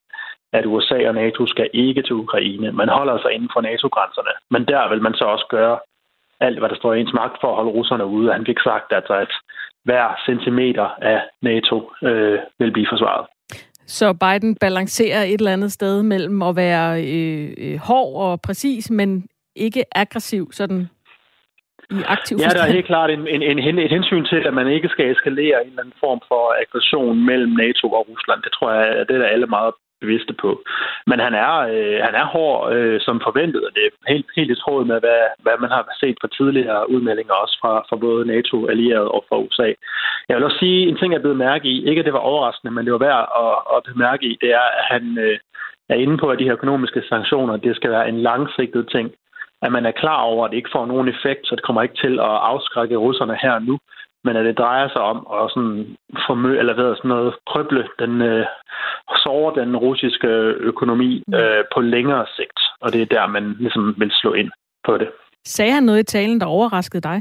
at 0.53 0.65
USA 0.65 1.07
og 1.09 1.15
NATO 1.15 1.47
skal 1.47 1.69
ikke 1.73 2.01
til 2.01 2.15
Ukraine. 2.15 2.71
Man 2.71 2.89
holder 2.89 3.17
sig 3.21 3.31
inden 3.33 3.49
for 3.53 3.61
NATO-grænserne, 3.61 4.33
men 4.53 4.65
der 4.65 4.89
vil 4.89 5.01
man 5.01 5.13
så 5.13 5.25
også 5.25 5.45
gøre 5.49 5.77
alt, 6.39 6.59
hvad 6.59 6.69
der 6.69 6.75
står 6.75 6.93
i 6.93 6.99
ens 6.99 7.13
magt 7.13 7.37
for 7.41 7.49
at 7.49 7.55
holde 7.55 7.71
russerne 7.71 8.05
ude. 8.05 8.33
Han 8.33 8.45
fik 8.45 8.59
sagt, 8.59 8.93
altså, 8.93 9.13
at, 9.13 9.21
at 9.23 9.31
hver 9.87 10.07
centimeter 10.27 10.87
af 11.13 11.19
NATO 11.41 11.75
øh, 12.03 12.39
vil 12.59 12.71
blive 12.71 12.87
forsvaret. 12.91 13.25
Så 13.97 14.13
Biden 14.23 14.55
balancerer 14.55 15.23
et 15.23 15.39
eller 15.41 15.53
andet 15.57 15.71
sted 15.71 16.03
mellem 16.03 16.41
at 16.41 16.55
være 16.55 16.89
øh, 17.03 17.53
øh 17.57 17.77
hård 17.87 18.11
og 18.25 18.41
præcis, 18.41 18.91
men 18.91 19.09
ikke 19.55 19.83
aggressiv 19.95 20.51
sådan 20.51 20.89
i 21.97 21.99
aktiv 22.15 22.37
Ja, 22.37 22.49
der 22.57 22.63
er 22.63 22.77
helt 22.77 22.91
klart 22.93 23.09
en, 23.09 23.27
en, 23.27 23.41
en, 23.41 23.79
et 23.79 23.91
hensyn 23.97 24.25
til, 24.31 24.41
at 24.47 24.53
man 24.53 24.67
ikke 24.67 24.89
skal 24.89 25.11
eskalere 25.11 25.57
en 25.61 25.69
eller 25.69 25.81
anden 25.83 25.99
form 26.05 26.21
for 26.27 26.43
aggression 26.63 27.25
mellem 27.25 27.51
NATO 27.63 27.85
og 27.97 28.03
Rusland. 28.09 28.39
Det 28.45 28.51
tror 28.55 28.71
jeg, 28.71 29.05
det 29.07 29.15
er 29.15 29.33
alle 29.35 29.47
meget 29.57 29.73
bevidste 30.01 30.33
på. 30.43 30.49
Men 31.09 31.19
han 31.25 31.33
er, 31.33 31.53
øh, 31.73 31.97
han 32.07 32.15
er 32.21 32.25
hård 32.35 32.73
øh, 32.75 32.97
som 33.01 33.21
forventet, 33.27 33.61
og 33.67 33.71
det 33.75 33.83
er 33.85 33.91
helt, 34.13 34.25
helt 34.37 34.51
i 34.51 34.61
tråd 34.61 34.85
med, 34.85 34.99
hvad, 34.99 35.21
hvad 35.43 35.57
man 35.63 35.69
har 35.75 35.83
set 36.01 36.17
fra 36.21 36.33
tidligere 36.37 36.89
udmeldinger, 36.93 37.33
også 37.33 37.57
fra, 37.61 37.73
fra 37.89 37.97
både 38.05 38.27
NATO, 38.33 38.67
allieret 38.67 39.07
og 39.15 39.25
fra 39.29 39.39
USA. 39.43 39.69
Jeg 40.29 40.35
vil 40.35 40.47
også 40.47 40.59
sige, 40.59 40.87
en 40.87 40.97
ting, 40.97 41.13
jeg 41.13 41.21
blev 41.21 41.35
mærke 41.35 41.67
i, 41.67 41.75
ikke 41.89 41.99
at 41.99 42.05
det 42.05 42.13
var 42.13 42.29
overraskende, 42.31 42.73
men 42.73 42.85
det 42.85 42.93
var 42.93 43.05
værd 43.09 43.23
at, 43.43 43.55
at 43.75 43.93
bemærke 43.93 44.25
i, 44.31 44.37
det 44.41 44.49
er, 44.61 44.67
at 44.79 44.85
han 44.93 45.17
øh, 45.17 45.37
er 45.89 45.95
inde 45.95 46.17
på, 46.17 46.27
at 46.29 46.39
de 46.39 46.43
her 46.43 46.53
økonomiske 46.59 47.01
sanktioner, 47.09 47.57
det 47.57 47.75
skal 47.75 47.91
være 47.91 48.09
en 48.09 48.21
langsigtet 48.21 48.89
ting. 48.95 49.11
At 49.61 49.71
man 49.71 49.85
er 49.85 49.91
klar 49.91 50.21
over, 50.21 50.45
at 50.45 50.51
det 50.51 50.57
ikke 50.57 50.75
får 50.75 50.85
nogen 50.85 51.07
effekt, 51.07 51.47
så 51.47 51.55
det 51.55 51.63
kommer 51.63 51.81
ikke 51.81 52.01
til 52.05 52.19
at 52.19 52.35
afskrække 52.51 52.95
russerne 52.95 53.37
her 53.41 53.59
nu 53.59 53.79
men 54.27 54.35
at 54.39 54.45
det 54.45 54.57
drejer 54.57 54.87
sig 54.89 55.01
om 55.11 55.19
at 55.37 55.43
sådan 55.53 55.97
formø, 56.25 56.51
eller 56.59 56.73
hvad 56.73 56.95
sådan 56.95 57.13
noget, 57.15 57.33
krøble 57.49 57.83
den, 58.01 58.13
øh, 58.21 58.45
såre 59.23 59.55
den 59.61 59.71
russiske 59.85 60.27
økonomi 60.71 61.23
mm. 61.27 61.33
øh, 61.33 61.63
på 61.73 61.79
længere 61.81 62.25
sigt. 62.35 62.59
Og 62.81 62.93
det 62.93 63.01
er 63.01 63.13
der, 63.15 63.27
man 63.27 63.55
ligesom 63.59 63.95
vil 63.97 64.11
slå 64.21 64.33
ind 64.33 64.51
på 64.87 64.97
det. 64.97 65.09
Sagde 65.45 65.71
han 65.71 65.83
noget 65.83 65.99
i 65.99 66.11
talen, 66.15 66.39
der 66.39 66.45
overraskede 66.45 67.01
dig? 67.01 67.19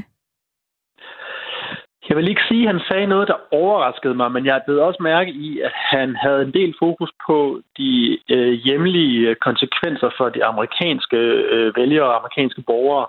Jeg 2.09 2.17
vil 2.17 2.29
ikke 2.29 2.47
sige, 2.49 2.63
at 2.63 2.73
han 2.73 2.81
sagde 2.89 3.07
noget, 3.07 3.27
der 3.27 3.39
overraskede 3.51 4.15
mig, 4.15 4.31
men 4.31 4.45
jeg 4.45 4.61
blev 4.65 4.77
også 4.77 5.03
mærke 5.03 5.31
i, 5.31 5.59
at 5.59 5.71
han 5.75 6.15
havde 6.15 6.41
en 6.41 6.53
del 6.53 6.73
fokus 6.79 7.11
på 7.27 7.61
de 7.77 8.19
øh, 8.29 8.53
hjemlige 8.65 9.35
konsekvenser 9.35 10.09
for 10.17 10.29
de 10.29 10.45
amerikanske 10.45 11.17
øh, 11.55 11.75
vælgere 11.75 12.07
og 12.09 12.15
amerikanske 12.19 12.61
borgere 12.61 13.07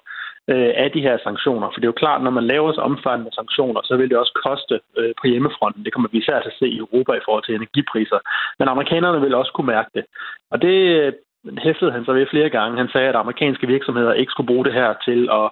øh, 0.53 0.73
af 0.85 0.91
de 0.95 1.01
her 1.07 1.17
sanktioner. 1.27 1.67
For 1.69 1.79
det 1.81 1.87
er 1.87 1.95
jo 1.95 2.03
klart, 2.05 2.23
når 2.23 2.31
man 2.31 2.47
laver 2.53 2.73
så 2.73 2.81
omfattende 2.81 3.35
sanktioner, 3.35 3.81
så 3.85 3.97
vil 3.97 4.11
det 4.11 4.19
også 4.19 4.35
koste 4.47 4.81
øh, 4.99 5.13
på 5.21 5.27
hjemmefronten. 5.27 5.85
Det 5.85 5.93
kommer 5.93 6.09
vi 6.13 6.19
især 6.19 6.41
til 6.41 6.53
at 6.53 6.59
se 6.59 6.69
i 6.69 6.79
Europa 6.85 7.13
i 7.13 7.25
forhold 7.25 7.45
til 7.45 7.55
energipriser. 7.55 8.19
Men 8.59 8.69
amerikanerne 8.69 9.21
vil 9.21 9.35
også 9.35 9.53
kunne 9.53 9.73
mærke 9.77 9.91
det. 9.95 10.05
Og 10.51 10.63
det 10.63 10.77
øh, 10.99 11.13
hæftede 11.59 11.93
han 11.93 12.05
så 12.05 12.13
ved 12.13 12.27
flere 12.31 12.51
gange. 12.51 12.79
Han 12.79 12.89
sagde, 12.93 13.09
at 13.09 13.17
amerikanske 13.17 13.67
virksomheder 13.67 14.13
ikke 14.13 14.31
skulle 14.31 14.51
bruge 14.53 14.65
det 14.65 14.73
her 14.73 14.95
til 15.05 15.29
at 15.33 15.51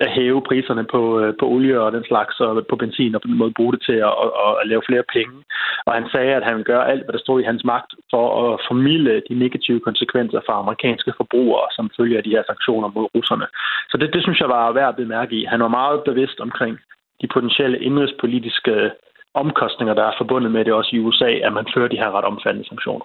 at 0.00 0.10
hæve 0.10 0.42
priserne 0.48 0.84
på, 0.94 1.20
øh, 1.20 1.34
på 1.40 1.44
olie 1.54 1.80
og 1.80 1.92
den 1.92 2.04
slags, 2.04 2.40
og 2.40 2.66
på 2.70 2.76
benzin, 2.76 3.14
og 3.14 3.20
på 3.22 3.28
den 3.28 3.38
måde 3.38 3.56
bruge 3.58 3.72
det 3.72 3.82
til 3.88 3.98
at, 4.08 4.14
at, 4.46 4.52
at 4.60 4.68
lave 4.70 4.82
flere 4.88 5.04
penge. 5.16 5.36
Og 5.86 5.92
han 5.94 6.06
sagde, 6.12 6.34
at 6.34 6.44
han 6.50 6.62
gør 6.62 6.80
alt, 6.82 7.04
hvad 7.04 7.12
der 7.12 7.24
står 7.24 7.38
i 7.38 7.48
hans 7.50 7.64
magt, 7.64 7.90
for 8.12 8.24
at 8.44 8.60
formidle 8.68 9.22
de 9.28 9.34
negative 9.44 9.80
konsekvenser 9.80 10.40
for 10.46 10.52
amerikanske 10.52 11.12
forbrugere, 11.16 11.66
som 11.76 11.90
følger 11.96 12.20
de 12.22 12.34
her 12.36 12.44
sanktioner 12.46 12.88
mod 12.96 13.06
russerne. 13.16 13.46
Så 13.90 13.96
det, 14.00 14.14
det 14.14 14.22
synes 14.22 14.40
jeg 14.40 14.48
var 14.48 14.72
værd 14.72 14.88
at 14.88 15.00
bemærke 15.02 15.34
i. 15.40 15.44
Han 15.44 15.60
var 15.60 15.68
meget 15.68 16.02
bevidst 16.04 16.40
omkring 16.40 16.78
de 17.22 17.26
potentielle 17.34 17.78
indrigspolitiske 17.78 18.90
omkostninger, 19.42 19.94
der 19.94 20.04
er 20.04 20.14
forbundet 20.18 20.50
med 20.52 20.64
det 20.64 20.72
også 20.72 20.90
i 20.96 20.98
USA, 20.98 21.30
at 21.46 21.52
man 21.52 21.66
fører 21.74 21.88
de 21.88 21.96
her 21.96 22.10
ret 22.16 22.24
omfattende 22.24 22.68
sanktioner. 22.68 23.04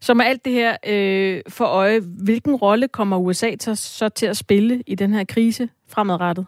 Så 0.00 0.14
med 0.14 0.24
alt 0.24 0.44
det 0.44 0.52
her 0.52 0.72
øh, 0.92 1.40
for 1.58 1.64
øje, 1.64 2.00
hvilken 2.24 2.54
rolle 2.54 2.88
kommer 2.88 3.16
USA 3.16 3.50
til, 3.56 3.76
så 3.76 4.08
til 4.08 4.26
at 4.26 4.36
spille 4.36 4.82
i 4.86 4.94
den 4.94 5.14
her 5.14 5.24
krise 5.34 5.68
fremadrettet? 5.94 6.46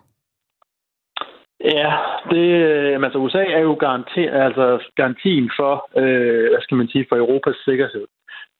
Ja, 1.64 1.92
det, 2.30 2.46
øh, 2.70 3.02
altså 3.04 3.18
USA 3.18 3.44
er 3.58 3.62
jo 3.68 3.74
garanti, 3.74 4.22
altså 4.46 4.64
garantien 4.96 5.50
for, 5.58 5.74
øh, 5.96 6.48
hvad 6.50 6.62
skal 6.62 6.76
man 6.76 6.88
sige, 6.88 7.06
for 7.08 7.16
Europas 7.16 7.56
sikkerhed 7.64 8.06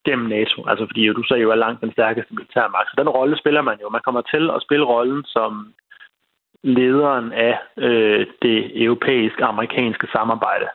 gennem 0.07 0.27
NATO. 0.37 0.57
Altså 0.69 0.85
fordi 0.89 1.09
USA 1.09 1.35
jo 1.35 1.51
er 1.51 1.63
langt 1.65 1.81
den 1.81 1.91
stærkeste 1.91 2.33
militærmagt. 2.33 2.89
Så 2.89 2.95
den 3.01 3.09
rolle 3.09 3.37
spiller 3.37 3.61
man 3.61 3.77
jo. 3.81 3.89
Man 3.89 4.05
kommer 4.05 4.21
til 4.21 4.43
at 4.55 4.63
spille 4.65 4.85
rollen 4.85 5.23
som 5.35 5.73
lederen 6.63 7.31
af 7.31 7.59
øh, 7.77 8.27
det 8.41 8.83
europæiske 8.83 9.45
amerikanske 9.45 10.07
samarbejde. 10.11 10.67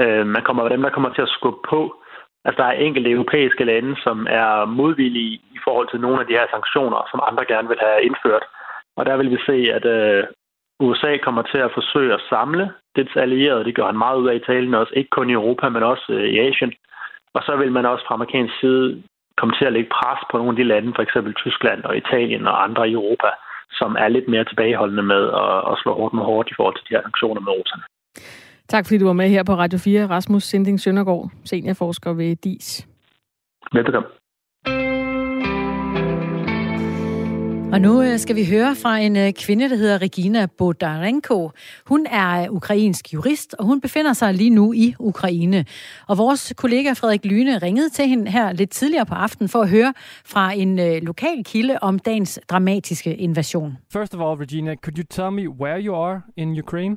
Øh, 0.00 0.26
man 0.26 0.42
kommer 0.42 0.68
dem, 0.68 0.82
der 0.82 0.90
kommer 0.90 1.12
til 1.12 1.22
at 1.22 1.34
skubbe 1.38 1.60
på. 1.68 2.02
Altså, 2.44 2.62
der 2.62 2.68
er 2.68 2.84
enkelte 2.86 3.10
europæiske 3.10 3.64
lande, 3.64 3.96
som 4.02 4.26
er 4.30 4.64
modvillige 4.64 5.34
i 5.56 5.58
forhold 5.64 5.88
til 5.90 6.00
nogle 6.00 6.20
af 6.20 6.26
de 6.26 6.32
her 6.38 6.46
sanktioner, 6.50 7.08
som 7.10 7.20
andre 7.28 7.44
gerne 7.44 7.68
vil 7.68 7.78
have 7.80 8.02
indført. 8.02 8.44
Og 8.96 9.06
der 9.06 9.16
vil 9.16 9.30
vi 9.30 9.38
se, 9.46 9.56
at 9.76 9.84
øh, 9.84 10.24
USA 10.80 11.16
kommer 11.16 11.42
til 11.42 11.58
at 11.58 11.74
forsøge 11.74 12.14
at 12.14 12.24
samle 12.28 12.72
dets 12.96 13.16
allierede. 13.16 13.64
Det 13.64 13.74
gør 13.74 13.86
han 13.86 13.98
meget 13.98 14.16
ud 14.18 14.28
af 14.28 14.34
i 14.34 14.46
talen 14.46 14.74
også, 14.74 14.92
ikke 14.96 15.10
kun 15.10 15.30
i 15.30 15.32
Europa, 15.32 15.68
men 15.68 15.82
også 15.82 16.06
øh, 16.08 16.24
i 16.34 16.38
Asien. 16.38 16.72
Og 17.34 17.42
så 17.42 17.56
vil 17.56 17.72
man 17.72 17.86
også 17.86 18.04
fra 18.06 18.14
amerikansk 18.14 18.54
side 18.60 19.02
komme 19.36 19.54
til 19.58 19.64
at 19.64 19.72
lægge 19.72 19.90
pres 19.90 20.20
på 20.30 20.36
nogle 20.36 20.50
af 20.50 20.56
de 20.56 20.64
lande, 20.64 20.92
for 20.94 21.02
eksempel 21.02 21.34
Tyskland 21.34 21.84
og 21.84 21.96
Italien 21.96 22.46
og 22.46 22.64
andre 22.64 22.88
i 22.88 22.92
Europa, 22.92 23.28
som 23.70 23.96
er 23.98 24.08
lidt 24.08 24.28
mere 24.28 24.44
tilbageholdende 24.44 25.02
med 25.02 25.22
at, 25.42 25.72
at 25.72 25.74
slå 25.82 25.94
hårdt 25.94 26.14
med 26.14 26.24
hårdt 26.24 26.48
i 26.50 26.56
forhold 26.56 26.76
til 26.76 26.84
de 26.88 26.94
her 26.94 27.02
sanktioner 27.02 27.40
med 27.40 27.52
russerne. 27.58 27.82
Tak 28.68 28.84
fordi 28.86 28.98
du 28.98 29.06
var 29.06 29.12
med 29.12 29.28
her 29.28 29.42
på 29.42 29.54
Radio 29.54 29.78
4, 29.78 30.06
Rasmus 30.06 30.42
Sinding 30.42 30.80
Søndergaard, 30.80 31.30
seniorforsker 31.44 32.12
ved 32.12 32.36
DIS. 32.36 32.88
Velbekomme. 33.72 34.08
Og 37.72 37.80
nu 37.80 38.02
øh, 38.02 38.18
skal 38.18 38.36
vi 38.36 38.44
høre 38.54 38.74
fra 38.82 38.98
en 38.98 39.16
øh, 39.16 39.32
kvinde, 39.32 39.70
der 39.70 39.76
hedder 39.76 40.02
Regina 40.02 40.46
Bodarenko. 40.58 41.50
Hun 41.86 42.06
er 42.10 42.42
øh, 42.42 42.52
ukrainsk 42.52 43.14
jurist, 43.14 43.54
og 43.58 43.64
hun 43.64 43.80
befinder 43.80 44.12
sig 44.12 44.34
lige 44.34 44.50
nu 44.50 44.72
i 44.72 44.94
Ukraine. 44.98 45.64
Og 46.08 46.18
vores 46.18 46.54
kollega 46.56 46.90
Frederik 46.92 47.24
Lyne 47.24 47.58
ringede 47.58 47.88
til 47.88 48.08
hende 48.08 48.30
her 48.30 48.52
lidt 48.52 48.70
tidligere 48.70 49.06
på 49.06 49.14
aftenen 49.14 49.48
for 49.48 49.58
at 49.58 49.70
høre 49.70 49.94
fra 50.32 50.52
en 50.52 51.04
lokal 51.04 51.44
kilde 51.44 51.78
om 51.82 51.98
dagens 51.98 52.40
dramatiske 52.50 53.16
invasion. 53.16 53.78
First 53.92 54.14
of 54.14 54.20
all, 54.20 54.36
Regina, 54.44 54.74
could 54.74 54.98
you 54.98 55.04
tell 55.10 55.30
me 55.30 55.48
where 55.48 55.78
you 55.86 55.94
are 55.94 56.22
in 56.36 56.58
Ukraine? 56.58 56.96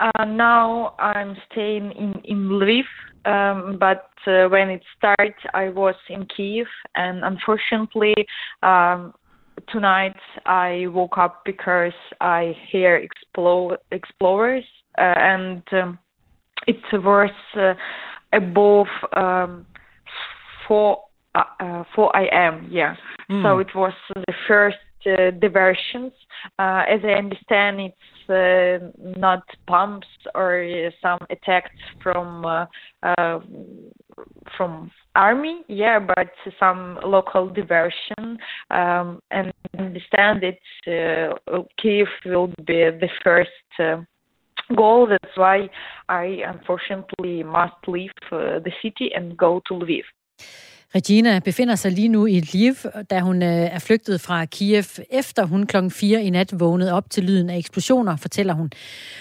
Uh, 0.00 0.24
now 0.24 0.94
I'm 0.98 1.32
staying 1.50 1.86
in, 2.02 2.12
in 2.24 2.38
Lviv, 2.48 2.88
um, 3.26 3.78
but 3.78 4.08
uh, 4.26 4.48
when 4.54 4.70
it 4.70 4.82
started, 4.96 5.38
I 5.54 5.68
was 5.82 5.96
in 6.08 6.22
Kiev, 6.34 6.68
and 6.94 7.22
unfortunately, 7.22 8.14
um, 8.62 9.12
tonight 9.68 10.16
I 10.46 10.86
woke 10.88 11.18
up 11.18 11.42
because 11.44 11.92
I 12.20 12.56
hear 12.70 12.96
explode, 12.96 13.78
explorers, 13.90 14.64
uh, 14.98 15.14
and 15.16 15.62
um, 15.72 15.98
it 16.66 16.76
was 16.92 17.30
uh, 17.56 17.74
above 18.32 18.86
um, 19.16 19.66
4, 20.68 20.98
uh, 21.34 21.42
uh, 21.60 21.84
4 21.94 22.16
a.m., 22.16 22.68
yeah. 22.70 22.96
Mm. 23.30 23.42
So 23.42 23.58
it 23.58 23.74
was 23.74 23.92
the 24.14 24.34
first 24.48 24.76
uh, 25.06 25.30
diversions. 25.40 26.12
Uh, 26.58 26.82
as 26.88 27.00
I 27.04 27.12
understand, 27.12 27.80
it's 27.80 28.30
uh, 28.30 28.90
not 29.18 29.42
pumps 29.66 30.06
or 30.34 30.90
some 31.00 31.18
attacks 31.30 31.70
from 32.02 32.66
from 34.56 34.90
army, 35.14 35.62
yeah, 35.68 35.98
but 35.98 36.30
some 36.58 36.98
local 37.04 37.48
diversion. 37.48 38.38
Um, 38.70 39.20
and 39.30 39.52
understand 39.78 40.44
it, 40.44 40.60
uh, 40.86 41.62
Kiev 41.80 42.08
will 42.24 42.48
be 42.66 42.90
the 42.90 43.08
first 43.22 43.50
goal. 44.76 45.06
That's 45.06 45.36
why 45.36 45.68
I 46.08 46.42
unfortunately 46.46 47.42
must 47.42 47.74
leave 47.86 48.10
the 48.30 48.72
city 48.82 49.10
and 49.14 49.36
go 49.36 49.60
to 49.68 49.74
Lviv. 49.74 50.02
Regina 50.94 51.38
befinder 51.38 51.74
sig 51.74 51.92
lige 51.92 52.08
nu 52.08 52.26
i 52.26 52.40
Lviv, 52.40 52.74
da 53.10 53.20
hun 53.20 53.42
øh, 53.42 53.48
er 53.48 53.78
flygtet 53.78 54.20
fra 54.20 54.44
Kiev, 54.44 54.84
efter 55.10 55.44
hun 55.44 55.66
klokken 55.66 55.90
4 55.90 56.22
i 56.24 56.30
nat 56.30 56.60
vågnede 56.60 56.92
op 56.92 57.10
til 57.10 57.24
lyden 57.24 57.50
af 57.50 57.58
eksplosioner, 57.58 58.16
fortæller 58.16 58.54
hun. 58.54 58.70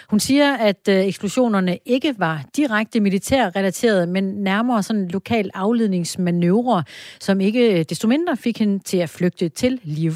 Hun 0.10 0.20
siger, 0.20 0.58
at 0.58 0.88
øh, 0.90 0.96
eksplosionerne 0.96 1.78
ikke 1.86 2.16
var 2.18 2.46
direkte 2.56 3.00
militærrelaterede, 3.00 4.08
men 4.08 4.24
nærmere 4.24 4.84
sådan 4.84 5.08
lokal 5.08 5.50
afledningsmanøvre, 5.54 6.84
som 7.20 7.42
ikke 7.42 7.80
øh, 7.80 7.86
desto 7.90 8.08
mindre 8.08 8.38
fik 8.38 8.60
hende 8.60 8.80
til 8.80 8.98
at 8.98 9.10
flygte 9.10 9.50
til 9.50 9.80
Lviv. 9.84 10.12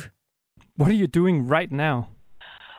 What 0.80 0.92
are 0.92 1.00
you 1.00 1.08
doing 1.14 1.52
right 1.52 1.72
now? 1.72 2.13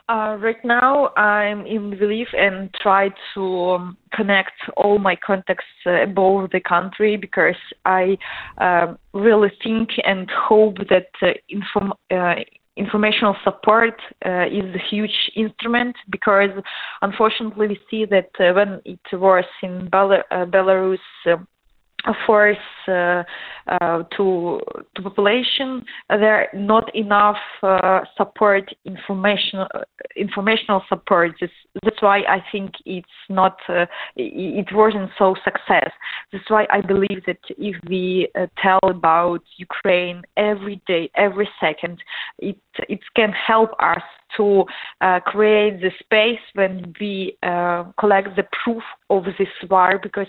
Uh, 0.07 0.37
right 0.39 0.63
now, 0.63 1.09
I'm 1.15 1.65
in 1.65 1.91
Lviv 1.91 2.27
and 2.37 2.71
try 2.75 3.09
to 3.33 3.41
um, 3.71 3.97
connect 4.13 4.51
all 4.77 4.99
my 4.99 5.15
contacts 5.15 5.65
uh, 5.87 6.03
above 6.03 6.51
the 6.51 6.59
country 6.59 7.17
because 7.17 7.55
I 7.85 8.15
uh, 8.59 8.93
really 9.13 9.51
think 9.63 9.89
and 10.03 10.29
hope 10.29 10.77
that 10.89 11.07
uh, 11.23 11.31
inform, 11.49 11.93
uh, 12.11 12.35
informational 12.77 13.35
support 13.43 13.99
uh, 14.23 14.45
is 14.45 14.75
a 14.75 14.83
huge 14.91 15.31
instrument 15.35 15.95
because 16.11 16.51
unfortunately 17.01 17.67
we 17.69 17.79
see 17.89 18.05
that 18.05 18.29
when 18.37 18.81
it 18.85 18.99
was 19.11 19.45
in 19.63 19.89
Bel- 19.89 20.23
Belarus 20.31 20.99
force 22.25 22.57
uh, 22.87 23.23
uh, 23.67 24.03
to 24.15 24.59
to 24.95 25.01
population. 25.01 25.83
There 26.09 26.35
are 26.35 26.47
not 26.53 26.93
enough 26.95 27.37
uh, 27.63 28.01
support 28.17 28.73
informational 28.85 29.67
informational 30.15 30.83
support. 30.87 31.31
That's, 31.39 32.01
why 32.01 32.19
I 32.19 32.43
think 32.51 32.71
it's 32.85 33.07
not 33.29 33.57
it, 33.69 33.87
it 34.15 34.75
wasn't 34.75 35.09
so 35.17 35.35
success. 35.43 35.91
That's 36.31 36.49
why 36.49 36.67
I 36.71 36.81
believe 36.81 37.25
that 37.25 37.39
if 37.57 37.75
we 37.89 38.29
tell 38.61 38.79
about 38.83 39.41
Ukraine 39.57 40.21
every 40.37 40.81
day, 40.87 41.09
every 41.15 41.49
second, 41.59 42.03
it 42.37 42.57
it 42.87 42.99
can 43.15 43.31
help 43.31 43.71
us 43.79 44.03
to 44.37 44.65
uh, 45.01 45.19
create 45.21 45.81
the 45.81 45.91
space 45.99 46.39
when 46.53 46.93
we 46.99 47.37
uh, 47.43 47.85
collect 47.99 48.35
the 48.35 48.45
proof 48.63 48.83
of 49.09 49.23
this 49.37 49.47
war 49.69 49.99
because 50.01 50.27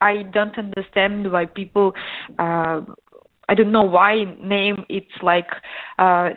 I 0.00 0.22
don't 0.22 0.56
understand 0.58 1.30
why 1.30 1.46
people. 1.46 1.94
Uh, 2.38 2.82
I 3.48 3.54
don't 3.54 3.72
know 3.72 3.82
why 3.82 4.24
name 4.40 4.84
it's 4.88 5.16
like 5.22 5.48
uh, 5.98 6.30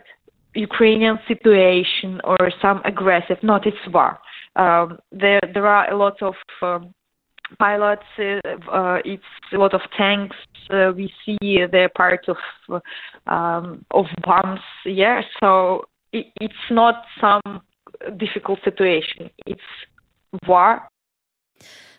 Ukrainian 0.56 1.20
situation 1.28 2.22
or 2.24 2.52
some 2.62 2.82
aggressive. 2.86 3.38
Not 3.44 3.68
it's 3.68 3.78
war. 3.94 4.20
Um, 4.56 5.00
there 5.12 5.42
there 5.54 5.68
are 5.68 5.92
a 5.92 5.98
lot 5.98 6.22
of 6.22 6.36
um, 6.62 6.94
pilots. 7.60 8.04
Uh, 8.18 9.00
it's 9.06 9.24
a 9.54 9.58
lot 9.58 9.74
of 9.74 9.82
tanks. 9.98 10.36
Uh, 10.70 10.92
we 10.96 11.14
see 11.26 11.66
they're 11.72 11.90
part 11.90 12.28
of 12.28 12.82
um, 13.28 13.86
of 13.92 14.06
bombs. 14.24 14.62
Yeah, 14.86 15.22
so 15.40 15.86
it, 16.12 16.28
it's 16.42 16.66
not 16.70 17.04
some 17.22 17.62
difficult 18.18 18.60
situation. 18.64 19.30
It's 19.46 19.62
war 20.48 20.82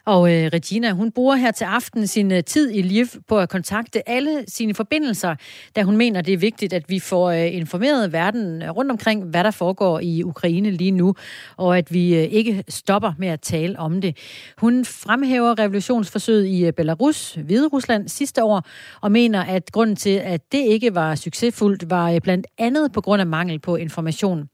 Og 0.06 0.32
øh, 0.32 0.50
Regina, 0.52 0.92
hun 0.92 1.12
bruger 1.12 1.36
her 1.36 1.50
til 1.50 1.64
aften 1.64 2.06
sin 2.06 2.32
øh, 2.32 2.44
tid 2.44 2.70
i 2.70 2.82
Liv 2.82 3.06
på 3.28 3.38
at 3.38 3.48
kontakte 3.48 4.08
alle 4.08 4.44
sine 4.48 4.74
forbindelser, 4.74 5.34
da 5.76 5.82
hun 5.82 5.96
mener, 5.96 6.20
det 6.20 6.34
er 6.34 6.38
vigtigt, 6.38 6.72
at 6.72 6.84
vi 6.88 6.98
får 6.98 7.30
øh, 7.30 7.54
informeret 7.54 8.12
verden 8.12 8.62
øh, 8.62 8.70
rundt 8.70 8.90
omkring, 8.90 9.24
hvad 9.24 9.44
der 9.44 9.50
foregår 9.50 10.00
i 10.00 10.22
Ukraine 10.22 10.70
lige 10.70 10.90
nu, 10.90 11.14
og 11.56 11.78
at 11.78 11.92
vi 11.92 12.16
øh, 12.16 12.22
ikke 12.22 12.64
stopper 12.68 13.12
med 13.18 13.28
at 13.28 13.40
tale 13.40 13.78
om 13.78 14.00
det. 14.00 14.16
Hun 14.58 14.84
fremhæver 14.84 15.58
revolutionsforsøget 15.58 16.46
i 16.46 16.66
øh, 16.66 16.72
Belarus, 16.72 17.34
Hvide 17.34 17.68
Rusland 17.68 18.08
sidste 18.08 18.44
år, 18.44 18.62
og 19.00 19.12
mener, 19.12 19.44
at 19.44 19.72
grunden 19.72 19.96
til, 19.96 20.16
at 20.24 20.52
det 20.52 20.64
ikke 20.66 20.94
var 20.94 21.14
succesfuldt, 21.14 21.90
var 21.90 22.10
øh, 22.10 22.20
blandt 22.20 22.46
andet 22.58 22.92
på 22.92 23.00
grund 23.00 23.20
af 23.20 23.26
mangel 23.26 23.58
på 23.58 23.76
information. 23.76 24.48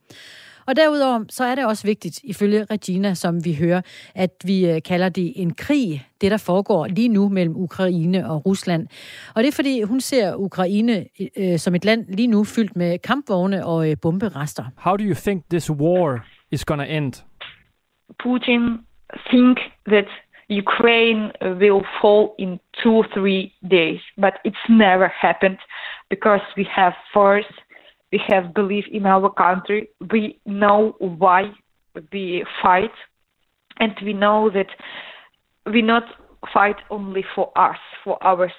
Og 0.66 0.76
derudover 0.76 1.24
så 1.28 1.44
er 1.44 1.54
det 1.54 1.66
også 1.66 1.86
vigtigt, 1.86 2.20
ifølge 2.24 2.64
Regina, 2.64 3.14
som 3.14 3.44
vi 3.44 3.54
hører, 3.60 3.80
at 4.14 4.30
vi 4.44 4.70
øh, 4.70 4.82
kalder 4.82 5.08
det 5.08 5.32
en 5.36 5.54
krig, 5.54 6.06
det 6.20 6.30
der 6.30 6.36
foregår 6.46 6.86
lige 6.86 7.08
nu 7.08 7.28
mellem 7.28 7.56
Ukraine 7.56 8.30
og 8.30 8.46
Rusland. 8.46 8.86
Og 9.34 9.42
det 9.42 9.48
er 9.48 9.52
fordi, 9.52 9.82
hun 9.82 10.00
ser 10.00 10.34
Ukraine 10.36 11.04
øh, 11.36 11.58
som 11.58 11.74
et 11.74 11.84
land 11.84 12.06
lige 12.08 12.26
nu 12.26 12.44
fyldt 12.44 12.76
med 12.76 12.98
kampvogne 12.98 13.66
og 13.66 13.90
øh, 13.90 13.96
bomberester. 14.02 14.64
How 14.76 14.96
do 14.96 15.04
you 15.04 15.14
think 15.14 15.44
this 15.50 15.70
war 15.70 16.26
is 16.50 16.64
gonna 16.64 16.84
end? 16.84 17.12
Putin 18.22 18.62
think 19.30 19.58
that 19.86 20.08
Ukraine 20.50 21.32
will 21.60 21.82
fall 22.00 22.34
in 22.38 22.58
two, 22.82 23.04
three 23.14 23.54
days, 23.70 24.00
but 24.16 24.34
it's 24.44 24.66
never 24.68 25.08
happened 25.26 25.58
because 26.10 26.42
we 26.56 26.64
have 26.64 26.92
force 27.12 27.52
we 28.12 28.20
have 28.28 28.54
belief 28.54 28.84
in 28.90 29.06
our 29.06 29.30
country. 29.30 29.88
We 30.10 30.40
know 30.46 30.96
why 30.98 31.52
we 32.12 32.44
fight, 32.62 32.92
and 33.78 33.92
we 34.04 34.12
know 34.12 34.50
that 34.50 34.68
we 35.72 35.82
not 35.82 36.04
fight 36.52 36.76
only 36.90 37.24
for 37.34 37.52
us, 37.56 37.78
for 38.04 38.22
our 38.22 38.50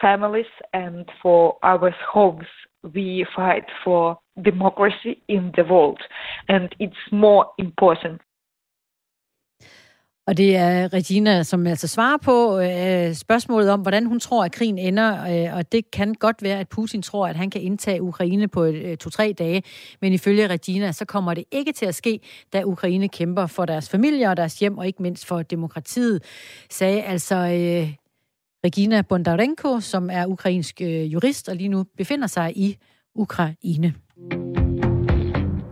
families, 0.00 0.46
and 0.72 1.08
for 1.22 1.56
our 1.62 1.90
homes. 2.12 2.46
We 2.94 3.26
fight 3.36 3.64
for 3.84 4.18
democracy 4.42 5.22
in 5.28 5.52
the 5.56 5.64
world, 5.64 6.00
and 6.48 6.74
it's 6.78 6.94
more 7.12 7.52
important 7.58 8.22
Og 10.30 10.36
det 10.36 10.56
er 10.56 10.92
Regina, 10.92 11.42
som 11.42 11.66
altså 11.66 11.88
svarer 11.88 12.16
på 12.16 12.60
øh, 12.60 13.14
spørgsmålet 13.14 13.70
om, 13.70 13.80
hvordan 13.80 14.06
hun 14.06 14.20
tror, 14.20 14.44
at 14.44 14.52
krigen 14.52 14.78
ender. 14.78 15.46
Øh, 15.50 15.56
og 15.56 15.72
det 15.72 15.90
kan 15.90 16.14
godt 16.14 16.42
være, 16.42 16.58
at 16.58 16.68
Putin 16.68 17.02
tror, 17.02 17.26
at 17.26 17.36
han 17.36 17.50
kan 17.50 17.60
indtage 17.60 18.02
Ukraine 18.02 18.48
på 18.48 18.64
øh, 18.64 18.96
to-tre 18.96 19.34
dage. 19.38 19.62
Men 20.00 20.12
ifølge 20.12 20.46
Regina, 20.46 20.92
så 20.92 21.04
kommer 21.04 21.34
det 21.34 21.44
ikke 21.50 21.72
til 21.72 21.86
at 21.86 21.94
ske, 21.94 22.20
da 22.52 22.62
Ukraine 22.64 23.08
kæmper 23.08 23.46
for 23.46 23.64
deres 23.64 23.88
familier 23.88 24.30
og 24.30 24.36
deres 24.36 24.58
hjem, 24.58 24.78
og 24.78 24.86
ikke 24.86 25.02
mindst 25.02 25.26
for 25.26 25.42
demokratiet, 25.42 26.22
sagde 26.70 27.02
altså 27.02 27.36
øh, 27.36 27.92
Regina 28.64 29.02
Bondarenko, 29.02 29.80
som 29.80 30.10
er 30.12 30.26
ukrainsk 30.26 30.80
øh, 30.80 31.12
jurist 31.12 31.48
og 31.48 31.56
lige 31.56 31.68
nu 31.68 31.84
befinder 31.96 32.26
sig 32.26 32.52
i 32.56 32.76
Ukraine. 33.14 33.94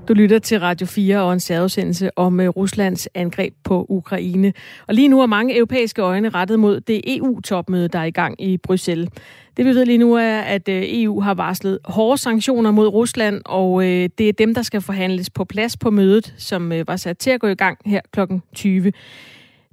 Du 0.09 0.15
lytter 0.15 0.39
til 0.39 0.61
Radio 0.61 0.87
4 0.87 1.23
og 1.23 1.33
en 1.33 1.41
særudsendelse 1.41 2.19
om 2.19 2.41
øh, 2.41 2.49
Ruslands 2.49 3.09
angreb 3.15 3.55
på 3.65 3.87
Ukraine. 3.89 4.53
Og 4.87 4.95
lige 4.95 5.09
nu 5.09 5.21
er 5.21 5.27
mange 5.27 5.57
europæiske 5.57 6.03
øjne 6.03 6.29
rettet 6.29 6.59
mod 6.59 6.81
det 6.81 7.17
EU-topmøde, 7.17 7.89
der 7.89 7.99
er 7.99 8.05
i 8.05 8.11
gang 8.11 8.43
i 8.43 8.57
Bruxelles. 8.57 9.09
Det 9.57 9.65
vi 9.65 9.71
ved 9.71 9.87
lige 9.87 9.99
nu 9.99 10.15
er, 10.15 10.39
at 10.39 10.69
øh, 10.69 10.83
EU 10.87 11.21
har 11.21 11.35
varslet 11.35 11.79
hårde 11.85 12.19
sanktioner 12.19 12.71
mod 12.71 12.89
Rusland, 12.89 13.43
og 13.45 13.85
øh, 13.85 14.09
det 14.19 14.29
er 14.29 14.33
dem, 14.33 14.55
der 14.55 14.63
skal 14.63 14.81
forhandles 14.81 15.31
på 15.31 15.45
plads 15.45 15.77
på 15.77 15.91
mødet, 15.91 16.35
som 16.39 16.73
var 16.87 16.97
sat 16.97 17.19
til 17.19 17.31
at 17.31 17.41
gå 17.41 17.47
i 17.47 17.55
gang 17.55 17.79
her 17.87 18.01
kl. 18.13 18.21
20. 18.55 18.93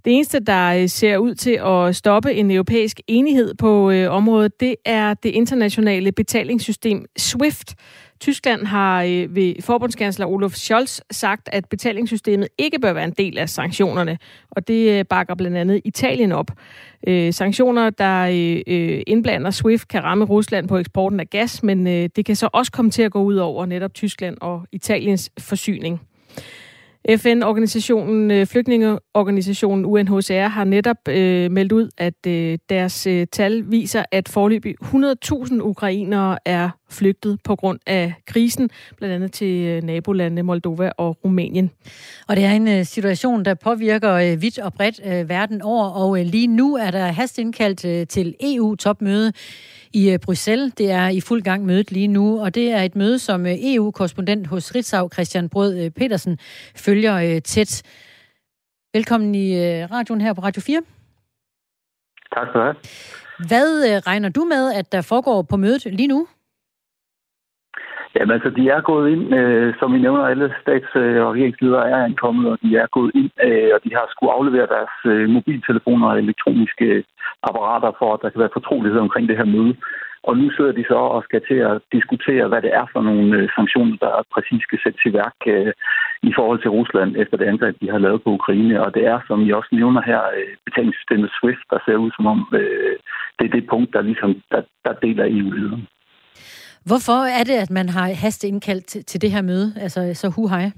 Det 0.05 0.13
eneste, 0.13 0.39
der 0.39 0.88
ser 0.88 1.17
ud 1.17 1.36
til 1.36 1.59
at 1.65 1.95
stoppe 1.95 2.33
en 2.33 2.51
europæisk 2.51 3.01
enighed 3.07 3.53
på 3.53 3.91
øh, 3.91 4.11
området, 4.11 4.59
det 4.59 4.75
er 4.86 5.13
det 5.13 5.29
internationale 5.29 6.11
betalingssystem 6.11 7.05
SWIFT, 7.17 7.75
Tyskland 8.20 8.66
har 8.66 9.03
øh, 9.03 9.36
ved 9.36 9.53
forbundskansler 9.61 10.26
Olof 10.26 10.53
Scholz 10.53 10.99
sagt, 11.11 11.49
at 11.51 11.66
betalingssystemet 11.70 12.47
ikke 12.57 12.80
bør 12.80 12.93
være 12.93 13.03
en 13.03 13.13
del 13.18 13.38
af 13.38 13.49
sanktionerne, 13.49 14.18
og 14.51 14.68
det 14.68 14.99
øh, 14.99 15.05
bakker 15.05 15.36
blandt 15.36 15.57
andet 15.57 15.82
Italien 15.86 16.32
op. 16.32 16.51
Øh, 17.07 17.34
sanktioner, 17.34 17.89
der 17.89 18.22
øh, 18.22 18.61
øh 18.68 19.01
indblander 19.07 19.51
SWIFT, 19.51 19.88
kan 19.88 20.03
ramme 20.03 20.26
Rusland 20.26 20.68
på 20.68 20.78
eksporten 20.78 21.20
af 21.20 21.30
gas, 21.30 21.63
men 21.63 21.88
øh, 21.88 22.09
det 22.16 22.26
kan 22.26 22.36
så 22.36 22.49
også 22.53 22.72
komme 22.72 22.91
til 22.91 23.01
at 23.01 23.11
gå 23.11 23.24
ud 23.24 23.36
over 23.36 23.66
netop 23.66 23.93
Tyskland 23.93 24.38
og 24.41 24.66
Italiens 24.72 25.32
forsyning. 25.39 26.01
FN-organisationen, 27.10 28.32
øh, 28.32 28.45
flygtningeorganisationen 28.45 29.86
UNHCR 29.86 30.47
har 30.47 30.64
netop 30.64 31.08
øh, 31.10 31.51
meldt 31.51 31.72
ud, 31.72 31.89
at 31.97 32.28
øh, 32.28 32.58
deres 32.70 33.08
øh, 33.08 33.28
tal 33.32 33.72
viser, 33.72 34.03
at 34.12 34.30
forløbig 34.30 34.76
100.000 34.82 35.62
ukrainere 35.62 36.38
er 36.45 36.70
flygtet 36.89 37.39
på 37.43 37.56
grund 37.56 37.80
af 37.86 38.14
krisen, 38.28 38.70
blandt 38.97 39.16
andet 39.16 39.32
til 39.32 39.66
øh, 39.66 39.84
nabolandene 39.84 40.43
Moldova 40.43 40.91
og 40.97 41.18
Rumænien. 41.26 41.72
Og 42.28 42.36
det 42.36 42.43
er 42.43 42.51
en 42.51 42.68
øh, 42.68 42.86
situation, 42.86 43.45
der 43.45 43.53
påvirker 43.53 44.14
øh, 44.14 44.41
vidt 44.41 44.60
og 44.60 44.74
bredt 44.74 44.99
øh, 45.06 45.30
verden 45.30 45.62
over, 45.62 45.89
og 45.89 46.20
øh, 46.20 46.26
lige 46.26 46.47
nu 46.47 46.76
er 46.76 46.91
der 46.91 47.06
hastindkaldt 47.06 47.86
øh, 47.86 48.08
til 48.08 48.36
EU-topmøde 48.41 49.34
i 49.96 50.12
øh, 50.12 50.20
Bruxelles. 50.20 50.74
Det 50.74 50.91
er 50.91 51.08
i 51.08 51.22
fuld 51.22 51.41
gang 51.41 51.66
mødet 51.66 51.91
lige 51.91 52.08
nu, 52.08 52.41
og 52.43 52.56
det 52.56 52.72
er 52.72 52.82
et 52.82 52.96
møde, 52.96 53.20
som 53.20 53.46
øh, 53.46 53.54
EU-korrespondent 53.60 54.48
hos 54.48 54.76
Ritzau, 54.76 55.10
Christian 55.14 55.50
Brød 55.50 55.78
øh, 55.84 55.91
Petersen, 55.91 56.38
følger 56.76 57.39
tæt. 57.39 57.84
Velkommen 58.93 59.36
i 59.36 59.48
radioen 59.86 60.22
her 60.22 60.34
på 60.34 60.41
Radio 60.41 60.62
4. 60.62 60.82
Tak 62.36 62.48
skal 62.48 62.60
du 62.60 62.66
have. 62.66 62.76
Hvad 63.48 64.08
regner 64.08 64.30
du 64.30 64.43
med, 64.43 64.74
at 64.74 64.91
der 64.91 65.02
foregår 65.02 65.41
på 65.41 65.58
mødet 65.58 65.86
lige 65.86 66.08
nu? 66.08 66.28
Jamen 68.16 68.32
altså, 68.32 68.49
de 68.49 68.70
er 68.70 68.82
gået 68.82 69.11
ind, 69.11 69.36
øh, 69.39 69.74
som 69.80 69.93
vi 69.93 69.99
nævner, 69.99 70.24
alle 70.24 70.55
stats- 70.61 70.95
øh, 70.95 71.26
og 71.26 71.34
regeringsledere 71.34 71.89
er 71.89 72.03
ankommet, 72.03 72.51
og 72.51 72.57
de 72.63 72.78
er 72.78 72.88
gået 72.97 73.11
ind, 73.16 73.32
øh, 73.47 73.70
og 73.76 73.80
de 73.84 73.89
har 73.97 74.05
skulle 74.09 74.34
aflevere 74.38 74.68
deres 74.76 74.95
øh, 75.05 75.30
mobiltelefoner 75.30 76.07
og 76.07 76.20
elektroniske 76.20 76.86
øh, 76.86 77.03
apparater 77.43 77.91
for, 77.99 78.13
at 78.13 78.20
der 78.22 78.30
kan 78.30 78.39
være 78.43 78.57
fortrolighed 78.57 78.99
omkring 78.99 79.30
det 79.30 79.38
her 79.38 79.53
møde. 79.55 79.76
Og 80.28 80.38
nu 80.38 80.51
sidder 80.51 80.72
de 80.72 80.86
så 80.88 80.99
og 81.16 81.24
skal 81.24 81.41
til 81.49 81.59
at 81.70 81.82
diskutere, 81.91 82.47
hvad 82.47 82.61
det 82.61 82.72
er 82.80 82.86
for 82.93 83.01
nogle 83.01 83.38
øh, 83.38 83.49
sanktioner, 83.57 83.97
der 84.05 84.13
præcis 84.34 84.61
skal 84.63 84.80
sættes 84.84 85.05
i 85.05 85.13
værk 85.13 85.39
øh, 85.47 85.74
i 86.30 86.32
forhold 86.38 86.59
til 86.61 86.74
Rusland 86.78 87.16
efter 87.22 87.38
det 87.38 87.45
angreb, 87.45 87.76
de 87.82 87.91
har 87.93 88.01
lavet 88.05 88.24
på 88.24 88.30
Ukraine. 88.39 88.84
Og 88.86 88.93
det 88.95 89.03
er, 89.05 89.20
som 89.28 89.41
I 89.41 89.51
også 89.51 89.72
nævner 89.72 90.01
her, 90.01 90.22
øh, 90.38 90.51
betalingssystemet 90.66 91.30
SWIFT, 91.39 91.66
der 91.72 91.80
ser 91.86 91.97
ud 92.03 92.11
som 92.16 92.26
om 92.34 92.39
øh, 92.59 92.95
det 93.38 93.45
er 93.45 93.55
det 93.55 93.70
punkt, 93.74 93.93
der 93.93 94.01
ligesom 94.01 94.32
der, 94.51 94.61
der 94.86 94.93
deler 94.93 95.26
EU-lederen. 95.26 95.88
Hvorfor 96.89 97.19
er 97.39 97.43
det, 97.43 97.53
at 97.53 97.69
man 97.69 97.89
har 97.89 98.13
hasteindkaldt 98.13 98.86
til, 98.86 99.05
til 99.05 99.21
det 99.21 99.31
her 99.31 99.41
møde, 99.41 99.73
altså 99.77 100.13
så 100.13 100.27
hu 100.29 100.47
hej? 100.47 100.71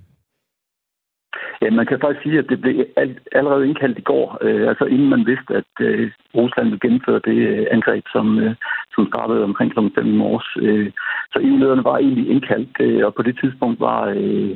Ja, 1.61 1.69
man 1.71 1.85
kan 1.85 1.99
faktisk 1.99 2.23
sige, 2.23 2.39
at 2.39 2.49
det 2.49 2.61
blev 2.61 2.85
allerede 3.31 3.67
indkaldt 3.67 3.97
i 3.97 4.07
går, 4.11 4.37
øh, 4.41 4.67
altså 4.69 4.85
inden 4.85 5.09
man 5.09 5.25
vidste, 5.25 5.51
at 5.61 5.71
øh, 5.79 6.11
Rusland 6.35 6.67
ville 6.67 6.83
gennemføre 6.85 7.21
det 7.29 7.37
øh, 7.51 7.67
angreb, 7.71 8.03
som, 8.15 8.39
øh, 8.39 8.55
som 8.95 9.07
startede 9.07 9.43
omkring 9.43 9.71
kl. 9.73 9.79
5 9.95 10.07
i 10.07 10.17
morges. 10.23 10.49
Øh, 10.61 10.91
så 11.33 11.37
EU-lederne 11.47 11.83
var 11.83 11.97
egentlig 11.97 12.29
indkaldt, 12.29 12.75
øh, 12.79 13.05
og 13.05 13.15
på 13.15 13.21
det 13.21 13.39
tidspunkt 13.41 13.79
var, 13.79 14.01
øh, 14.17 14.51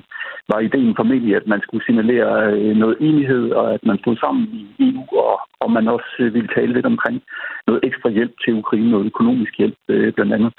var 0.51 0.59
ideen 0.59 0.95
formentlig, 0.95 1.35
at 1.35 1.47
man 1.47 1.61
skulle 1.61 1.85
signalere 1.85 2.53
øh, 2.53 2.75
noget 2.75 2.97
enighed, 2.99 3.51
og 3.51 3.73
at 3.73 3.83
man 3.85 3.97
stod 3.99 4.15
sammen 4.17 4.43
i 4.53 4.61
EU, 4.79 5.03
og, 5.29 5.39
og 5.59 5.71
man 5.71 5.87
også 5.87 6.11
øh, 6.19 6.33
ville 6.33 6.49
tale 6.55 6.73
lidt 6.73 6.85
omkring 6.85 7.21
noget 7.67 7.81
ekstra 7.83 8.09
hjælp 8.09 8.33
til 8.43 8.53
Ukraine, 8.53 8.91
noget 8.91 9.05
økonomisk 9.05 9.57
hjælp 9.57 9.77
øh, 9.89 10.13
blandt 10.13 10.33
andet. 10.33 10.53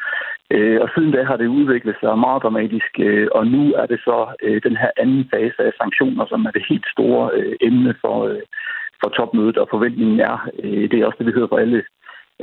Øh, 0.55 0.79
og 0.83 0.89
siden 0.95 1.13
da 1.13 1.23
har 1.23 1.37
det 1.37 1.47
udviklet 1.59 1.97
sig 2.01 2.19
meget 2.19 2.43
dramatisk, 2.43 2.93
øh, 2.99 3.29
og 3.35 3.47
nu 3.47 3.63
er 3.81 3.87
det 3.87 4.01
så 4.09 4.19
øh, 4.43 4.63
den 4.67 4.77
her 4.77 4.91
anden 5.03 5.25
fase 5.33 5.61
af 5.69 5.73
sanktioner, 5.81 6.25
som 6.33 6.47
er 6.47 6.53
det 6.55 6.69
helt 6.71 6.87
store 6.95 7.25
øh, 7.39 7.55
emne 7.69 7.93
for, 8.03 8.17
øh, 8.31 8.43
for 9.01 9.09
topmødet, 9.09 9.57
og 9.63 9.67
forventningen 9.75 10.21
er, 10.21 10.37
øh, 10.65 10.85
det 10.91 10.97
er 10.97 11.07
også 11.07 11.19
det, 11.19 11.27
vi 11.27 11.37
hører 11.39 11.53
fra 11.53 11.61
alle 11.61 11.83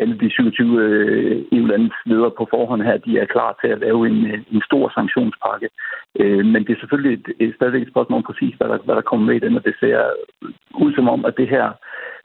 alle 0.01 0.15
de 0.21 0.29
27 0.29 0.81
øh, 0.85 1.45
EU-landes 1.57 1.97
ledere 2.05 2.31
på 2.37 2.43
forhånd 2.53 2.81
her, 2.87 2.97
de 3.07 3.13
er 3.23 3.33
klar 3.35 3.51
til 3.61 3.69
at 3.75 3.81
lave 3.85 4.01
en, 4.09 4.19
øh, 4.31 4.39
en 4.55 4.61
stor 4.69 4.85
sanktionspakke. 4.97 5.67
Øh, 6.21 6.43
men 6.51 6.61
det 6.65 6.71
er 6.73 6.81
selvfølgelig 6.81 7.13
et, 7.19 7.27
et, 7.43 7.55
stadigvæk 7.55 7.83
et 7.83 7.93
spørgsmål 7.93 8.17
om 8.17 8.27
præcis, 8.29 8.53
hvad 8.57 8.67
der, 8.71 8.77
hvad 8.85 8.95
der 8.95 9.09
kommer 9.09 9.25
med 9.25 9.35
i 9.35 9.45
den, 9.45 9.53
og 9.59 9.63
det 9.67 9.75
ser 9.79 9.99
ud 10.83 10.91
som 10.97 11.07
om, 11.15 11.21
at 11.29 11.33
det 11.41 11.47
her, 11.55 11.65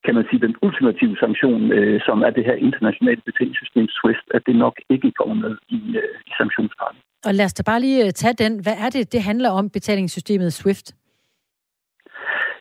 kan 0.04 0.14
man 0.14 0.24
sige, 0.28 0.44
den 0.46 0.54
ultimative 0.66 1.16
sanktion, 1.24 1.62
øh, 1.78 2.00
som 2.06 2.18
er 2.26 2.30
det 2.36 2.44
her 2.48 2.56
internationale 2.68 3.22
betingelsessystem 3.28 3.86
SWIFT, 3.98 4.26
at 4.36 4.42
det 4.46 4.56
nok 4.64 4.76
ikke 4.94 5.10
kommer 5.18 5.36
med 5.44 5.54
i, 5.76 5.80
øh, 6.00 6.14
i 6.28 6.32
sanktionspakken. 6.40 7.00
Og 7.28 7.34
lad 7.34 7.44
os 7.44 7.54
da 7.58 7.62
bare 7.70 7.80
lige 7.80 8.10
tage 8.10 8.36
den. 8.44 8.52
Hvad 8.64 8.76
er 8.84 8.90
det, 8.96 9.12
det 9.12 9.22
handler 9.30 9.50
om, 9.50 9.70
betalingssystemet 9.70 10.52
SWIFT? 10.52 10.86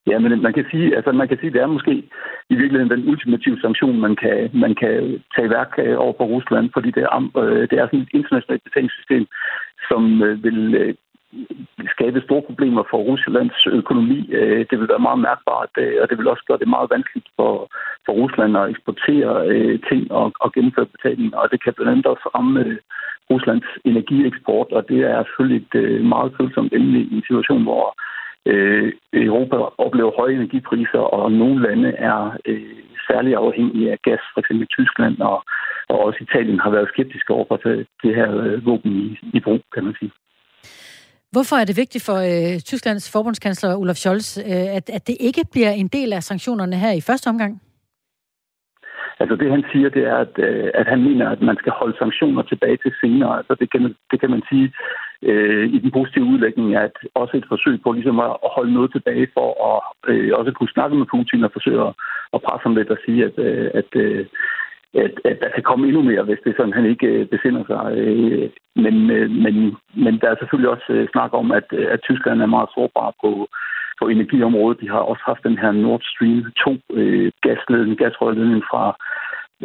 Ja, 0.08 0.20
men 0.20 0.41
man 0.41 0.54
kan 0.54 0.66
sige, 0.72 0.95
altså 0.95 1.12
man 1.12 1.28
kan 1.28 1.38
sige, 1.39 1.54
det 1.54 1.62
er 1.62 1.68
måske 1.68 1.93
i 2.49 2.56
virkeligheden 2.56 2.91
den 2.91 3.10
ultimative 3.10 3.62
sanktion, 3.62 3.99
man 3.99 4.16
kan, 4.16 4.49
man 4.54 4.76
kan 4.76 5.22
tage 5.36 5.47
i 5.47 5.49
værk 5.49 5.72
øh, 5.78 5.97
over 5.97 6.14
for 6.18 6.26
Rusland, 6.26 6.70
fordi 6.74 6.91
det 6.91 7.04
er, 7.04 7.32
øh, 7.43 7.62
det 7.70 7.78
er 7.80 7.86
sådan 7.86 7.99
et 7.99 8.14
internationalt 8.14 8.64
betalingssystem, 8.64 9.26
som 9.89 10.24
øh, 10.24 10.43
vil 10.43 10.95
skabe 11.95 12.22
store 12.22 12.41
problemer 12.41 12.84
for 12.89 12.97
Ruslands 12.97 13.68
økonomi. 13.68 14.20
Det 14.70 14.80
vil 14.80 14.89
være 14.93 15.08
meget 15.08 15.20
mærkbart, 15.20 15.70
og 16.01 16.10
det 16.10 16.18
vil 16.18 16.28
også 16.28 16.43
gøre 16.47 16.62
det 16.64 16.68
meget 16.68 16.89
vanskeligt 16.95 17.30
for, 17.36 17.54
for 18.06 18.14
Rusland 18.14 18.58
at 18.58 18.70
eksportere 18.70 19.32
ting 19.89 20.12
og, 20.12 20.32
og 20.39 20.54
gennemføre 20.54 20.93
betalinger, 20.95 21.38
og 21.38 21.51
det 21.51 21.64
kan 21.64 21.74
blandt 21.74 21.91
andet 21.91 22.06
også 22.06 22.30
ramme 22.36 22.78
Ruslands 23.32 23.70
energieksport, 23.86 24.68
og 24.72 24.82
det 24.89 24.99
er 25.12 25.24
selvfølgelig 25.24 25.62
et 25.66 26.06
meget 26.06 26.34
følsomt 26.38 26.74
emne 26.74 26.99
i 26.99 27.16
en 27.16 27.24
situation, 27.28 27.64
hvor 27.64 27.86
øh, 28.46 28.94
Europa 29.14 29.56
oplever 29.86 30.12
høje 30.20 30.34
energipriser, 30.34 31.00
og 31.00 31.32
nogle 31.32 31.62
lande 31.68 31.89
er 31.89 32.38
øh, 32.46 32.84
særlig 33.10 33.36
afhængige 33.36 33.91
af 33.91 33.98
gas, 34.04 34.22
f.eks. 34.36 34.52
Tyskland 34.70 35.20
og, 35.20 35.44
og 35.89 35.98
også 36.06 36.20
Italien 36.22 36.60
har 36.60 36.70
været 36.70 36.89
skeptiske 36.94 37.34
over 37.34 37.46
for 37.48 37.58
det 38.04 38.16
her 38.16 38.30
øh, 38.44 38.66
våben 38.66 38.91
i, 38.91 39.20
i 39.34 39.39
brug, 39.39 39.62
kan 39.74 39.84
man 39.84 39.96
sige. 40.00 40.12
Hvorfor 41.32 41.56
er 41.56 41.66
det 41.66 41.78
vigtigt 41.78 42.06
for 42.06 42.18
øh, 42.32 42.60
Tysklands 42.60 43.12
forbundskansler 43.12 43.76
Olaf 43.76 43.96
Scholz, 43.96 44.38
øh, 44.38 44.76
at, 44.78 44.89
at 44.89 45.08
det 45.08 45.18
ikke 45.20 45.44
bliver 45.52 45.72
en 45.72 45.88
del 45.88 46.14
af 46.14 46.24
sanktionerne 46.24 46.76
her 46.76 46.91
i 46.91 47.02
første 47.02 47.28
omgang? 47.28 47.62
Altså 49.20 49.36
det 49.36 49.52
han 49.52 49.64
siger, 49.72 49.89
det 49.89 50.04
er, 50.14 50.18
at, 50.26 50.34
øh, 50.48 50.72
at 50.74 50.88
han 50.88 51.02
mener, 51.04 51.30
at 51.30 51.41
man 51.41 51.58
skal 51.62 51.74
holde 51.80 51.98
sanktioner 51.98 52.41
tilbage 52.41 52.78
til 52.78 52.94
senere. 53.02 53.38
Altså 53.38 53.56
det 53.60 53.72
kan, 53.72 53.96
det 54.12 54.20
kan 54.20 54.30
man 54.30 54.44
sige 54.50 54.74
øh, 55.32 55.66
i 55.76 55.78
den 55.80 55.92
positive 55.92 56.26
udlægning, 56.26 56.76
at 56.76 56.96
også 57.16 57.38
et 57.38 57.46
forsøg 57.48 57.82
på 57.82 57.92
ligesom 57.92 58.20
at 58.20 58.36
holde 58.56 58.74
noget 58.74 58.92
tilbage 58.92 59.28
for 59.34 59.50
at 59.72 59.80
øh, 60.12 60.32
også 60.40 60.52
kunne 60.52 60.76
snakke 60.76 60.96
med 60.96 61.06
Putin 61.06 61.44
og 61.44 61.52
forsøge 61.54 61.82
at, 62.36 62.42
presse 62.46 62.64
ham 62.64 62.76
lidt 62.76 62.90
og 62.90 62.98
sige, 63.06 63.26
at, 63.26 63.36
øh, 63.48 63.72
at, 63.74 63.90
øh, 63.96 64.26
at, 65.04 65.14
at 65.30 65.38
der 65.44 65.50
kan 65.56 65.64
komme 65.64 65.88
endnu 65.88 66.02
mere, 66.02 66.24
hvis 66.24 66.42
det 66.44 66.50
er 66.50 66.58
sådan, 66.58 66.78
han 66.80 66.86
ikke 66.86 67.08
øh, 67.08 67.26
besinder 67.34 67.64
sig. 67.72 67.84
Øh, 67.98 68.50
men, 68.76 68.96
øh, 69.12 69.30
men, 69.44 69.56
men 70.04 70.14
der 70.22 70.30
er 70.30 70.36
selvfølgelig 70.40 70.70
også 70.70 70.88
øh, 70.90 71.08
snak 71.14 71.32
om, 71.34 71.52
at, 71.52 71.68
at 71.94 72.00
Tyskland 72.02 72.42
er 72.42 72.56
meget 72.56 72.70
sårbar 72.76 73.12
på, 73.24 73.32
på 74.00 74.08
energiområdet. 74.08 74.82
De 74.82 74.90
har 74.90 75.04
også 75.12 75.24
haft 75.26 75.44
den 75.44 75.58
her 75.58 75.72
Nord 75.72 76.02
Stream 76.12 76.52
2 76.66 76.78
øh, 76.94 77.32
gasledning, 77.42 77.98
gasrørledning 77.98 78.64
fra 78.72 78.84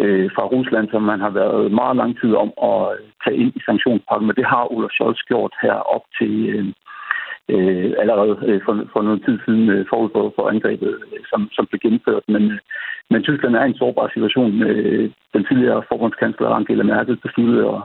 øh, 0.03 0.31
fra 0.35 0.45
Rusland, 0.55 0.87
som 0.91 1.03
man 1.03 1.21
har 1.21 1.31
været 1.31 1.73
meget 1.73 1.97
lang 1.97 2.21
tid 2.21 2.33
om 2.35 2.51
at 2.71 2.81
tage 3.25 3.37
ind 3.43 3.53
i 3.57 3.61
sanktionspakken, 3.69 4.27
men 4.27 4.37
det 4.37 4.47
har 4.47 4.73
Olaf 4.73 4.91
Scholz 4.91 5.21
gjort 5.31 5.55
her 5.63 5.77
op 5.95 6.05
til 6.19 6.35
øh, 6.55 6.67
øh, 7.53 7.93
allerede 8.03 8.35
øh, 8.49 8.61
for, 8.65 8.75
for 8.93 9.01
noget 9.03 9.25
tid 9.27 9.39
siden 9.45 9.69
øh, 9.71 9.87
forud 9.91 10.11
for, 10.15 10.33
for 10.37 10.49
angrebet, 10.49 10.93
øh, 11.13 11.21
som, 11.31 11.41
som 11.53 11.67
blev 11.67 11.81
gennemført. 11.85 12.25
Men, 12.29 12.45
øh, 12.53 12.59
men 13.11 13.23
Tyskland 13.23 13.57
er 13.57 13.65
i 13.65 13.69
en 13.69 13.81
sårbar 13.81 14.09
situation. 14.15 14.63
Øh, 14.63 15.11
den 15.35 15.45
tidligere 15.45 15.83
forbundskansler 15.89 16.49
Angela 16.49 16.83
Merkel 16.83 17.17
besluttede 17.17 17.65
at, 17.75 17.83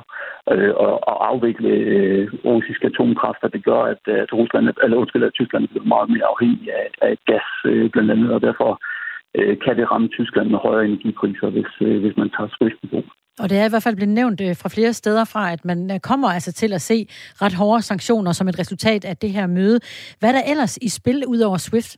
øh, 0.57 0.73
at, 0.85 0.93
at 1.11 1.17
afvikle 1.31 1.69
øh, 1.69 2.25
russiske 2.45 2.87
atomkræfter. 2.87 3.47
Det 3.47 3.63
gør, 3.65 3.81
at, 3.93 4.01
at 4.23 4.33
Rusland, 4.33 4.65
eller 4.83 4.97
undskyld, 4.97 5.23
at 5.23 5.33
Tyskland 5.33 5.67
bliver 5.67 5.85
meget 5.95 6.09
mere 6.09 6.27
afhængig 6.33 6.67
af, 6.81 6.87
af 7.07 7.13
gas 7.25 7.47
øh, 7.65 7.89
blandt 7.89 8.11
andet, 8.11 8.31
og 8.33 8.41
derfor 8.41 8.71
øh, 9.37 9.57
kan 9.63 9.77
det 9.77 9.91
ramme 9.91 10.07
Tyskland 10.07 10.49
med 10.49 10.59
højere 10.59 10.85
energipriser, 10.85 11.49
hvis, 11.49 11.71
øh, 11.81 12.01
hvis 12.01 12.17
man 12.17 12.29
tager 12.29 12.49
Swift 12.57 12.79
i 12.83 12.87
brug. 12.87 13.05
Og 13.39 13.49
det 13.49 13.57
er 13.57 13.65
i 13.65 13.69
hvert 13.69 13.83
fald 13.83 13.95
blevet 13.95 14.19
nævnt 14.21 14.41
øh, 14.41 14.55
fra 14.61 14.69
flere 14.69 14.93
steder 14.93 15.25
fra, 15.33 15.51
at 15.51 15.65
man 15.65 15.79
øh, 15.93 15.99
kommer 15.99 16.29
altså 16.29 16.51
til 16.53 16.73
at 16.73 16.81
se 16.81 16.97
ret 17.43 17.53
hårde 17.53 17.81
sanktioner 17.81 18.31
som 18.31 18.47
et 18.47 18.59
resultat 18.59 19.05
af 19.05 19.17
det 19.17 19.29
her 19.29 19.47
møde. 19.47 19.79
Hvad 20.19 20.29
er 20.29 20.33
der 20.33 20.49
ellers 20.51 20.77
i 20.77 20.89
spil 20.89 21.23
ud 21.27 21.39
over 21.39 21.57
SWIFT? 21.57 21.97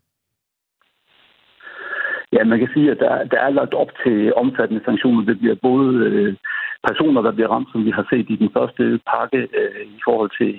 Ja, 2.34 2.44
man 2.44 2.60
kan 2.60 2.70
sige, 2.74 2.92
at 2.92 3.00
der, 3.00 3.24
der 3.24 3.40
er 3.40 3.50
lagt 3.50 3.74
op 3.74 3.92
til 4.04 4.34
omfattende 4.34 4.84
sanktioner. 4.86 5.26
Det 5.26 5.40
bliver 5.40 5.56
både 5.70 5.96
øh, 6.08 6.36
personer, 6.88 7.22
der 7.22 7.32
bliver 7.32 7.50
ramt, 7.54 7.70
som 7.72 7.86
vi 7.86 7.92
har 7.92 8.06
set 8.12 8.28
i 8.30 8.36
den 8.36 8.50
første 8.58 9.00
pakke 9.12 9.42
øh, 9.60 9.82
i 9.98 10.00
forhold 10.06 10.32
til 10.40 10.52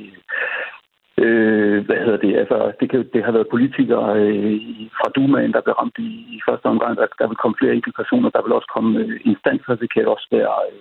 Øh, 1.25 1.79
hvad 1.87 1.97
hedder 2.05 2.21
det? 2.27 2.37
Altså, 2.43 2.73
det, 2.81 2.91
kan, 2.91 3.09
det 3.15 3.25
har 3.25 3.33
været 3.33 3.53
politikere 3.55 4.09
øh, 4.21 4.61
fra 4.99 5.09
Dumaen, 5.15 5.53
der 5.53 5.61
blev 5.61 5.75
ramt 5.75 5.99
i, 5.99 6.11
i 6.37 6.39
første 6.49 6.67
omgang. 6.67 6.97
Der, 6.97 7.07
der 7.19 7.27
vil 7.29 7.43
komme 7.43 7.57
flere 7.61 7.75
enkelte 7.75 7.97
personer. 8.03 8.31
Der 8.31 8.43
vil 8.43 8.53
også 8.59 8.71
komme 8.77 9.01
øh, 9.01 9.21
instanser. 9.25 9.75
Det 9.75 9.93
kan 9.95 10.09
også 10.15 10.29
være 10.31 10.57
øh, 10.71 10.81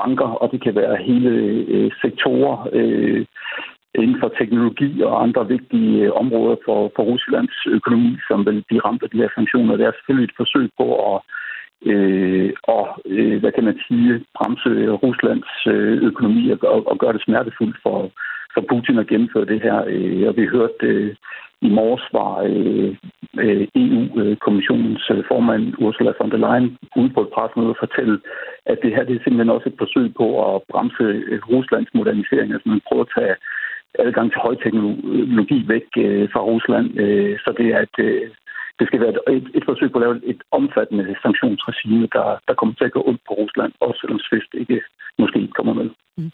banker, 0.00 0.30
og 0.42 0.46
det 0.52 0.60
kan 0.62 0.74
være 0.74 0.96
hele 1.08 1.30
øh, 1.74 1.90
sektorer 2.02 2.68
øh, 2.72 3.26
inden 3.94 4.20
for 4.20 4.28
teknologi 4.28 5.02
og 5.02 5.22
andre 5.22 5.48
vigtige 5.48 6.04
øh, 6.04 6.12
områder 6.22 6.56
for, 6.64 6.92
for 6.96 7.02
Ruslands 7.02 7.56
økonomi, 7.66 8.12
som 8.28 8.46
vil 8.46 8.64
blive 8.68 8.84
ramt 8.86 9.02
af 9.02 9.10
de 9.10 9.22
her 9.22 9.30
sanktioner. 9.34 9.76
Det 9.76 9.86
er 9.86 9.92
selvfølgelig 9.96 10.28
et 10.28 10.38
forsøg 10.40 10.70
på 10.80 10.86
at 11.10 11.20
øh, 11.90 12.52
og, 12.62 12.86
øh, 13.06 13.40
hvad 13.40 13.52
kan 13.52 13.64
man 13.64 13.78
sige, 13.88 14.24
bremse 14.36 14.72
Ruslands 15.04 15.52
øh, 15.66 16.02
økonomi 16.08 16.50
og, 16.50 16.58
og, 16.62 16.80
og 16.90 16.98
gøre 16.98 17.12
det 17.12 17.22
smertefuldt 17.22 17.76
for, 17.82 18.10
for 18.58 18.64
Putin 18.72 18.98
at 18.98 19.10
gennemføre 19.12 19.50
det 19.52 19.60
her. 19.66 19.78
Øh, 19.86 20.28
og 20.28 20.36
vi 20.36 20.44
hørte 20.46 20.86
øh, 20.92 21.14
i 21.66 21.68
morges 21.78 22.06
var 22.18 22.34
øh, 22.52 22.90
øh 23.44 23.64
EU-kommissionens 23.82 25.04
øh, 25.14 25.24
formand 25.30 25.64
Ursula 25.84 26.12
von 26.20 26.30
der 26.30 26.40
Leyen 26.44 26.68
ude 27.00 27.10
på 27.14 27.20
et 27.22 27.32
pressemøde 27.34 27.74
og 27.74 27.82
fortælle, 27.84 28.16
at 28.70 28.78
det 28.82 28.94
her 28.94 29.04
det 29.04 29.14
er 29.14 29.24
simpelthen 29.24 29.54
også 29.56 29.68
et 29.68 29.80
forsøg 29.82 30.06
på 30.20 30.26
at 30.48 30.62
bremse 30.70 31.06
øh, 31.32 31.40
Ruslands 31.50 31.90
modernisering. 31.94 32.48
Altså 32.52 32.68
man 32.68 32.86
prøver 32.88 33.04
at 33.04 33.14
tage 33.18 33.34
adgang 34.06 34.28
til 34.30 34.40
højteknologi 34.46 35.58
væk 35.74 35.88
øh, 36.04 36.24
fra 36.32 36.42
Rusland. 36.52 36.86
Øh, 37.02 37.38
så 37.44 37.50
det 37.58 37.66
er 37.74 37.80
et, 37.88 37.98
øh, 38.08 38.30
det 38.78 38.86
skal 38.86 39.00
være 39.00 39.14
et, 39.38 39.48
et 39.58 39.64
forsøg 39.68 39.92
på 39.92 39.98
at 39.98 40.04
lave 40.04 40.26
et 40.32 40.40
omfattende 40.58 41.16
sanktionsregime, 41.22 42.08
der, 42.16 42.26
der 42.48 42.54
kommer 42.54 42.74
til 42.74 42.84
at 42.84 42.92
gå 42.96 43.02
ondt 43.08 43.22
på 43.28 43.32
Rusland, 43.34 43.72
også 43.80 43.98
selvom 44.00 44.20
Swift 44.26 44.52
ikke 44.62 44.80
måske 45.18 45.38
ikke 45.40 45.58
kommer 45.58 45.74
med. 45.80 45.88
Mm. 46.18 46.30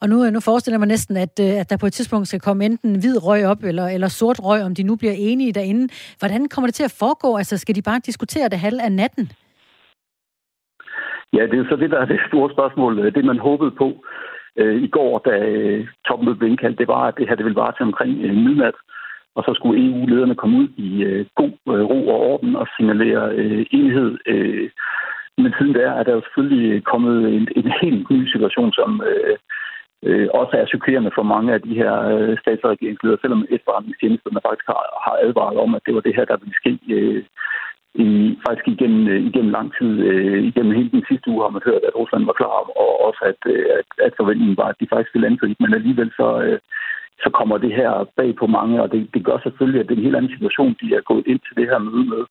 Og 0.00 0.08
nu, 0.08 0.16
nu 0.30 0.40
forestiller 0.40 0.74
jeg 0.76 0.84
mig 0.84 0.94
næsten, 0.94 1.16
at, 1.16 1.34
øh, 1.46 1.60
at 1.60 1.70
der 1.70 1.76
på 1.80 1.86
et 1.86 1.92
tidspunkt 1.92 2.28
skal 2.28 2.40
komme 2.40 2.64
enten 2.64 2.92
hvid 3.02 3.16
røg 3.26 3.46
op, 3.52 3.62
eller, 3.70 3.86
eller 3.96 4.08
sort 4.08 4.38
røg, 4.46 4.60
om 4.62 4.74
de 4.74 4.82
nu 4.82 4.96
bliver 4.96 5.14
enige 5.16 5.52
derinde. 5.52 5.84
Hvordan 6.18 6.48
kommer 6.48 6.68
det 6.68 6.74
til 6.74 6.88
at 6.90 6.96
foregå? 7.00 7.36
Altså, 7.36 7.58
skal 7.58 7.74
de 7.74 7.82
bare 7.82 8.06
diskutere 8.06 8.48
det 8.48 8.58
halv 8.58 8.78
af 8.86 8.92
natten? 8.92 9.24
Ja, 11.32 11.42
det 11.50 11.58
er 11.58 11.64
så 11.70 11.76
det, 11.76 11.90
der 11.90 12.00
er 12.00 12.04
det 12.04 12.20
store 12.28 12.50
spørgsmål. 12.52 13.14
Det, 13.14 13.24
man 13.24 13.38
håbede 13.38 13.70
på 13.70 13.88
øh, 14.56 14.76
i 14.86 14.88
går, 14.88 15.18
da 15.18 15.30
øh, 15.30 15.86
topmødet 16.06 16.38
blev 16.38 16.50
indkaldt, 16.50 16.78
det 16.78 16.88
var, 16.88 17.02
at 17.08 17.14
det 17.18 17.28
her 17.28 17.36
det 17.36 17.44
ville 17.44 17.62
vare 17.62 17.72
til 17.76 17.88
omkring 17.90 18.12
øh, 18.24 18.34
midnat. 18.46 18.74
Og 19.36 19.42
så 19.46 19.52
skulle 19.54 19.80
EU-lederne 19.86 20.34
komme 20.34 20.58
ud 20.58 20.68
i 20.76 21.02
øh, 21.02 21.26
god 21.34 21.56
øh, 21.74 21.84
ro 21.92 22.08
og 22.08 22.20
orden 22.30 22.56
og 22.56 22.66
signalere 22.76 23.24
øh, 23.40 23.66
enighed. 23.70 24.18
Øh, 24.26 24.70
men 25.38 25.54
siden 25.58 25.74
der 25.74 25.90
er 25.90 26.02
der 26.02 26.12
jo 26.12 26.22
selvfølgelig 26.22 26.84
kommet 26.84 27.16
en, 27.36 27.48
en 27.56 27.72
helt 27.82 28.10
ny 28.10 28.30
situation, 28.32 28.72
som 28.72 29.02
øh, 29.10 29.36
øh, 30.06 30.28
også 30.40 30.54
er 30.56 30.66
chokerende 30.66 31.10
for 31.14 31.22
mange 31.22 31.54
af 31.54 31.60
de 31.62 31.74
her 31.80 31.94
øh, 32.14 32.38
stats- 32.42 32.64
og 32.64 32.70
regeringsledere, 32.70 33.18
selvom 33.20 33.46
efterretningstjenesterne 33.56 34.40
faktisk 34.46 34.66
har, 34.72 34.84
har 35.06 35.16
advaret 35.26 35.56
om, 35.64 35.74
at 35.74 35.82
det 35.86 35.94
var 35.94 36.00
det 36.00 36.16
her, 36.16 36.24
der 36.24 36.36
ville 36.42 36.56
ske 36.60 36.72
øh, 36.98 37.22
i, 38.04 38.38
faktisk 38.46 38.68
igennem, 38.68 39.08
øh, 39.08 39.20
igennem 39.30 39.52
lang 39.58 39.68
tid. 39.78 39.92
Øh, 40.08 40.44
igennem 40.50 40.72
hele 40.78 40.90
den 40.96 41.04
sidste 41.08 41.30
uge 41.30 41.42
har 41.44 41.52
man 41.56 41.68
hørt, 41.68 41.82
at 41.88 41.96
Rusland 42.00 42.24
var 42.30 42.36
klar, 42.40 42.56
og 42.82 42.90
også 43.08 43.20
at, 43.30 43.40
øh, 43.52 43.66
at, 43.78 43.88
at 44.06 44.12
forventningen 44.20 44.56
var, 44.62 44.68
at 44.70 44.80
de 44.80 44.92
faktisk 44.92 45.14
ville 45.14 45.28
angribe, 45.30 45.60
men 45.60 45.74
alligevel 45.74 46.10
så, 46.20 46.28
øh, 46.46 46.58
så 47.24 47.30
kommer 47.38 47.58
det 47.58 47.72
her 47.80 47.92
bag 48.16 48.36
på 48.36 48.46
mange, 48.46 48.82
og 48.82 48.92
det, 48.92 49.08
det 49.14 49.24
gør 49.24 49.38
selvfølgelig, 49.42 49.80
at 49.80 49.88
det 49.88 49.94
er 49.94 49.98
en 49.98 50.04
helt 50.04 50.16
anden 50.16 50.34
situation, 50.36 50.76
de 50.80 50.94
er 50.94 51.00
gået 51.00 51.26
ind 51.26 51.40
til 51.42 51.56
det 51.56 51.66
her 51.70 51.78
møde 51.78 52.04
med. 52.14 52.22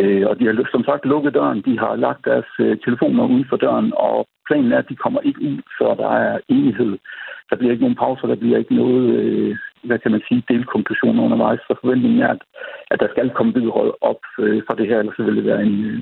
Øh, 0.00 0.26
og 0.28 0.38
de 0.38 0.46
har 0.46 0.68
som 0.70 0.84
sagt 0.84 1.04
lukket 1.04 1.34
døren, 1.34 1.62
de 1.68 1.78
har 1.78 1.94
lagt 1.96 2.24
deres 2.24 2.50
øh, 2.58 2.76
telefoner 2.84 3.24
uden 3.24 3.46
for 3.48 3.56
døren, 3.56 3.92
og 3.96 4.26
planen 4.48 4.72
er, 4.72 4.78
at 4.78 4.88
de 4.88 4.96
kommer 4.96 5.20
ikke 5.20 5.40
ud, 5.48 5.58
før 5.78 5.94
der 5.94 6.10
er 6.10 6.38
enighed. 6.48 6.98
Der 7.50 7.56
bliver 7.56 7.72
ikke 7.72 7.84
nogen 7.84 8.00
pauser, 8.02 8.26
der 8.26 8.42
bliver 8.42 8.58
ikke 8.58 8.74
noget, 8.74 9.04
øh, 9.20 9.56
hvad 9.82 9.98
kan 9.98 10.10
man 10.10 10.22
sige, 10.28 10.44
delkonklusioner 10.48 11.22
undervejs. 11.22 11.60
Så 11.60 11.74
forventningen 11.80 12.20
er, 12.20 12.28
at, 12.28 12.42
at 12.90 13.00
der 13.00 13.08
skal 13.10 13.30
komme 13.30 13.54
videre 13.54 13.92
op 14.00 14.22
øh, 14.38 14.62
fra 14.66 14.74
det 14.74 14.86
her, 14.88 14.98
ellers 14.98 15.18
vil 15.18 15.36
det 15.36 15.46
være 15.46 15.62
en, 15.62 15.84
øh, 15.84 16.00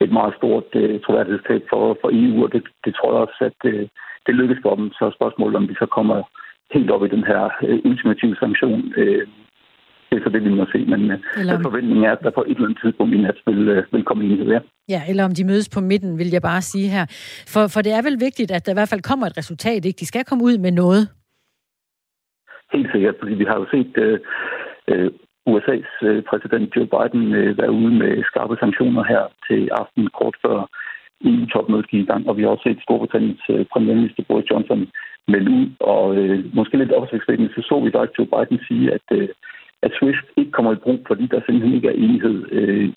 et 0.00 0.12
meget 0.12 0.34
stort 0.36 0.68
øh, 0.74 1.00
troværdighedstab 1.00 1.62
for, 1.70 1.96
for 2.00 2.08
EU, 2.12 2.44
og 2.44 2.52
det, 2.52 2.62
det 2.84 2.94
tror 2.94 3.12
jeg 3.12 3.20
også, 3.26 3.40
at 3.50 3.60
øh, 3.72 3.88
det 4.26 4.34
lykkes 4.34 4.58
for 4.62 4.74
dem. 4.74 4.90
Så 4.98 5.04
spørgsmålet 5.18 5.56
om 5.56 5.68
de 5.68 5.74
så 5.74 5.86
kommer 5.86 6.22
helt 6.74 6.90
op 6.90 7.04
i 7.04 7.08
den 7.14 7.24
her 7.30 7.42
øh, 7.68 7.78
ultimative 7.84 8.36
sanktion, 8.42 8.92
øh, 8.96 9.26
det 10.08 10.18
er 10.18 10.24
så 10.24 10.30
det, 10.30 10.44
vi 10.44 10.54
må 10.54 10.66
se. 10.72 10.78
Men 10.92 11.10
øh, 11.10 11.18
eller 11.38 11.56
om... 11.56 11.62
forventningen 11.62 12.04
er, 12.04 12.12
at 12.12 12.22
der 12.22 12.30
på 12.30 12.44
et 12.48 12.56
eller 12.56 12.68
andet 12.68 12.80
tidspunkt 12.82 13.14
i 13.14 13.18
nat 13.18 13.38
vil, 13.46 13.68
øh, 13.68 13.82
vil 13.92 14.04
komme 14.04 14.24
enighed 14.24 14.46
her. 14.46 14.60
Ja, 14.88 15.00
eller 15.08 15.24
om 15.24 15.34
de 15.38 15.44
mødes 15.44 15.68
på 15.76 15.80
midten, 15.80 16.18
vil 16.18 16.30
jeg 16.36 16.42
bare 16.42 16.62
sige 16.62 16.88
her. 16.88 17.04
For, 17.52 17.62
for 17.74 17.80
det 17.82 17.92
er 17.92 18.02
vel 18.08 18.16
vigtigt, 18.26 18.50
at 18.50 18.66
der 18.66 18.72
i 18.72 18.78
hvert 18.78 18.92
fald 18.92 19.08
kommer 19.10 19.26
et 19.26 19.38
resultat, 19.38 19.84
ikke? 19.84 20.00
De 20.00 20.06
skal 20.06 20.24
komme 20.24 20.44
ud 20.44 20.58
med 20.58 20.72
noget. 20.82 21.02
Helt 22.72 22.88
sikkert, 22.92 23.14
fordi 23.20 23.34
vi 23.34 23.44
har 23.50 23.56
jo 23.60 23.66
set 23.74 23.92
øh, 24.06 24.18
øh, 24.88 25.10
USA's 25.50 25.92
øh, 26.08 26.22
præsident 26.30 26.76
Joe 26.76 26.88
Biden 26.94 27.34
øh, 27.40 27.58
være 27.58 27.72
ude 27.72 27.94
med 28.02 28.24
skarpe 28.24 28.56
sanktioner 28.60 29.04
her 29.12 29.22
til 29.48 29.68
aften 29.72 30.08
kort 30.18 30.36
før 30.44 30.58
EU-topmødet 31.24 31.90
gik 31.90 32.02
i 32.02 32.10
gang, 32.12 32.28
og 32.28 32.36
vi 32.36 32.42
har 32.42 32.48
også 32.48 32.66
set 32.66 32.82
Storbritanniens 32.82 33.44
øh, 33.50 33.64
premierminister 33.72 34.22
Boris 34.28 34.50
Johnson 34.50 34.88
melde 35.28 35.50
ud, 35.50 35.66
og 35.80 36.16
øh, 36.16 36.54
måske 36.54 36.78
lidt 36.78 36.92
opsigtsvækkende, 36.92 37.54
så 37.54 37.60
så 37.68 37.80
vi 37.84 37.90
faktisk 37.90 38.18
Joe 38.18 38.30
Biden 38.32 38.60
sige, 38.68 38.92
at 38.96 39.06
øh, 39.18 39.28
at 39.82 39.92
SWIFT 39.98 40.26
ikke 40.36 40.50
kommer 40.50 40.72
i 40.72 40.82
brug, 40.84 41.00
fordi 41.06 41.26
der 41.26 41.40
simpelthen 41.40 41.74
ikke 41.74 41.88
er 41.88 42.02
enighed 42.04 42.38
øh, 42.52 42.88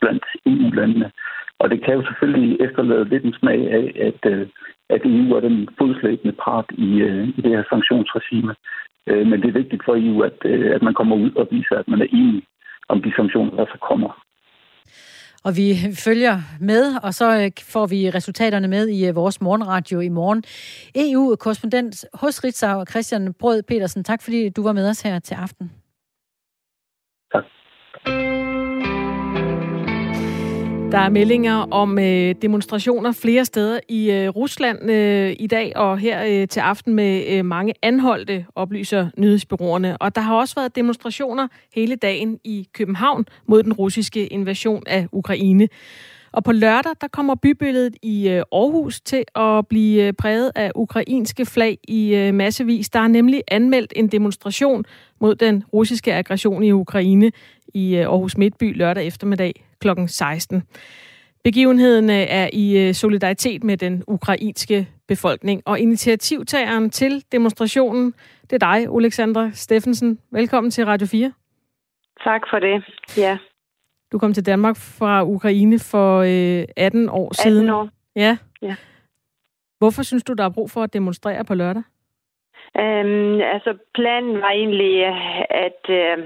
blandt 0.00 0.24
EU-landene. 0.46 1.10
Og 1.58 1.70
det 1.70 1.84
kan 1.84 1.94
jo 1.94 2.02
selvfølgelig 2.06 2.60
efterlade 2.60 3.08
lidt 3.08 3.24
en 3.24 3.34
smag 3.40 3.60
af, 3.78 3.86
at, 4.08 4.32
øh, 4.32 4.46
at 4.88 5.00
EU 5.04 5.34
er 5.34 5.40
den 5.40 5.68
fodslæbende 5.78 6.34
part 6.44 6.68
i, 6.70 6.90
øh, 7.00 7.28
i 7.28 7.40
det 7.42 7.50
her 7.50 7.64
sanktionsregime. 7.68 8.54
Øh, 9.06 9.26
men 9.26 9.42
det 9.42 9.48
er 9.48 9.60
vigtigt 9.60 9.84
for 9.84 9.94
EU, 9.96 10.20
at, 10.20 10.38
øh, 10.44 10.74
at 10.74 10.82
man 10.82 10.94
kommer 10.94 11.16
ud 11.16 11.30
og 11.36 11.48
viser, 11.50 11.76
at 11.78 11.88
man 11.88 12.00
er 12.02 12.10
enig 12.12 12.42
om 12.88 13.02
de 13.02 13.12
sanktioner, 13.16 13.56
der 13.56 13.66
så 13.66 13.78
kommer. 13.88 14.10
Og 15.44 15.56
vi 15.56 15.76
følger 15.94 16.40
med, 16.60 16.96
og 17.02 17.14
så 17.14 17.38
øh, 17.38 17.50
får 17.62 17.86
vi 17.86 18.10
resultaterne 18.10 18.68
med 18.68 18.88
i 18.88 19.06
øh, 19.06 19.14
vores 19.14 19.40
morgenradio 19.40 20.00
i 20.00 20.08
morgen. 20.08 20.44
EU-korrespondent 20.94 22.04
hos 22.14 22.44
Ritzau, 22.44 22.84
Christian 22.84 23.34
Brød 23.34 23.62
Petersen, 23.62 24.04
tak 24.04 24.22
fordi 24.22 24.48
du 24.48 24.62
var 24.62 24.72
med 24.72 24.88
os 24.88 25.00
her 25.00 25.18
til 25.18 25.34
aften. 25.34 25.72
Tak. 27.32 27.44
Der 30.94 31.00
er 31.00 31.08
meldinger 31.08 31.54
om 31.54 31.98
øh, 31.98 32.34
demonstrationer 32.42 33.12
flere 33.12 33.44
steder 33.44 33.80
i 33.88 34.10
øh, 34.10 34.28
Rusland 34.28 34.90
øh, 34.90 35.36
i 35.38 35.46
dag 35.46 35.72
og 35.76 35.98
her 35.98 36.24
øh, 36.24 36.48
til 36.48 36.60
aften 36.60 36.94
med 36.94 37.24
øh, 37.28 37.44
mange 37.44 37.74
anholdte, 37.82 38.46
oplyser 38.54 39.08
nyhedsbyråerne. 39.16 39.96
Og 39.96 40.14
der 40.14 40.20
har 40.20 40.34
også 40.34 40.54
været 40.54 40.76
demonstrationer 40.76 41.48
hele 41.74 41.96
dagen 41.96 42.38
i 42.44 42.68
København 42.72 43.26
mod 43.46 43.62
den 43.62 43.72
russiske 43.72 44.26
invasion 44.26 44.82
af 44.86 45.06
Ukraine. 45.12 45.68
Og 46.32 46.44
på 46.44 46.52
lørdag, 46.52 46.92
der 47.00 47.08
kommer 47.08 47.34
bybilledet 47.34 47.96
i 48.02 48.28
øh, 48.28 48.42
Aarhus 48.52 49.00
til 49.00 49.24
at 49.34 49.66
blive 49.68 50.02
øh, 50.02 50.12
præget 50.12 50.52
af 50.54 50.70
ukrainske 50.74 51.46
flag 51.46 51.78
i 51.88 52.14
øh, 52.14 52.34
massevis. 52.34 52.88
Der 52.88 53.00
er 53.00 53.08
nemlig 53.08 53.42
anmeldt 53.48 53.92
en 53.96 54.08
demonstration 54.08 54.84
mod 55.20 55.34
den 55.34 55.64
russiske 55.72 56.14
aggression 56.14 56.62
i 56.62 56.72
Ukraine 56.72 57.32
i 57.74 57.96
Aarhus 57.96 58.38
Midtby 58.38 58.76
lørdag 58.76 59.06
eftermiddag 59.06 59.52
kl. 59.80 59.88
16. 60.06 60.62
Begivenheden 61.44 62.10
er 62.10 62.48
i 62.52 62.92
solidaritet 62.92 63.64
med 63.64 63.76
den 63.76 64.04
ukrainske 64.06 64.88
befolkning, 65.08 65.62
og 65.66 65.80
initiativtageren 65.80 66.90
til 66.90 67.24
demonstrationen, 67.32 68.14
det 68.50 68.62
er 68.62 68.72
dig, 68.72 68.88
Alexandra 68.96 69.50
Steffensen. 69.50 70.18
Velkommen 70.32 70.70
til 70.70 70.84
Radio 70.84 71.06
4. 71.06 71.32
Tak 72.24 72.40
for 72.50 72.58
det. 72.58 72.84
Ja. 73.16 73.38
Du 74.12 74.18
kom 74.18 74.32
til 74.32 74.46
Danmark 74.46 74.76
fra 74.76 75.24
Ukraine 75.24 75.78
for 75.78 76.18
øh, 76.18 76.64
18 76.76 77.08
år 77.08 77.28
18 77.28 77.34
siden. 77.34 77.68
18 77.68 77.70
år. 77.70 77.88
Ja. 78.16 78.36
ja. 78.62 78.76
Hvorfor 79.78 80.02
synes 80.02 80.24
du, 80.24 80.32
der 80.32 80.44
er 80.44 80.54
brug 80.54 80.70
for 80.70 80.82
at 80.82 80.92
demonstrere 80.92 81.44
på 81.44 81.54
lørdag? 81.54 81.82
Øhm, 82.78 83.40
altså, 83.54 83.76
planen 83.94 84.34
var 84.40 84.50
egentlig, 84.50 85.04
at, 85.50 85.82
øh, 85.88 86.18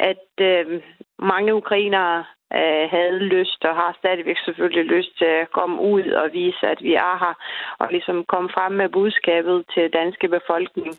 at 0.00 0.26
øh, 0.40 0.82
mange 1.18 1.54
ukrainere 1.54 2.24
øh, 2.52 2.84
havde 2.90 3.18
lyst 3.18 3.64
og 3.64 3.74
har 3.76 3.96
stadigvæk 3.98 4.38
selvfølgelig 4.44 4.84
lyst 4.84 5.18
til 5.18 5.30
at 5.42 5.50
komme 5.50 5.80
ud 5.80 6.06
og 6.22 6.32
vise, 6.32 6.66
at 6.66 6.82
vi 6.82 6.94
er 6.94 7.14
her, 7.24 7.34
og 7.78 7.86
ligesom 7.90 8.24
komme 8.24 8.50
frem 8.54 8.72
med 8.72 8.88
budskabet 8.88 9.64
til 9.74 9.92
danske 9.92 10.28
befolkning. 10.28 10.94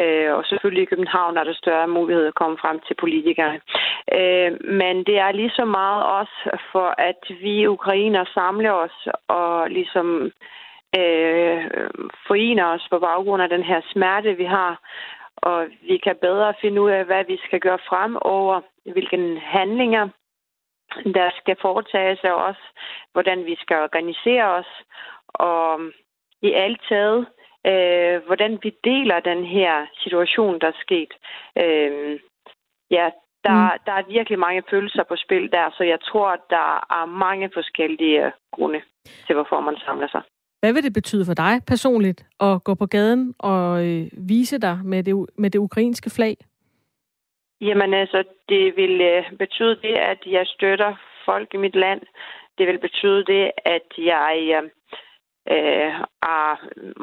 Øh, 0.00 0.34
og 0.36 0.44
selvfølgelig 0.44 0.82
i 0.82 0.92
København 0.92 1.36
er 1.36 1.44
der 1.44 1.54
større 1.54 1.88
mulighed 1.88 2.26
at 2.26 2.34
komme 2.34 2.58
frem 2.60 2.80
til 2.86 2.94
politikerne. 2.94 3.60
Øh, 4.18 4.52
men 4.80 4.96
det 5.08 5.18
er 5.18 5.32
lige 5.32 5.56
så 5.60 5.64
meget 5.64 6.04
også 6.04 6.38
for, 6.72 6.94
at 6.98 7.22
vi 7.40 7.66
ukrainer 7.66 8.24
samler 8.34 8.72
os 8.72 9.08
og 9.28 9.70
ligesom 9.70 10.32
øh, 10.98 11.58
forener 12.26 12.66
os 12.66 12.86
på 12.90 12.98
baggrund 12.98 13.42
af 13.42 13.48
den 13.48 13.62
her 13.62 13.80
smerte, 13.92 14.34
vi 14.34 14.44
har, 14.44 14.80
og 15.48 15.68
vi 15.90 15.96
kan 15.98 16.16
bedre 16.16 16.54
finde 16.60 16.82
ud 16.82 16.90
af, 16.90 17.04
hvad 17.04 17.24
vi 17.24 17.38
skal 17.46 17.60
gøre 17.60 17.78
frem 17.88 18.16
over, 18.20 18.60
hvilke 18.92 19.40
handlinger 19.40 20.08
der 21.04 21.30
skal 21.40 21.56
foretages, 21.60 22.20
og 22.24 22.34
også 22.34 22.64
hvordan 23.12 23.44
vi 23.44 23.56
skal 23.62 23.76
organisere 23.76 24.44
os, 24.44 24.70
og 25.28 25.80
i 26.42 26.52
alt 26.52 26.80
taget, 26.88 27.26
øh, 27.66 28.26
hvordan 28.26 28.58
vi 28.62 28.70
deler 28.84 29.20
den 29.20 29.44
her 29.44 29.86
situation, 30.02 30.60
der 30.60 30.68
er 30.68 30.80
sket. 30.80 31.12
Øh, 31.58 32.20
ja, 32.90 33.10
der, 33.44 33.72
mm. 33.72 33.78
der 33.86 33.92
er 33.92 34.12
virkelig 34.16 34.38
mange 34.38 34.62
følelser 34.70 35.04
på 35.04 35.16
spil 35.16 35.52
der, 35.52 35.70
så 35.76 35.84
jeg 35.84 36.00
tror, 36.00 36.28
at 36.28 36.44
der 36.50 36.68
er 36.98 37.06
mange 37.06 37.50
forskellige 37.54 38.32
grunde 38.52 38.80
til, 39.26 39.34
hvorfor 39.34 39.60
man 39.60 39.76
samler 39.76 40.08
sig. 40.08 40.22
Hvad 40.60 40.72
vil 40.72 40.82
det 40.82 40.92
betyde 40.92 41.24
for 41.26 41.34
dig 41.34 41.60
personligt 41.66 42.26
at 42.40 42.64
gå 42.64 42.74
på 42.74 42.86
gaden 42.86 43.34
og 43.38 43.86
øh, 43.86 44.06
vise 44.12 44.58
dig 44.58 44.78
med 44.84 45.02
det, 45.02 45.26
med 45.38 45.50
det 45.50 45.58
ukrainske 45.58 46.10
flag? 46.10 46.36
Jamen 47.60 47.94
altså, 47.94 48.24
det 48.48 48.76
vil 48.76 49.00
øh, 49.00 49.36
betyde 49.38 49.76
det, 49.82 49.94
at 49.94 50.18
jeg 50.26 50.46
støtter 50.46 50.94
folk 51.24 51.54
i 51.54 51.56
mit 51.56 51.74
land. 51.74 52.00
Det 52.58 52.66
vil 52.66 52.78
betyde 52.78 53.24
det, 53.24 53.50
at 53.64 53.88
jeg 53.98 54.62
øh, 55.50 55.92
er 56.22 56.50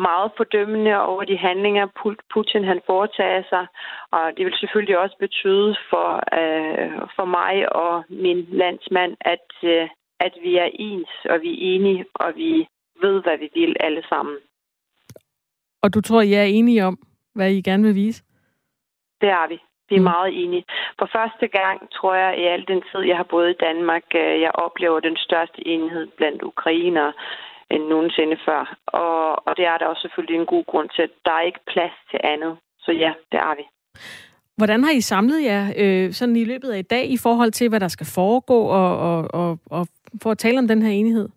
meget 0.07 0.31
fordømmende 0.37 1.01
over 1.01 1.23
de 1.23 1.37
handlinger, 1.37 1.87
Putin 2.33 2.63
han 2.63 2.81
foretager 2.85 3.43
sig. 3.49 3.65
Og 4.11 4.25
det 4.37 4.45
vil 4.45 4.53
selvfølgelig 4.59 4.97
også 4.97 5.15
betyde 5.19 5.75
for, 5.89 6.09
øh, 6.39 6.91
for 7.15 7.25
mig 7.25 7.75
og 7.75 8.03
min 8.09 8.41
landsmand, 8.49 9.17
at, 9.21 9.47
øh, 9.63 9.89
at 10.19 10.33
vi 10.43 10.57
er 10.57 10.69
ens, 10.73 11.09
og 11.29 11.41
vi 11.41 11.49
er 11.51 11.59
enige, 11.73 12.05
og 12.15 12.35
vi 12.35 12.67
ved, 13.05 13.15
hvad 13.25 13.37
vi 13.43 13.49
vil 13.53 13.75
alle 13.79 14.03
sammen. 14.09 14.37
Og 15.83 15.93
du 15.93 16.01
tror, 16.01 16.21
I 16.21 16.33
er 16.33 16.43
enige 16.43 16.85
om, 16.85 16.95
hvad 17.35 17.51
I 17.51 17.61
gerne 17.61 17.83
vil 17.83 17.95
vise? 17.95 18.23
Det 19.21 19.29
er 19.29 19.47
vi. 19.47 19.57
Vi 19.89 19.95
er 19.95 19.99
mm. 19.99 20.11
meget 20.13 20.43
enige. 20.43 20.65
For 20.99 21.09
første 21.17 21.47
gang, 21.47 21.77
tror 21.95 22.15
jeg, 22.15 22.31
i 22.41 22.43
al 22.53 22.63
den 22.67 22.81
tid, 22.89 23.01
jeg 23.11 23.17
har 23.17 23.27
boet 23.31 23.49
i 23.49 23.61
Danmark, 23.67 24.05
øh, 24.15 24.41
jeg 24.45 24.51
oplever 24.65 24.99
den 24.99 25.17
største 25.17 25.67
enhed 25.67 26.07
blandt 26.17 26.41
ukrainere 26.43 27.13
end 27.71 27.83
nogensinde 27.83 28.37
før. 28.45 28.61
Og, 28.87 29.47
og 29.47 29.57
det 29.57 29.65
er 29.65 29.77
der 29.77 29.85
også 29.85 30.01
selvfølgelig 30.01 30.39
en 30.39 30.51
god 30.53 30.65
grund 30.65 30.89
til. 30.95 31.09
Der 31.25 31.31
er 31.31 31.41
ikke 31.49 31.63
plads 31.73 31.95
til 32.11 32.19
andet. 32.23 32.57
Så 32.79 32.91
ja, 32.91 33.11
det 33.31 33.39
er 33.39 33.55
vi. 33.55 33.63
Hvordan 34.57 34.83
har 34.83 34.91
I 34.91 35.01
samlet 35.01 35.43
jer 35.43 35.63
øh, 35.77 36.11
sådan 36.11 36.35
i 36.35 36.43
løbet 36.43 36.69
af 36.71 36.79
i 36.79 36.89
dag 36.95 37.05
i 37.09 37.17
forhold 37.17 37.51
til, 37.51 37.69
hvad 37.69 37.79
der 37.79 37.87
skal 37.87 38.07
foregå, 38.15 38.59
og, 38.79 38.97
og, 38.97 39.27
og, 39.33 39.59
og 39.71 39.87
for 40.23 40.31
at 40.31 40.37
tale 40.37 40.59
om 40.59 40.67
den 40.67 40.81
her 40.81 40.91
enighed? 40.91 41.29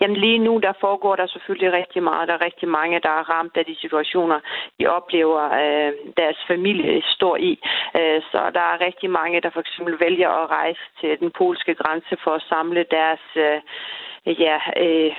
Jamen 0.00 0.16
lige 0.16 0.38
nu, 0.38 0.58
der 0.58 0.72
foregår 0.80 1.16
der 1.16 1.26
selvfølgelig 1.26 1.72
rigtig 1.72 2.02
meget. 2.02 2.28
Der 2.28 2.34
er 2.34 2.44
rigtig 2.44 2.68
mange, 2.68 3.00
der 3.00 3.08
er 3.08 3.30
ramt 3.30 3.56
af 3.56 3.64
de 3.64 3.76
situationer, 3.80 4.40
de 4.80 4.86
oplever, 4.86 5.42
øh, 5.62 5.92
deres 6.16 6.38
familie 6.46 7.02
står 7.06 7.36
i. 7.36 7.52
Øh, 7.96 8.22
så 8.30 8.50
der 8.54 8.64
er 8.72 8.84
rigtig 8.86 9.10
mange, 9.10 9.40
der 9.40 9.50
for 9.50 9.60
eksempel 9.60 10.00
vælger 10.00 10.30
at 10.30 10.50
rejse 10.50 10.84
til 11.00 11.20
den 11.20 11.30
polske 11.30 11.74
grænse 11.74 12.16
for 12.24 12.30
at 12.34 12.46
samle 12.48 12.84
deres 12.90 13.24
øh, 13.36 13.60
ja, 14.26 14.58
øh, 14.76 15.12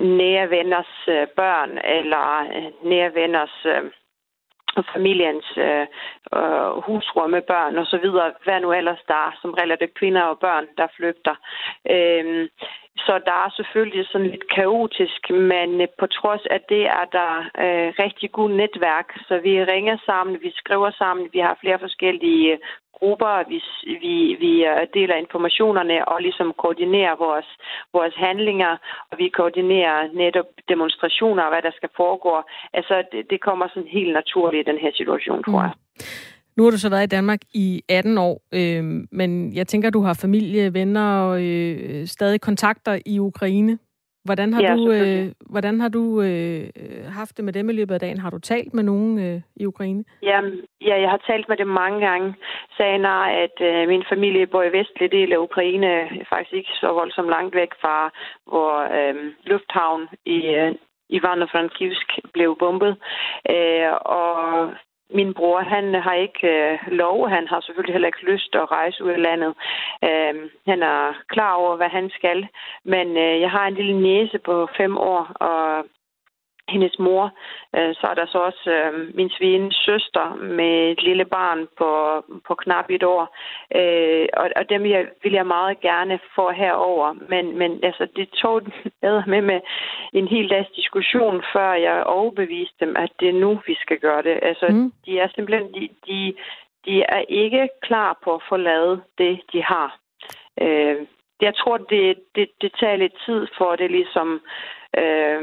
nære 0.00 0.50
venners 0.50 0.92
øh, 1.08 1.26
børn 1.36 1.78
eller 1.84 2.26
øh, 2.56 2.90
nære 2.90 3.14
venners 3.14 3.56
øh, 3.64 3.82
familiens 4.94 5.48
øh, 5.56 5.86
øh, 6.36 6.70
husrum 6.86 7.30
med 7.30 7.42
børn 7.42 7.78
og 7.78 7.86
så 7.86 7.98
videre, 7.98 8.32
hvad 8.44 8.60
nu 8.60 8.72
ellers 8.72 9.02
der 9.08 9.14
er, 9.14 9.32
som 9.40 9.50
regel 9.50 9.70
er 9.70 9.76
det 9.76 9.94
kvinder 9.94 10.22
og 10.22 10.38
børn, 10.38 10.66
der 10.78 10.86
flygter. 10.96 11.34
Øh, 11.90 12.48
så 13.06 13.20
der 13.26 13.36
er 13.44 13.50
selvfølgelig 13.56 14.06
sådan 14.06 14.30
lidt 14.30 14.50
kaotisk, 14.54 15.30
men 15.30 15.80
øh, 15.80 15.88
på 15.98 16.06
trods 16.06 16.46
af 16.46 16.60
det 16.68 16.84
er 16.86 17.06
der 17.18 17.32
øh, 17.64 17.88
rigtig 18.04 18.32
god 18.32 18.50
netværk, 18.50 19.08
så 19.28 19.38
vi 19.38 19.64
ringer 19.64 19.96
sammen, 20.06 20.42
vi 20.42 20.52
skriver 20.56 20.90
sammen, 20.90 21.28
vi 21.32 21.38
har 21.38 21.56
flere 21.60 21.78
forskellige 21.78 22.58
grupper, 22.98 23.48
vi, 23.48 23.58
vi, 24.04 24.36
vi 24.44 24.52
øh, 24.66 24.86
deler 24.94 25.16
informationerne 25.16 26.08
og 26.08 26.22
ligesom 26.22 26.52
koordinerer 26.62 27.16
vores, 27.16 27.48
vores 27.92 28.14
handlinger, 28.14 28.76
og 29.10 29.18
vi 29.18 29.28
koordinerer 29.28 30.08
netop 30.12 30.48
demonstrationer 30.68 31.42
og 31.42 31.50
hvad 31.52 31.62
der 31.62 31.70
skal 31.76 31.88
foregå. 31.96 32.42
Altså, 32.72 33.04
det, 33.12 33.30
det 33.30 33.40
kommer 33.40 33.68
sådan 33.68 33.88
helt 33.88 34.12
naturligt 34.12 34.68
i 34.68 34.70
den 34.70 34.80
her 34.80 34.92
situation, 34.94 35.42
tror 35.42 35.60
jeg. 35.60 35.72
Mm. 35.74 35.87
Nu 36.56 36.64
har 36.64 36.70
du 36.70 36.78
så 36.78 36.90
været 36.90 37.04
i 37.04 37.16
Danmark 37.16 37.40
i 37.54 37.82
18 37.88 38.18
år, 38.18 38.42
øh, 38.54 38.84
men 39.12 39.54
jeg 39.54 39.66
tænker, 39.66 39.90
du 39.90 40.02
har 40.02 40.14
familie, 40.14 40.74
venner 40.74 41.20
og 41.20 41.42
øh, 41.42 42.06
stadig 42.06 42.40
kontakter 42.40 42.98
i 43.06 43.18
Ukraine. 43.18 43.78
Hvordan 44.28 44.52
har 44.52 44.62
ja, 44.62 44.74
du, 44.74 44.92
øh, 44.92 45.26
hvordan 45.54 45.80
har 45.80 45.88
du 45.88 46.04
øh, 46.22 46.64
haft 47.18 47.36
det 47.36 47.44
med 47.44 47.52
dem 47.52 47.70
i 47.70 47.72
løbet 47.72 47.94
af 47.94 48.00
dagen? 48.00 48.18
Har 48.18 48.30
du 48.30 48.38
talt 48.38 48.74
med 48.74 48.82
nogen 48.82 49.18
øh, 49.26 49.40
i 49.56 49.66
Ukraine? 49.66 50.04
Ja, 50.22 50.40
ja, 50.88 51.00
jeg 51.00 51.10
har 51.10 51.22
talt 51.30 51.48
med 51.48 51.56
dem 51.56 51.66
mange 51.66 52.00
gange. 52.06 52.34
Sagen 52.76 53.04
er, 53.04 53.22
at 53.44 53.56
øh, 53.70 53.88
min 53.88 54.04
familie 54.12 54.46
bor 54.46 54.62
i 54.62 54.72
vestlige 54.78 55.14
del 55.18 55.32
af 55.32 55.36
Ukraine, 55.36 55.90
faktisk 56.28 56.52
ikke 56.52 56.74
så 56.80 56.88
voldsomt 56.92 57.28
langt 57.28 57.54
væk 57.54 57.72
fra, 57.80 57.96
hvor 58.50 58.72
øh, 58.98 59.16
lufthavn 59.50 60.02
i 60.24 60.38
øh, 60.60 60.74
Ivano-Frankivsk 61.16 62.08
blev 62.32 62.56
bombet. 62.58 62.96
Øh, 63.50 63.92
og 64.20 64.34
min 65.10 65.34
bror, 65.34 65.60
han 65.60 65.94
har 65.94 66.14
ikke 66.14 66.48
øh, 66.48 66.78
lov. 66.86 67.28
Han 67.28 67.48
har 67.48 67.60
selvfølgelig 67.60 67.94
heller 67.94 68.08
ikke 68.08 68.30
lyst 68.32 68.54
at 68.54 68.70
rejse 68.70 69.04
ud 69.04 69.10
af 69.10 69.22
landet. 69.22 69.54
Øh, 70.04 70.34
han 70.66 70.82
er 70.82 71.14
klar 71.28 71.52
over, 71.54 71.76
hvad 71.76 71.88
han 71.88 72.10
skal. 72.10 72.48
Men 72.84 73.16
øh, 73.16 73.40
jeg 73.40 73.50
har 73.50 73.66
en 73.66 73.74
lille 73.74 74.00
næse 74.00 74.38
på 74.38 74.68
fem 74.76 74.98
år, 74.98 75.22
og 75.34 75.84
hendes 76.68 76.98
mor. 76.98 77.24
Øh, 77.76 77.94
så 77.94 78.06
er 78.10 78.14
der 78.14 78.26
så 78.26 78.38
også 78.38 78.70
øh, 78.70 79.16
min 79.16 79.30
svigens 79.30 79.74
søster 79.74 80.34
med 80.34 80.90
et 80.92 81.02
lille 81.02 81.24
barn 81.24 81.68
på, 81.78 81.90
på 82.46 82.54
knap 82.54 82.90
et 82.90 83.02
år. 83.02 83.36
Øh, 83.78 84.26
og, 84.32 84.50
og 84.56 84.68
dem 84.68 84.86
jeg, 84.86 85.06
vil 85.22 85.32
jeg 85.32 85.46
meget 85.46 85.80
gerne 85.80 86.18
få 86.34 86.50
herover. 86.50 87.14
Men, 87.28 87.58
men 87.58 87.80
altså, 87.82 88.06
det 88.16 88.28
tog 88.28 88.62
med 89.32 89.42
med 89.42 89.60
en 90.12 90.28
hel 90.28 90.50
dags 90.50 90.70
diskussion, 90.70 91.42
før 91.52 91.72
jeg 91.72 92.04
overbeviste 92.04 92.76
dem, 92.80 92.96
at 92.96 93.12
det 93.20 93.28
er 93.28 93.40
nu, 93.44 93.60
vi 93.66 93.74
skal 93.74 93.98
gøre 93.98 94.22
det. 94.22 94.38
Altså, 94.42 94.66
mm. 94.70 94.92
de 95.06 95.18
er 95.18 95.28
simpelthen, 95.34 95.74
de, 95.74 95.88
de, 96.06 96.34
de 96.84 97.02
er 97.02 97.22
ikke 97.28 97.68
klar 97.82 98.18
på 98.24 98.34
at 98.34 98.42
få 98.48 98.56
lavet 98.56 99.02
det, 99.18 99.40
de 99.52 99.62
har. 99.62 99.98
Øh, 100.60 100.96
jeg 101.40 101.54
tror, 101.54 101.76
det, 101.76 102.16
det, 102.34 102.48
det 102.60 102.72
tager 102.80 102.96
lidt 102.96 103.16
tid 103.26 103.46
for 103.58 103.76
det 103.76 103.90
ligesom... 103.90 104.40
Øh, 104.98 105.42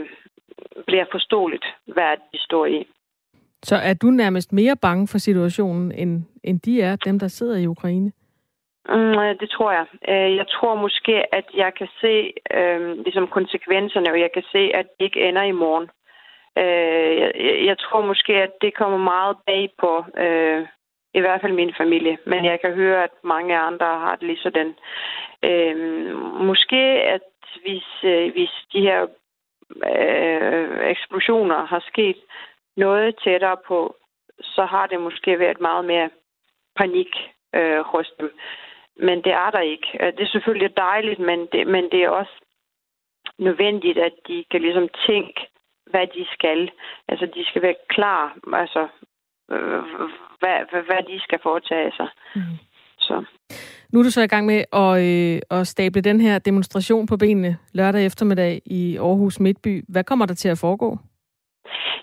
bliver 0.88 1.06
forståeligt, 1.12 1.66
hvad 1.86 2.18
de 2.34 2.40
står 2.40 2.66
i. 2.66 2.88
Så 3.64 3.76
er 3.76 3.94
du 3.94 4.08
nærmest 4.08 4.54
mere 4.54 4.76
bange 4.82 5.08
for 5.08 5.18
situationen, 5.18 5.92
end, 5.92 6.24
end 6.44 6.60
de 6.60 6.82
er, 6.82 6.96
dem 6.96 7.20
der 7.20 7.28
sidder 7.28 7.58
i 7.58 7.68
Ukraine? 7.68 8.12
Mm, 8.90 9.38
det 9.40 9.50
tror 9.50 9.72
jeg. 9.72 9.86
Øh, 10.10 10.36
jeg 10.36 10.48
tror 10.48 10.76
måske, 10.76 11.36
at 11.36 11.46
jeg 11.56 11.74
kan 11.74 11.88
se 12.02 12.34
øh, 12.54 12.98
ligesom 12.98 13.28
konsekvenserne, 13.28 14.12
og 14.12 14.20
jeg 14.20 14.30
kan 14.34 14.44
se, 14.52 14.72
at 14.74 14.86
det 14.98 15.06
ikke 15.06 15.28
ender 15.30 15.42
i 15.42 15.52
morgen. 15.52 15.90
Øh, 16.58 17.18
jeg, 17.22 17.66
jeg 17.66 17.78
tror 17.78 18.06
måske, 18.06 18.34
at 18.34 18.52
det 18.62 18.74
kommer 18.74 18.98
meget 18.98 19.38
bag 19.46 19.70
på 19.80 20.06
øh, 20.18 20.68
i 21.14 21.20
hvert 21.20 21.42
fald 21.42 21.54
min 21.54 21.74
familie. 21.78 22.18
Men 22.26 22.46
jeg 22.46 22.62
kan 22.62 22.74
høre, 22.74 23.04
at 23.04 23.14
mange 23.24 23.58
andre 23.58 23.86
har 23.86 24.16
det 24.16 24.28
lige 24.28 24.46
sådan. 24.46 24.74
Øh, 25.50 25.76
måske, 26.50 26.84
at 27.16 27.22
hvis, 27.64 27.88
øh, 28.04 28.32
hvis 28.34 28.54
de 28.74 28.82
her 28.82 29.08
øh, 29.72 30.90
eksplosioner 30.90 31.66
har 31.66 31.84
sket 31.88 32.18
noget 32.78 33.16
tættere 33.24 33.58
på, 33.68 33.96
så 34.42 34.66
har 34.66 34.88
det 34.88 35.02
måske 35.02 35.40
været 35.40 35.62
meget 35.62 35.86
mere 35.86 36.10
panik 36.76 37.12
øh, 37.56 37.80
hos 37.80 38.12
dem. 38.20 38.32
Men 39.00 39.18
det 39.24 39.34
er 39.34 39.50
der 39.52 39.60
ikke. 39.60 39.88
Øh, 40.00 40.14
det 40.14 40.20
er 40.20 40.36
selvfølgelig 40.36 40.78
dejligt, 40.78 41.20
men 41.20 41.48
det, 41.52 41.68
men 41.68 41.84
det 41.92 42.04
er 42.04 42.10
også 42.10 42.36
nødvendigt, 43.38 43.98
at 43.98 44.14
de 44.28 44.46
kan 44.52 44.62
ligesom 44.62 44.90
tænke, 45.08 45.48
hvad 45.92 46.08
de 46.08 46.26
skal. 46.34 46.72
Altså, 47.08 47.26
de 47.26 47.46
skal 47.46 47.62
være 47.62 47.76
klar, 47.90 48.38
altså, 48.54 48.88
øh, 49.52 49.84
hvad, 50.40 50.58
hvad, 50.70 50.82
hvad 50.82 51.04
de 51.04 51.20
skal 51.20 51.40
foretage 51.44 51.92
sig. 51.96 52.10
Mm. 52.36 52.42
Så. 53.00 53.26
Nu 53.96 54.00
er 54.00 54.04
du 54.04 54.10
så 54.10 54.22
i 54.22 54.28
gang 54.28 54.46
med 54.46 54.64
at, 54.74 55.02
øh, 55.04 55.60
at 55.60 55.68
stable 55.68 56.02
den 56.02 56.22
her 56.22 56.40
demonstration 56.40 57.06
på 57.06 57.18
benene 57.18 57.58
lørdag 57.74 58.06
eftermiddag 58.06 58.62
i 58.66 58.98
Aarhus 58.98 59.40
Midtby. 59.40 59.86
Hvad 59.88 60.04
kommer 60.04 60.26
der 60.26 60.34
til 60.34 60.50
at 60.50 60.58
foregå? 60.58 61.00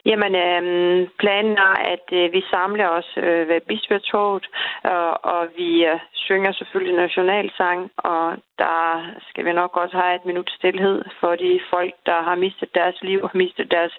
Jamen, 0.06 0.34
øh, 0.34 1.08
planen 1.18 1.56
er, 1.58 1.74
at 1.94 2.06
øh, 2.12 2.32
vi 2.32 2.42
samler 2.50 2.88
os 2.88 3.10
øh, 3.16 3.48
ved 3.48 3.60
Bispebjergtorvet, 3.60 4.46
og, 4.84 5.24
og 5.24 5.48
vi 5.56 5.84
øh, 5.86 5.98
synger 6.12 6.52
selvfølgelig 6.52 6.96
nationalsang, 6.96 7.90
og 7.96 8.36
der 8.58 9.06
skal 9.28 9.44
vi 9.44 9.52
nok 9.52 9.76
også 9.76 9.96
have 9.96 10.14
et 10.14 10.24
minut 10.24 10.50
stillhed 10.58 11.04
for 11.20 11.36
de 11.36 11.60
folk, 11.70 11.94
der 12.06 12.22
har 12.22 12.34
mistet 12.34 12.74
deres 12.74 13.02
liv 13.02 13.20
og 13.22 13.30
mistet 13.34 13.70
deres, 13.70 13.94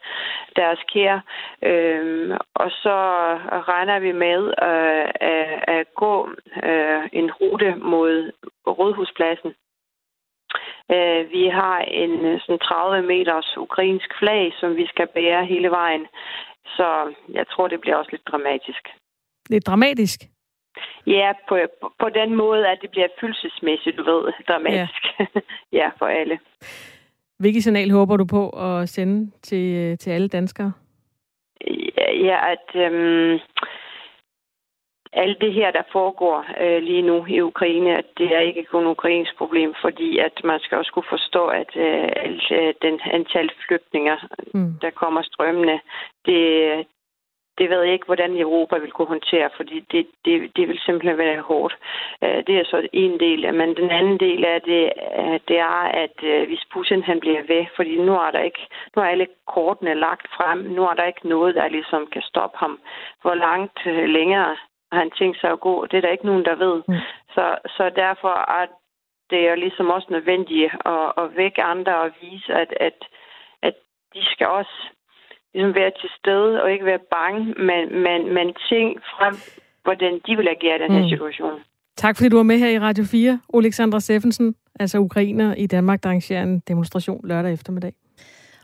deres 0.56 0.80
kære. 0.94 1.22
Øh, 1.64 2.38
og 2.56 2.72
så 2.72 2.98
regner 3.72 4.00
vi 4.00 4.12
med 4.12 4.42
øh, 4.70 5.06
at, 5.34 5.78
at 5.78 5.86
gå 5.96 6.30
øh, 6.64 7.02
en 7.12 7.32
rute 7.32 7.76
mod 7.76 8.32
Rådhuspladsen 8.68 9.54
vi 11.32 11.48
har 11.48 11.80
en 11.80 12.26
øh, 12.26 12.40
sådan 12.42 12.60
30 12.60 13.08
meters 13.08 13.58
ukrainsk 13.58 14.10
flag, 14.20 14.54
som 14.60 14.76
vi 14.76 14.86
skal 14.88 15.08
bære 15.08 15.46
hele 15.46 15.70
vejen. 15.70 16.06
Så 16.66 17.14
jeg 17.30 17.46
tror, 17.48 17.68
det 17.68 17.82
bliver 17.82 17.96
også 17.96 18.12
lidt 18.12 18.28
dramatisk. 18.28 18.84
Lidt 19.50 19.68
dramatisk? 19.68 20.20
Ja, 21.08 21.32
på, 21.50 21.58
på, 22.00 22.10
den 22.10 22.36
måde, 22.36 22.68
at 22.68 22.78
det 22.82 22.90
bliver 22.90 23.08
følelsesmæssigt, 23.22 23.98
du 23.98 24.04
ved, 24.04 24.34
dramatisk. 24.48 25.04
Ja, 25.20 25.26
ja 25.80 25.90
for 25.98 26.06
alle. 26.06 26.40
Hvilket 27.40 27.64
signal 27.64 27.92
håber 27.92 28.18
du 28.18 28.26
på 28.26 28.50
at 28.50 28.90
sende 28.90 29.32
til, 29.42 29.76
øh, 29.76 29.98
til 29.98 30.12
alle 30.12 30.28
danskere? 30.28 30.72
Ja, 31.98 32.12
ja 32.12 32.52
at 32.52 32.76
øhm, 32.76 33.40
alt 35.14 35.42
det 35.42 35.54
her, 35.54 35.72
der 35.72 35.82
foregår 35.92 36.46
øh, 36.62 36.82
lige 36.84 37.02
nu 37.02 37.26
i 37.26 37.42
Ukraine, 37.42 37.98
at 37.98 38.06
det 38.18 38.36
er 38.36 38.40
ikke 38.40 38.64
kun 38.64 38.88
ukrainsk 38.88 39.38
problem, 39.38 39.74
fordi 39.82 40.18
at 40.18 40.42
man 40.44 40.60
skal 40.60 40.78
også 40.78 40.92
kunne 40.94 41.10
forstå, 41.10 41.46
at 41.48 41.72
øh, 41.76 42.10
alt, 42.16 42.52
øh, 42.52 42.74
den 42.82 43.00
antal 43.04 43.50
flygtninger, 43.68 44.18
mm. 44.54 44.74
der 44.82 44.90
kommer 44.90 45.22
strømmende, 45.22 45.80
det, 46.26 46.86
det 47.58 47.70
ved 47.70 47.82
jeg 47.82 47.94
ikke, 47.94 48.06
hvordan 48.06 48.38
Europa 48.38 48.78
vil 48.78 48.92
kunne 48.92 49.08
håndtere, 49.08 49.50
fordi 49.56 49.80
det, 49.92 50.08
det, 50.26 50.56
det 50.56 50.68
vil 50.68 50.80
simpelthen 50.86 51.18
være 51.18 51.42
hårdt. 51.42 51.78
Øh, 52.24 52.44
det 52.48 52.56
er 52.60 52.66
så 52.66 52.88
en 52.94 53.20
del. 53.20 53.54
Men 53.54 53.76
den 53.76 53.90
anden 53.92 54.20
del 54.20 54.46
af 54.46 54.62
det, 54.62 54.94
det 55.48 55.58
er, 55.60 55.84
at 56.04 56.18
øh, 56.24 56.48
hvis 56.48 56.64
Putin 56.74 57.04
han 57.04 57.20
bliver 57.20 57.42
ved, 57.48 57.66
fordi 57.76 57.98
nu 57.98 58.14
er 58.14 58.32
der 58.32 58.40
ikke, 58.40 58.68
nu 58.96 59.02
er 59.02 59.08
alle 59.08 59.28
kortene 59.48 59.94
lagt 59.94 60.28
frem, 60.38 60.60
nu 60.60 60.84
er 60.84 60.94
der 60.94 61.06
ikke 61.06 61.30
noget, 61.30 61.56
der 61.56 61.68
ligesom 61.68 62.08
kan 62.08 62.22
stoppe 62.22 62.58
ham. 62.58 62.80
Hvor 63.22 63.34
langt 63.34 63.80
øh, 63.86 64.10
længere 64.10 64.56
har 64.94 65.00
han 65.00 65.12
tænkt 65.20 65.38
sig 65.42 65.50
at 65.52 65.60
gå, 65.60 65.86
det 65.86 65.98
er 65.98 66.02
der 66.02 66.16
ikke 66.16 66.30
nogen, 66.32 66.46
der 66.46 66.56
ved. 66.66 66.76
Mm. 66.88 66.94
Så, 67.36 67.46
så 67.76 67.84
derfor 68.04 68.34
er 68.60 68.66
det 69.30 69.50
jo 69.50 69.56
ligesom 69.56 69.88
også 69.90 70.08
nødvendigt 70.12 70.72
at, 70.86 71.08
at 71.22 71.28
vække 71.36 71.62
andre 71.64 71.94
og 72.06 72.10
vise, 72.22 72.54
at, 72.54 72.74
at, 72.88 72.98
at 73.62 73.76
de 74.14 74.22
skal 74.34 74.48
også 74.48 74.78
ligesom 75.54 75.76
være 75.76 75.92
til 76.02 76.10
stede 76.20 76.64
og 76.64 76.72
ikke 76.72 76.86
være 76.86 77.06
bange, 77.18 77.42
men, 77.70 77.84
men, 78.06 78.34
men 78.34 78.48
ting 78.70 78.88
frem, 79.14 79.36
hvordan 79.84 80.14
de 80.26 80.36
vil 80.38 80.48
agere 80.48 80.76
i 80.76 80.84
den 80.84 80.92
her 80.92 81.04
mm. 81.04 81.10
situation. 81.10 81.60
Tak 81.96 82.16
fordi 82.16 82.30
du 82.30 82.36
var 82.36 82.44
med 82.44 82.58
her 82.60 82.70
i 82.70 82.80
Radio 82.80 83.04
4, 83.04 83.40
Alexandra 83.54 84.00
Steffensen, 84.00 84.56
altså 84.80 84.98
ukrainer 84.98 85.56
i 85.56 85.68
Danmark, 85.68 86.04
der 86.04 86.10
arrangerer 86.10 86.44
en 86.44 86.60
demonstration 86.60 87.28
lørdag 87.28 87.54
eftermiddag. 87.54 87.94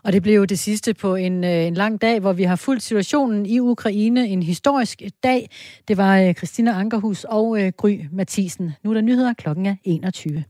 Og 0.04 0.14
det 0.14 0.24
blev 0.24 0.36
jo 0.36 0.45
det 0.45 0.60
sidste 0.60 0.93
på 0.93 1.16
en, 1.16 1.43
øh, 1.43 1.66
en 1.66 1.74
lang 1.74 2.02
dag, 2.02 2.20
hvor 2.20 2.34
vi 2.34 2.43
har 2.43 2.56
fulgt 2.56 2.84
situationen 2.84 3.45
i 3.45 3.60
Ukraine. 3.60 4.28
En 4.28 4.43
historisk 4.43 5.02
dag. 5.24 5.50
Det 5.88 5.97
var 5.97 6.20
øh, 6.20 6.34
Christina 6.34 6.72
Ankerhus 6.72 7.24
og 7.24 7.62
øh, 7.62 7.72
Gry 7.78 8.00
Mathisen. 8.12 8.72
Nu 8.84 8.89
er 8.89 8.93
der 8.93 9.02
nyheder. 9.02 9.34
Klokken 9.34 9.66
er 9.66 9.76
21. 9.84 10.43